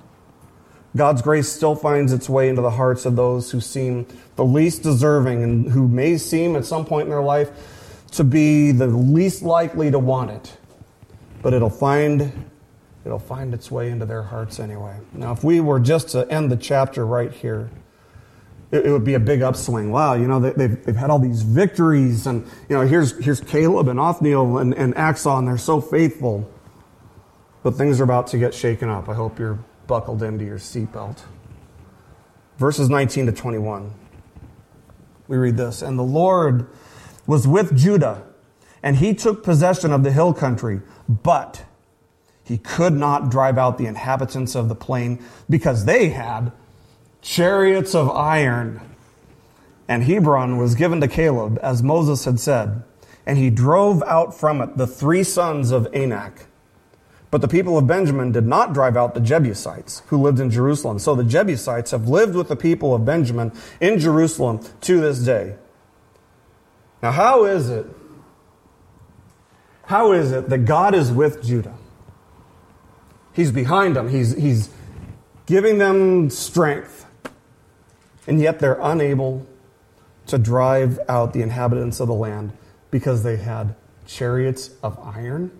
God's 0.94 1.22
grace 1.22 1.48
still 1.48 1.74
finds 1.74 2.12
its 2.12 2.28
way 2.28 2.48
into 2.48 2.62
the 2.62 2.70
hearts 2.70 3.04
of 3.04 3.16
those 3.16 3.50
who 3.50 3.60
seem 3.60 4.06
the 4.36 4.44
least 4.44 4.84
deserving 4.84 5.42
and 5.42 5.72
who 5.72 5.88
may 5.88 6.18
seem 6.18 6.54
at 6.54 6.66
some 6.66 6.84
point 6.84 7.06
in 7.06 7.10
their 7.10 7.20
life 7.20 7.50
to 8.12 8.22
be 8.22 8.70
the 8.70 8.86
least 8.86 9.42
likely 9.42 9.90
to 9.90 9.98
want 9.98 10.30
it 10.30 10.56
but 11.46 11.54
it'll 11.54 11.70
find 11.70 12.32
it'll 13.04 13.20
find 13.20 13.54
its 13.54 13.70
way 13.70 13.88
into 13.88 14.04
their 14.04 14.24
hearts 14.24 14.58
anyway. 14.58 14.98
Now, 15.12 15.30
if 15.30 15.44
we 15.44 15.60
were 15.60 15.78
just 15.78 16.08
to 16.08 16.28
end 16.28 16.50
the 16.50 16.56
chapter 16.56 17.06
right 17.06 17.30
here, 17.30 17.70
it, 18.72 18.86
it 18.86 18.90
would 18.90 19.04
be 19.04 19.14
a 19.14 19.20
big 19.20 19.42
upswing. 19.42 19.92
Wow, 19.92 20.14
you 20.14 20.26
know, 20.26 20.40
they, 20.40 20.66
have 20.66 20.84
they've 20.84 20.96
had 20.96 21.08
all 21.08 21.20
these 21.20 21.42
victories, 21.42 22.26
and, 22.26 22.44
you 22.68 22.74
know, 22.74 22.80
here's, 22.84 23.16
here's 23.24 23.40
Caleb 23.40 23.86
and 23.86 24.00
Othniel 24.00 24.58
and, 24.58 24.74
and 24.74 24.92
and 24.96 25.46
they're 25.46 25.56
so 25.56 25.80
faithful. 25.80 26.50
But 27.62 27.74
things 27.74 28.00
are 28.00 28.04
about 28.04 28.26
to 28.28 28.38
get 28.38 28.52
shaken 28.52 28.88
up. 28.88 29.08
I 29.08 29.14
hope 29.14 29.38
you're 29.38 29.60
buckled 29.86 30.24
into 30.24 30.44
your 30.44 30.58
seatbelt. 30.58 31.20
Verses 32.58 32.90
19 32.90 33.26
to 33.26 33.32
21. 33.32 33.94
We 35.28 35.36
read 35.36 35.56
this 35.56 35.82
And 35.82 35.96
the 35.96 36.02
Lord 36.02 36.66
was 37.24 37.46
with 37.46 37.76
Judah, 37.78 38.25
and 38.86 38.98
he 38.98 39.12
took 39.14 39.42
possession 39.42 39.92
of 39.92 40.04
the 40.04 40.12
hill 40.12 40.32
country 40.32 40.80
but 41.08 41.64
he 42.44 42.56
could 42.56 42.92
not 42.92 43.30
drive 43.30 43.58
out 43.58 43.78
the 43.78 43.86
inhabitants 43.86 44.54
of 44.54 44.68
the 44.68 44.76
plain 44.76 45.18
because 45.50 45.84
they 45.84 46.10
had 46.10 46.52
chariots 47.20 47.96
of 47.96 48.08
iron. 48.08 48.80
And 49.88 50.04
Hebron 50.04 50.56
was 50.56 50.76
given 50.76 51.00
to 51.00 51.08
Caleb, 51.08 51.58
as 51.60 51.82
Moses 51.82 52.24
had 52.24 52.38
said, 52.38 52.84
and 53.26 53.36
he 53.36 53.50
drove 53.50 54.00
out 54.04 54.38
from 54.38 54.60
it 54.60 54.76
the 54.76 54.86
three 54.86 55.24
sons 55.24 55.72
of 55.72 55.92
Anak. 55.92 56.46
But 57.32 57.40
the 57.40 57.48
people 57.48 57.76
of 57.76 57.88
Benjamin 57.88 58.30
did 58.30 58.46
not 58.46 58.72
drive 58.72 58.96
out 58.96 59.14
the 59.14 59.20
Jebusites 59.20 60.02
who 60.06 60.22
lived 60.22 60.38
in 60.38 60.50
Jerusalem. 60.50 61.00
So 61.00 61.16
the 61.16 61.24
Jebusites 61.24 61.90
have 61.90 62.06
lived 62.06 62.36
with 62.36 62.46
the 62.46 62.54
people 62.54 62.94
of 62.94 63.04
Benjamin 63.04 63.50
in 63.80 63.98
Jerusalem 63.98 64.60
to 64.82 65.00
this 65.00 65.18
day. 65.18 65.56
Now, 67.02 67.10
how 67.10 67.44
is 67.44 67.68
it 67.68 67.86
how 69.86 70.12
is 70.12 70.32
it 70.32 70.48
that 70.48 70.58
God 70.58 70.94
is 70.94 71.10
with 71.10 71.42
Judah? 71.42 71.74
He's 73.32 73.50
behind 73.50 73.96
them, 73.96 74.08
He's, 74.08 74.36
he's 74.36 74.70
giving 75.46 75.78
them 75.78 76.30
strength, 76.30 77.06
and 78.26 78.40
yet 78.40 78.58
they're 78.58 78.78
unable 78.80 79.46
to 80.26 80.38
drive 80.38 80.98
out 81.08 81.32
the 81.32 81.42
inhabitants 81.42 82.00
of 82.00 82.08
the 82.08 82.14
land 82.14 82.52
because 82.90 83.22
they 83.22 83.36
had 83.36 83.74
chariots 84.06 84.70
of 84.82 84.98
iron? 84.98 85.50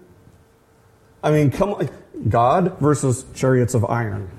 I 1.23 1.31
mean, 1.31 1.51
come 1.51 1.75
on. 1.75 1.89
God 2.29 2.79
versus 2.79 3.25
chariots 3.35 3.75
of 3.75 3.85
iron. 3.85 4.31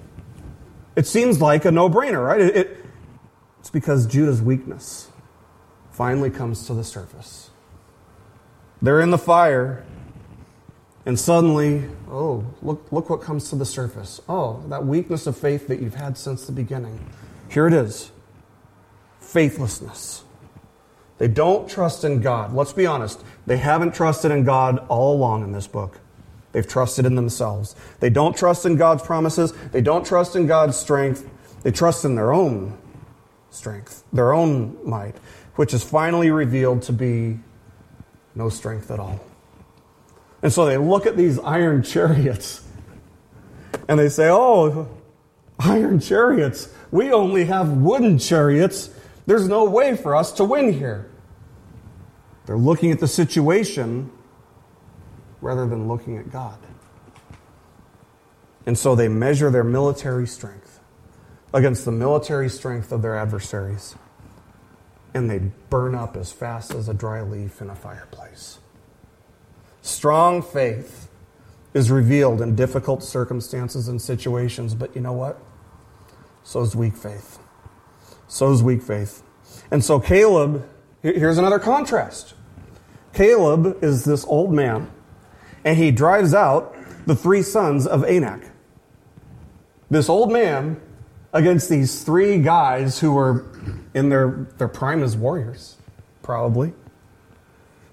It 0.96 1.06
seems 1.06 1.40
like 1.40 1.66
a 1.66 1.72
no 1.72 1.90
brainer, 1.90 2.26
right? 2.26 2.42
It, 2.42 2.56
it, 2.56 2.86
it's 3.60 3.70
because 3.70 4.08
Judah's 4.08 4.42
weakness 4.42 5.10
finally 5.92 6.30
comes 6.30 6.66
to 6.68 6.74
the 6.74 6.84
surface. 6.84 7.47
They're 8.82 9.02
in 9.02 9.12
the 9.12 9.18
fire, 9.18 9.86
and 11.06 11.20
suddenly, 11.20 11.86
oh, 12.10 12.46
look, 12.62 12.92
look 12.92 13.10
what 13.10 13.22
comes 13.22 13.50
to 13.50 13.56
the 13.56 13.66
surface. 13.66 14.22
Oh, 14.30 14.64
that 14.68 14.86
weakness 14.86 15.26
of 15.26 15.38
faith 15.38 15.68
that 15.68 15.82
you've 15.82 15.96
had 15.96 16.18
since 16.18 16.46
the 16.46 16.52
beginning. 16.52 17.00
Here 17.50 17.68
it 17.68 17.74
is 17.74 18.12
faithlessness. 19.20 20.24
They 21.18 21.28
don't 21.28 21.70
trust 21.70 22.04
in 22.04 22.22
God. 22.22 22.54
Let's 22.54 22.74
be 22.74 22.86
honest. 22.86 23.22
They 23.46 23.58
haven't 23.58 23.94
trusted 23.94 24.32
in 24.32 24.44
God 24.44 24.86
all 24.88 25.16
along 25.16 25.44
in 25.44 25.52
this 25.52 25.68
book. 25.68 26.00
They've 26.52 26.68
trusted 26.68 27.06
in 27.06 27.16
themselves. 27.16 27.76
They 28.00 28.10
don't 28.10 28.36
trust 28.36 28.66
in 28.66 28.78
God's 28.78 29.04
promises. 29.04 29.54
They 29.72 29.82
don't 29.82 30.06
trust 30.06 30.36
in 30.36 30.48
God's 30.48 30.78
strength. 30.78 31.28
They 31.64 31.72
trust 31.72 32.06
in 32.06 32.16
their 32.16 32.32
own 32.32 32.78
strength, 33.50 34.04
their 34.14 34.34
own 34.34 34.78
might, 34.88 35.18
which 35.56 35.74
is 35.74 35.84
finally 35.84 36.32
revealed 36.32 36.84
to 36.84 36.94
be 36.94 37.40
no 38.38 38.50
strength 38.50 38.92
at 38.92 39.00
all. 39.00 39.20
And 40.44 40.54
so 40.54 40.66
they 40.66 40.78
look 40.78 41.06
at 41.06 41.18
these 41.18 41.40
iron 41.40 41.82
chariots 41.82 42.64
and 43.88 44.00
they 44.00 44.10
say, 44.10 44.30
Oh, 44.30 44.88
iron 45.60 46.00
chariots. 46.00 46.74
We 46.92 47.12
only 47.12 47.46
have 47.46 47.70
wooden 47.70 48.20
chariots. 48.20 48.92
There's 49.26 49.48
no 49.48 49.66
way 49.66 49.98
for 49.98 50.16
us 50.16 50.32
to 50.34 50.46
win 50.46 50.72
here. 50.72 51.10
They're 52.46 52.58
looking 52.58 52.92
at 52.92 53.00
the 53.00 53.08
situation 53.08 54.12
rather 55.42 55.68
than 55.68 55.88
looking 55.88 56.18
at 56.18 56.32
God. 56.32 56.60
And 58.66 58.78
so 58.78 58.96
they 58.96 59.08
measure 59.08 59.50
their 59.50 59.64
military 59.64 60.28
strength 60.28 60.80
against 61.54 61.86
the 61.86 61.92
military 61.92 62.50
strength 62.50 62.92
of 62.92 63.02
their 63.02 63.18
adversaries. 63.18 63.96
And 65.14 65.30
they 65.30 65.40
burn 65.70 65.96
up 65.96 66.16
as 66.16 66.32
fast 66.32 66.74
as 66.74 66.90
a 66.90 66.94
dry 66.94 67.22
leaf 67.22 67.62
in 67.62 67.70
a 67.70 67.76
fireplace. 67.76 68.60
Strong 69.82 70.42
faith 70.42 71.10
is 71.74 71.90
revealed 71.92 72.42
in 72.42 72.56
difficult 72.56 73.04
circumstances 73.04 73.88
and 73.88 74.02
situations, 74.02 74.76
but 74.76 74.96
you 74.96 75.02
know 75.02 75.14
what? 75.14 75.40
So 76.44 76.62
is 76.62 76.76
weak 76.76 76.96
faith. 76.96 77.40
So 78.28 78.52
is 78.52 78.64
weak 78.64 78.82
faith. 78.82 79.24
And 79.72 79.84
so 79.84 80.00
Caleb, 80.00 80.68
here's 81.02 81.38
another 81.38 81.60
contrast. 81.60 82.34
Caleb 83.14 83.84
is 83.84 84.06
this 84.06 84.26
old 84.26 84.54
man, 84.54 84.92
and 85.64 85.78
he 85.78 85.92
drives 85.92 86.34
out 86.34 86.76
the 87.06 87.16
three 87.16 87.42
sons 87.42 87.88
of 87.88 88.04
Anak. 88.04 88.50
This 89.90 90.10
old 90.10 90.32
man 90.32 90.82
against 91.38 91.70
these 91.70 92.04
three 92.04 92.40
guys 92.40 93.00
who 93.00 93.14
were 93.14 93.46
in 93.94 94.10
their, 94.10 94.48
their 94.58 94.68
prime 94.68 95.04
as 95.04 95.16
warriors, 95.16 95.78
probably. 96.24 96.74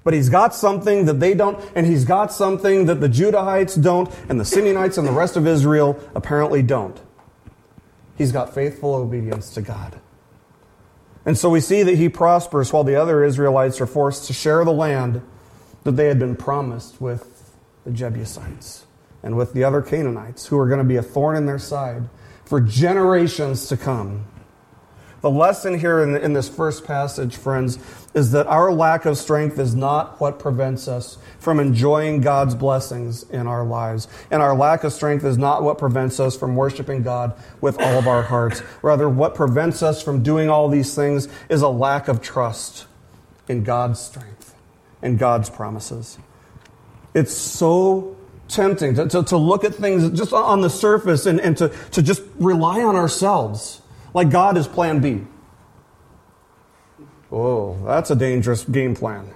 But 0.02 0.14
he's 0.14 0.30
got 0.30 0.54
something 0.54 1.04
that 1.04 1.20
they 1.20 1.34
don't, 1.34 1.62
and 1.74 1.86
he's 1.86 2.06
got 2.06 2.32
something 2.32 2.86
that 2.86 3.00
the 3.00 3.08
Judahites 3.08 3.80
don't, 3.80 4.10
and 4.30 4.40
the 4.40 4.44
Simeonites 4.44 4.96
and 4.96 5.06
the 5.06 5.12
rest 5.12 5.36
of 5.36 5.46
Israel 5.46 5.98
apparently 6.14 6.62
don't. 6.62 6.98
He's 8.16 8.32
got 8.32 8.54
faithful 8.54 8.94
obedience 8.94 9.52
to 9.54 9.60
God. 9.60 10.00
And 11.26 11.36
so 11.36 11.50
we 11.50 11.60
see 11.60 11.82
that 11.82 11.96
he 11.96 12.08
prospers 12.08 12.72
while 12.72 12.84
the 12.84 12.96
other 12.96 13.24
Israelites 13.24 13.78
are 13.80 13.86
forced 13.86 14.26
to 14.26 14.32
share 14.32 14.64
the 14.64 14.72
land 14.72 15.20
that 15.82 15.92
they 15.92 16.06
had 16.06 16.18
been 16.18 16.36
promised 16.36 16.98
with 16.98 17.52
the 17.84 17.90
Jebusites 17.90 18.86
and 19.22 19.36
with 19.36 19.52
the 19.52 19.64
other 19.64 19.82
Canaanites 19.82 20.46
who 20.46 20.58
are 20.58 20.66
going 20.66 20.78
to 20.78 20.84
be 20.84 20.96
a 20.96 21.02
thorn 21.02 21.36
in 21.36 21.44
their 21.44 21.58
side 21.58 22.08
for 22.44 22.60
generations 22.60 23.66
to 23.68 23.76
come. 23.76 24.26
The 25.24 25.30
lesson 25.30 25.78
here 25.78 26.02
in, 26.02 26.14
in, 26.16 26.34
this 26.34 26.50
first 26.50 26.84
passage, 26.84 27.34
friends, 27.34 27.78
is 28.12 28.32
that 28.32 28.46
our 28.46 28.70
lack 28.70 29.06
of 29.06 29.16
strength 29.16 29.58
is 29.58 29.74
not 29.74 30.20
what 30.20 30.38
prevents 30.38 30.86
us 30.86 31.16
from 31.38 31.60
enjoying 31.60 32.20
God's 32.20 32.54
blessings 32.54 33.22
in 33.30 33.46
our 33.46 33.64
lives. 33.64 34.06
And 34.30 34.42
our 34.42 34.54
lack 34.54 34.84
of 34.84 34.92
strength 34.92 35.24
is 35.24 35.38
not 35.38 35.62
what 35.62 35.78
prevents 35.78 36.20
us 36.20 36.36
from 36.36 36.56
worshiping 36.56 37.02
God 37.02 37.34
with 37.62 37.80
all 37.80 37.98
of 37.98 38.06
our 38.06 38.22
hearts. 38.22 38.62
Rather, 38.82 39.08
what 39.08 39.34
prevents 39.34 39.82
us 39.82 40.02
from 40.02 40.22
doing 40.22 40.50
all 40.50 40.68
these 40.68 40.94
things 40.94 41.26
is 41.48 41.62
a 41.62 41.68
lack 41.68 42.08
of 42.08 42.20
trust 42.20 42.84
in 43.48 43.64
God's 43.64 44.00
strength 44.00 44.54
and 45.00 45.18
God's 45.18 45.48
promises. 45.48 46.18
It's 47.14 47.32
so 47.32 48.13
tempting 48.54 48.94
to, 48.94 49.08
to, 49.08 49.22
to 49.24 49.36
look 49.36 49.64
at 49.64 49.74
things 49.74 50.08
just 50.18 50.32
on 50.32 50.60
the 50.60 50.70
surface 50.70 51.26
and, 51.26 51.40
and 51.40 51.56
to, 51.58 51.68
to 51.90 52.02
just 52.02 52.22
rely 52.38 52.82
on 52.82 52.96
ourselves 52.96 53.82
like 54.14 54.30
God 54.30 54.56
is 54.56 54.66
plan 54.66 55.00
B. 55.00 55.22
Oh, 57.30 57.76
that's 57.84 58.10
a 58.10 58.16
dangerous 58.16 58.64
game 58.64 58.94
plan. 58.94 59.28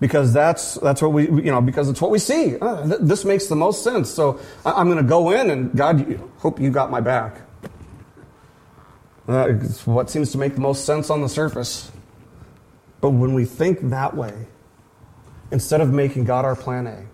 Because 0.00 0.32
that's, 0.32 0.74
that's 0.74 1.00
what 1.02 1.12
we, 1.12 1.24
you 1.24 1.50
know, 1.50 1.60
because 1.60 1.88
it's 1.88 2.00
what 2.00 2.10
we 2.10 2.18
see. 2.18 2.56
Uh, 2.58 2.86
th- 2.86 3.00
this 3.02 3.24
makes 3.24 3.46
the 3.46 3.56
most 3.56 3.84
sense. 3.84 4.10
So 4.10 4.40
I- 4.64 4.80
am 4.80 4.86
going 4.86 5.02
to 5.02 5.08
go 5.08 5.30
in 5.30 5.50
and 5.50 5.74
God, 5.76 6.08
you, 6.08 6.32
hope 6.38 6.58
you 6.58 6.70
got 6.70 6.90
my 6.90 7.00
back. 7.00 7.36
It's 9.28 9.86
what 9.86 10.10
seems 10.10 10.32
to 10.32 10.38
make 10.38 10.54
the 10.54 10.60
most 10.60 10.84
sense 10.84 11.10
on 11.10 11.22
the 11.22 11.28
surface. 11.28 11.90
But 13.00 13.10
when 13.10 13.34
we 13.34 13.44
think 13.44 13.90
that 13.90 14.16
way, 14.16 14.34
instead 15.50 15.80
of 15.80 15.92
making 15.92 16.24
God 16.24 16.44
our 16.44 16.56
plan 16.56 16.86
A, 16.86 17.06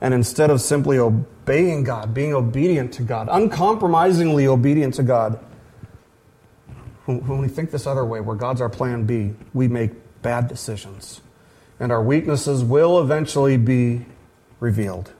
and 0.00 0.14
instead 0.14 0.50
of 0.50 0.60
simply 0.60 0.98
obeying 0.98 1.84
God, 1.84 2.14
being 2.14 2.34
obedient 2.34 2.92
to 2.94 3.02
God, 3.02 3.28
uncompromisingly 3.30 4.46
obedient 4.46 4.94
to 4.94 5.02
God, 5.02 5.44
when 7.06 7.38
we 7.38 7.48
think 7.48 7.70
this 7.70 7.86
other 7.86 8.04
way, 8.04 8.20
where 8.20 8.36
God's 8.36 8.60
our 8.60 8.68
plan 8.68 9.04
B, 9.04 9.34
we 9.54 9.66
make 9.66 9.92
bad 10.22 10.46
decisions. 10.46 11.20
And 11.80 11.90
our 11.90 12.02
weaknesses 12.02 12.62
will 12.62 13.00
eventually 13.00 13.56
be 13.56 14.04
revealed. 14.60 15.12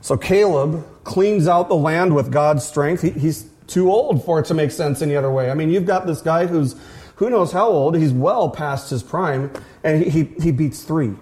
So 0.00 0.16
Caleb 0.16 0.86
cleans 1.04 1.48
out 1.48 1.68
the 1.68 1.76
land 1.76 2.14
with 2.14 2.30
God's 2.30 2.64
strength. 2.64 3.02
He, 3.02 3.10
he's 3.10 3.48
too 3.66 3.90
old 3.90 4.24
for 4.24 4.38
it 4.38 4.44
to 4.46 4.54
make 4.54 4.70
sense 4.70 5.02
any 5.02 5.16
other 5.16 5.30
way. 5.30 5.50
I 5.50 5.54
mean, 5.54 5.70
you've 5.70 5.86
got 5.86 6.06
this 6.06 6.20
guy 6.20 6.46
who's 6.46 6.76
who 7.16 7.30
knows 7.30 7.50
how 7.50 7.68
old, 7.68 7.96
he's 7.96 8.12
well 8.12 8.50
past 8.50 8.90
his 8.90 9.02
prime, 9.02 9.50
and 9.82 10.04
he, 10.04 10.10
he, 10.10 10.24
he 10.42 10.52
beats 10.52 10.82
three. 10.82 11.14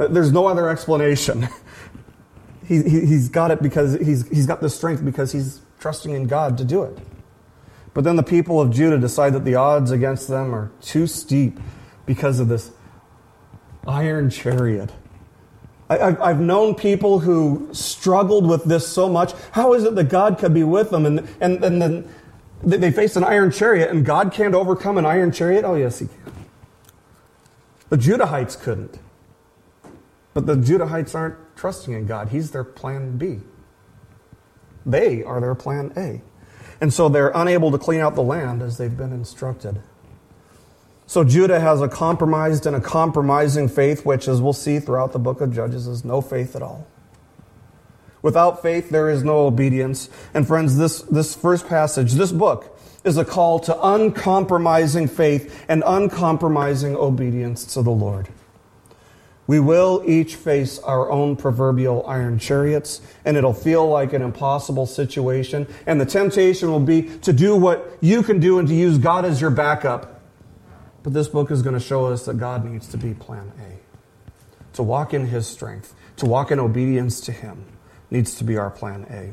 Uh, 0.00 0.06
there's 0.08 0.32
no 0.32 0.46
other 0.46 0.70
explanation. 0.70 1.46
he, 2.66 2.82
he, 2.82 3.06
he's 3.06 3.28
got 3.28 3.50
it 3.50 3.62
because 3.62 3.98
he's, 3.98 4.26
he's 4.28 4.46
got 4.46 4.62
the 4.62 4.70
strength 4.70 5.04
because 5.04 5.30
he's 5.30 5.60
trusting 5.78 6.12
in 6.12 6.26
God 6.26 6.56
to 6.58 6.64
do 6.64 6.82
it. 6.82 6.98
But 7.92 8.04
then 8.04 8.16
the 8.16 8.22
people 8.22 8.60
of 8.60 8.70
Judah 8.70 8.98
decide 8.98 9.34
that 9.34 9.44
the 9.44 9.56
odds 9.56 9.90
against 9.90 10.28
them 10.28 10.54
are 10.54 10.70
too 10.80 11.06
steep 11.06 11.60
because 12.06 12.40
of 12.40 12.48
this 12.48 12.70
iron 13.86 14.30
chariot. 14.30 14.90
I, 15.90 16.28
have 16.28 16.40
known 16.40 16.76
people 16.76 17.18
who 17.18 17.68
struggled 17.72 18.48
with 18.48 18.64
this 18.64 18.86
so 18.86 19.08
much. 19.08 19.32
How 19.50 19.74
is 19.74 19.82
it 19.82 19.96
that 19.96 20.04
God 20.04 20.38
could 20.38 20.54
be 20.54 20.62
with 20.62 20.90
them? 20.90 21.04
And, 21.04 21.28
and, 21.40 21.64
and 21.64 21.82
then 21.82 22.08
they 22.62 22.92
face 22.92 23.16
an 23.16 23.24
iron 23.24 23.50
chariot, 23.50 23.90
and 23.90 24.04
God 24.04 24.32
can't 24.32 24.54
overcome 24.54 24.98
an 24.98 25.04
iron 25.04 25.32
chariot? 25.32 25.64
Oh, 25.64 25.74
yes, 25.74 25.98
He 25.98 26.06
can. 26.06 26.32
The 27.88 27.96
Judahites 27.96 28.56
couldn't. 28.56 29.00
But 30.32 30.46
the 30.46 30.54
Judahites 30.54 31.14
aren't 31.14 31.36
trusting 31.56 31.92
in 31.92 32.06
God. 32.06 32.28
He's 32.28 32.52
their 32.52 32.64
plan 32.64 33.16
B. 33.16 33.40
They 34.86 35.22
are 35.22 35.40
their 35.40 35.54
plan 35.54 35.92
A. 35.96 36.22
And 36.80 36.92
so 36.92 37.08
they're 37.08 37.32
unable 37.34 37.70
to 37.72 37.78
clean 37.78 38.00
out 38.00 38.14
the 38.14 38.22
land 38.22 38.62
as 38.62 38.78
they've 38.78 38.96
been 38.96 39.12
instructed. 39.12 39.82
So 41.06 41.24
Judah 41.24 41.58
has 41.58 41.82
a 41.82 41.88
compromised 41.88 42.66
and 42.66 42.76
a 42.76 42.80
compromising 42.80 43.68
faith, 43.68 44.06
which, 44.06 44.28
as 44.28 44.40
we'll 44.40 44.52
see 44.52 44.78
throughout 44.78 45.12
the 45.12 45.18
book 45.18 45.40
of 45.40 45.52
Judges, 45.52 45.86
is 45.86 46.04
no 46.04 46.20
faith 46.20 46.54
at 46.54 46.62
all. 46.62 46.86
Without 48.22 48.62
faith, 48.62 48.90
there 48.90 49.10
is 49.10 49.24
no 49.24 49.46
obedience. 49.46 50.08
And 50.34 50.46
friends, 50.46 50.76
this, 50.76 51.02
this 51.02 51.34
first 51.34 51.66
passage, 51.66 52.12
this 52.12 52.32
book, 52.32 52.78
is 53.02 53.16
a 53.16 53.24
call 53.24 53.58
to 53.60 53.82
uncompromising 53.82 55.08
faith 55.08 55.64
and 55.68 55.82
uncompromising 55.86 56.94
obedience 56.94 57.64
to 57.74 57.82
the 57.82 57.90
Lord. 57.90 58.28
We 59.50 59.58
will 59.58 60.04
each 60.06 60.36
face 60.36 60.78
our 60.78 61.10
own 61.10 61.34
proverbial 61.34 62.06
iron 62.06 62.38
chariots, 62.38 63.00
and 63.24 63.36
it'll 63.36 63.52
feel 63.52 63.84
like 63.88 64.12
an 64.12 64.22
impossible 64.22 64.86
situation. 64.86 65.66
And 65.86 66.00
the 66.00 66.06
temptation 66.06 66.70
will 66.70 66.78
be 66.78 67.18
to 67.22 67.32
do 67.32 67.56
what 67.56 67.98
you 68.00 68.22
can 68.22 68.38
do 68.38 68.60
and 68.60 68.68
to 68.68 68.74
use 68.76 68.96
God 68.96 69.24
as 69.24 69.40
your 69.40 69.50
backup. 69.50 70.20
But 71.02 71.14
this 71.14 71.26
book 71.26 71.50
is 71.50 71.62
going 71.62 71.74
to 71.74 71.80
show 71.80 72.06
us 72.06 72.26
that 72.26 72.38
God 72.38 72.64
needs 72.64 72.86
to 72.90 72.96
be 72.96 73.12
plan 73.12 73.50
A. 73.58 74.76
To 74.76 74.84
walk 74.84 75.12
in 75.12 75.26
His 75.26 75.48
strength, 75.48 75.96
to 76.18 76.26
walk 76.26 76.52
in 76.52 76.60
obedience 76.60 77.20
to 77.22 77.32
Him, 77.32 77.64
needs 78.08 78.36
to 78.36 78.44
be 78.44 78.56
our 78.56 78.70
plan 78.70 79.04
A. 79.10 79.32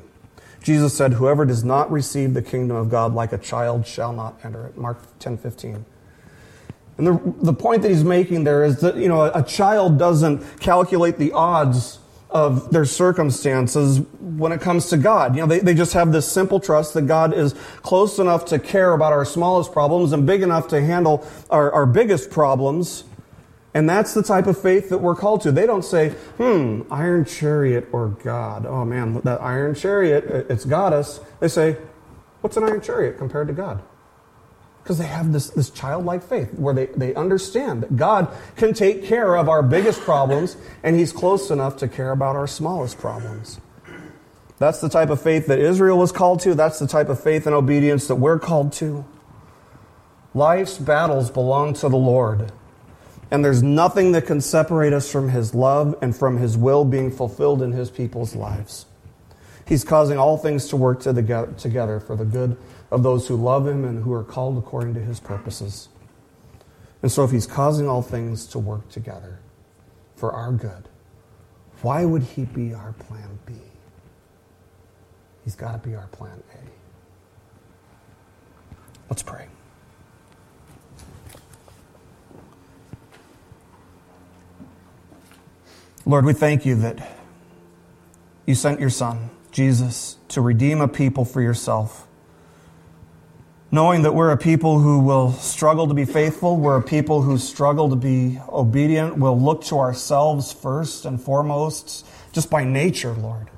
Jesus 0.63 0.97
said, 0.97 1.13
Whoever 1.13 1.45
does 1.45 1.63
not 1.63 1.91
receive 1.91 2.33
the 2.33 2.41
kingdom 2.41 2.75
of 2.75 2.89
God 2.89 3.13
like 3.13 3.33
a 3.33 3.37
child 3.37 3.85
shall 3.85 4.13
not 4.13 4.39
enter 4.43 4.65
it. 4.65 4.77
Mark 4.79 4.97
10 5.19 5.37
15. 5.37 5.85
And 6.97 7.07
the, 7.07 7.33
the 7.43 7.53
point 7.53 7.83
that 7.83 7.89
he's 7.89 8.03
making 8.03 8.43
there 8.43 8.63
is 8.63 8.81
that, 8.81 8.95
you 8.95 9.07
know, 9.07 9.23
a 9.23 9.43
child 9.43 9.99
doesn't 9.99 10.59
calculate 10.59 11.17
the 11.17 11.31
odds 11.31 11.99
of 12.29 12.71
their 12.71 12.85
circumstances 12.85 14.01
when 14.19 14.51
it 14.51 14.59
comes 14.59 14.89
to 14.89 14.97
God. 14.97 15.35
You 15.35 15.41
know, 15.41 15.47
they, 15.47 15.59
they 15.59 15.73
just 15.73 15.93
have 15.93 16.11
this 16.11 16.29
simple 16.29 16.59
trust 16.59 16.93
that 16.95 17.03
God 17.03 17.33
is 17.33 17.53
close 17.83 18.19
enough 18.19 18.45
to 18.45 18.59
care 18.59 18.93
about 18.93 19.13
our 19.13 19.25
smallest 19.25 19.71
problems 19.71 20.11
and 20.11 20.25
big 20.25 20.41
enough 20.41 20.67
to 20.69 20.81
handle 20.81 21.25
our, 21.49 21.71
our 21.71 21.85
biggest 21.85 22.29
problems. 22.29 23.05
And 23.73 23.87
that's 23.87 24.13
the 24.13 24.23
type 24.23 24.47
of 24.47 24.59
faith 24.59 24.89
that 24.89 24.97
we're 24.97 25.15
called 25.15 25.41
to. 25.41 25.51
They 25.51 25.67
don't 25.67 25.85
say, 25.85 26.09
hmm, 26.37 26.81
iron 26.89 27.25
chariot 27.25 27.87
or 27.91 28.09
God. 28.09 28.65
Oh 28.65 28.83
man, 28.83 29.21
that 29.21 29.39
iron 29.41 29.75
chariot, 29.75 30.25
it's 30.49 30.65
got 30.65 30.93
us. 30.93 31.19
They 31.39 31.47
say, 31.47 31.77
what's 32.41 32.57
an 32.57 32.63
iron 32.63 32.81
chariot 32.81 33.17
compared 33.17 33.47
to 33.47 33.53
God? 33.53 33.81
Because 34.87 34.99
they 34.99 35.05
have 35.05 35.33
this, 35.33 35.49
this 35.49 35.69
childlike 35.69 36.23
faith 36.23 36.53
where 36.53 36.73
they, 36.73 36.85
they 36.85 37.13
understand 37.13 37.83
that 37.83 37.97
God 37.97 38.33
can 38.55 38.73
take 38.73 39.03
care 39.03 39.35
of 39.35 39.49
our 39.49 39.61
biggest 39.61 39.99
problems 39.99 40.55
and 40.81 40.95
He's 40.95 41.11
close 41.11 41.51
enough 41.51 41.75
to 41.79 41.89
care 41.89 42.11
about 42.11 42.37
our 42.37 42.47
smallest 42.47 42.97
problems. 42.97 43.59
That's 44.59 44.79
the 44.79 44.87
type 44.87 45.09
of 45.09 45.21
faith 45.21 45.47
that 45.47 45.59
Israel 45.59 45.97
was 45.97 46.13
called 46.13 46.39
to. 46.43 46.55
That's 46.55 46.79
the 46.79 46.87
type 46.87 47.09
of 47.09 47.21
faith 47.21 47.45
and 47.45 47.53
obedience 47.53 48.07
that 48.07 48.15
we're 48.15 48.39
called 48.39 48.71
to. 48.73 49.03
Life's 50.33 50.77
battles 50.77 51.29
belong 51.29 51.73
to 51.73 51.89
the 51.89 51.97
Lord. 51.97 52.53
And 53.29 53.43
there's 53.43 53.61
nothing 53.61 54.13
that 54.13 54.25
can 54.25 54.39
separate 54.39 54.93
us 54.93 55.11
from 55.11 55.27
His 55.27 55.53
love 55.53 55.97
and 56.01 56.15
from 56.15 56.37
His 56.37 56.55
will 56.55 56.85
being 56.85 57.11
fulfilled 57.11 57.61
in 57.61 57.73
His 57.73 57.91
people's 57.91 58.37
lives. 58.37 58.85
He's 59.65 59.83
causing 59.83 60.17
all 60.17 60.37
things 60.37 60.69
to 60.69 60.77
work 60.77 61.01
together 61.01 61.99
for 61.99 62.15
the 62.15 62.23
good 62.23 62.55
of 62.89 63.03
those 63.03 63.27
who 63.27 63.35
love 63.35 63.67
him 63.67 63.83
and 63.83 64.03
who 64.03 64.13
are 64.13 64.23
called 64.23 64.57
according 64.57 64.93
to 64.93 65.01
his 65.01 65.19
purposes. 65.19 65.89
And 67.01 67.11
so, 67.11 67.23
if 67.23 67.31
he's 67.31 67.45
causing 67.45 67.87
all 67.87 68.01
things 68.01 68.45
to 68.47 68.59
work 68.59 68.89
together 68.89 69.39
for 70.15 70.31
our 70.31 70.51
good, 70.51 70.89
why 71.81 72.05
would 72.05 72.23
he 72.23 72.45
be 72.45 72.73
our 72.73 72.93
plan 72.93 73.39
B? 73.45 73.53
He's 75.43 75.55
got 75.55 75.71
to 75.71 75.77
be 75.77 75.95
our 75.95 76.07
plan 76.07 76.41
A. 76.53 76.57
Let's 79.09 79.23
pray. 79.23 79.47
Lord, 86.05 86.25
we 86.25 86.33
thank 86.33 86.65
you 86.65 86.75
that 86.75 87.17
you 88.45 88.55
sent 88.55 88.79
your 88.79 88.89
Son, 88.89 89.29
Jesus, 89.51 90.17
to 90.29 90.41
redeem 90.41 90.79
a 90.81 90.87
people 90.87 91.25
for 91.25 91.41
yourself 91.41 92.06
knowing 93.71 94.03
that 94.03 94.13
we're 94.13 94.31
a 94.31 94.37
people 94.37 94.79
who 94.79 94.99
will 94.99 95.33
struggle 95.33 95.87
to 95.87 95.93
be 95.93 96.05
faithful, 96.05 96.55
we're 96.55 96.77
a 96.77 96.81
people 96.81 97.21
who 97.21 97.37
struggle 97.37 97.89
to 97.89 97.95
be 97.95 98.39
obedient, 98.49 99.17
we'll 99.17 99.39
look 99.39 99.63
to 99.63 99.77
ourselves 99.77 100.53
first 100.53 101.05
and 101.05 101.21
foremost, 101.21 102.05
just 102.31 102.49
by 102.49 102.63
nature, 102.63 103.13
Lord. 103.13 103.49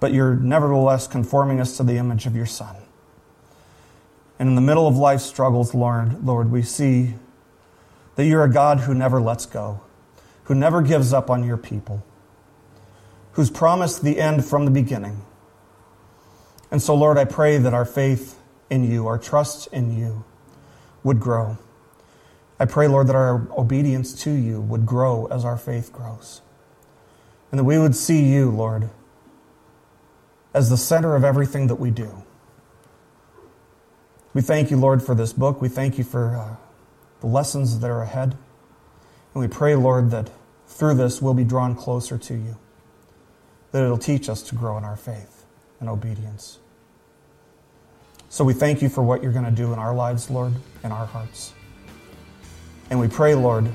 But 0.00 0.12
you're 0.12 0.34
nevertheless 0.34 1.06
conforming 1.06 1.60
us 1.60 1.76
to 1.76 1.84
the 1.84 1.96
image 1.96 2.26
of 2.26 2.34
your 2.34 2.46
Son. 2.46 2.74
And 4.38 4.48
in 4.48 4.54
the 4.54 4.62
middle 4.62 4.88
of 4.88 4.96
life's 4.96 5.24
struggles, 5.24 5.74
Lord, 5.74 6.24
Lord, 6.24 6.50
we 6.50 6.62
see 6.62 7.14
that 8.16 8.24
you're 8.24 8.42
a 8.42 8.50
God 8.50 8.80
who 8.80 8.94
never 8.94 9.20
lets 9.20 9.46
go, 9.46 9.80
who 10.44 10.54
never 10.54 10.82
gives 10.82 11.12
up 11.12 11.30
on 11.30 11.44
your 11.44 11.58
people, 11.58 12.02
who's 13.32 13.50
promised 13.50 14.02
the 14.02 14.18
end 14.18 14.44
from 14.44 14.64
the 14.64 14.70
beginning. 14.70 15.22
And 16.70 16.80
so, 16.80 16.94
Lord, 16.94 17.18
I 17.18 17.26
pray 17.26 17.58
that 17.58 17.74
our 17.74 17.84
faith 17.84 18.39
in 18.70 18.90
you, 18.90 19.06
our 19.06 19.18
trust 19.18 19.66
in 19.72 19.96
you 19.96 20.24
would 21.02 21.20
grow. 21.20 21.58
I 22.58 22.66
pray, 22.66 22.88
Lord, 22.88 23.08
that 23.08 23.16
our 23.16 23.46
obedience 23.58 24.12
to 24.22 24.30
you 24.30 24.60
would 24.60 24.86
grow 24.86 25.26
as 25.26 25.44
our 25.44 25.56
faith 25.56 25.92
grows. 25.92 26.40
And 27.50 27.58
that 27.58 27.64
we 27.64 27.78
would 27.78 27.96
see 27.96 28.22
you, 28.22 28.50
Lord, 28.50 28.90
as 30.54 30.70
the 30.70 30.76
center 30.76 31.16
of 31.16 31.24
everything 31.24 31.66
that 31.66 31.76
we 31.76 31.90
do. 31.90 32.22
We 34.32 34.42
thank 34.42 34.70
you, 34.70 34.76
Lord, 34.76 35.02
for 35.02 35.14
this 35.14 35.32
book. 35.32 35.60
We 35.60 35.68
thank 35.68 35.98
you 35.98 36.04
for 36.04 36.36
uh, 36.36 36.56
the 37.20 37.26
lessons 37.26 37.80
that 37.80 37.90
are 37.90 38.02
ahead. 38.02 38.36
And 39.34 39.40
we 39.40 39.48
pray, 39.48 39.74
Lord, 39.74 40.10
that 40.10 40.30
through 40.66 40.94
this 40.94 41.20
we'll 41.20 41.34
be 41.34 41.44
drawn 41.44 41.74
closer 41.74 42.16
to 42.18 42.34
you, 42.34 42.56
that 43.72 43.82
it'll 43.82 43.98
teach 43.98 44.28
us 44.28 44.42
to 44.42 44.54
grow 44.54 44.78
in 44.78 44.84
our 44.84 44.96
faith 44.96 45.44
and 45.80 45.88
obedience. 45.88 46.58
So 48.32 48.44
we 48.44 48.54
thank 48.54 48.80
you 48.80 48.88
for 48.88 49.02
what 49.02 49.24
you're 49.24 49.32
going 49.32 49.44
to 49.44 49.50
do 49.50 49.72
in 49.72 49.80
our 49.80 49.92
lives, 49.92 50.30
Lord, 50.30 50.52
in 50.84 50.92
our 50.92 51.04
hearts. 51.04 51.52
And 52.88 53.00
we 53.00 53.08
pray, 53.08 53.34
Lord, 53.34 53.68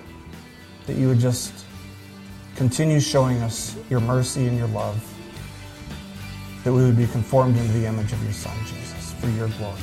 that 0.88 0.96
you 0.96 1.10
would 1.10 1.20
just 1.20 1.66
continue 2.56 3.02
showing 3.02 3.42
us 3.42 3.76
your 3.90 4.00
mercy 4.00 4.48
and 4.48 4.58
your 4.58 4.70
love, 4.70 4.96
that 6.64 6.72
we 6.72 6.82
would 6.82 6.96
be 6.96 7.06
conformed 7.08 7.58
into 7.58 7.74
the 7.74 7.86
image 7.86 8.14
of 8.14 8.24
your 8.24 8.32
Son, 8.32 8.58
Jesus, 8.66 9.12
for 9.20 9.28
your 9.28 9.50
glory. 9.50 9.82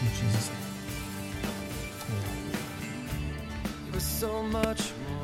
In 0.00 0.08
Jesus' 0.08 0.48
name. 0.48 0.56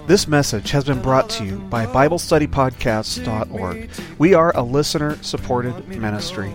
This 0.07 0.29
message 0.29 0.71
has 0.73 0.85
been 0.85 1.01
brought 1.01 1.31
to 1.31 1.43
you 1.45 1.57
by 1.57 1.87
BibleStudyPodcasts.org. 1.87 3.89
We 4.19 4.35
are 4.35 4.55
a 4.55 4.63
listener 4.63 5.17
supported 5.23 5.89
ministry. 5.89 6.55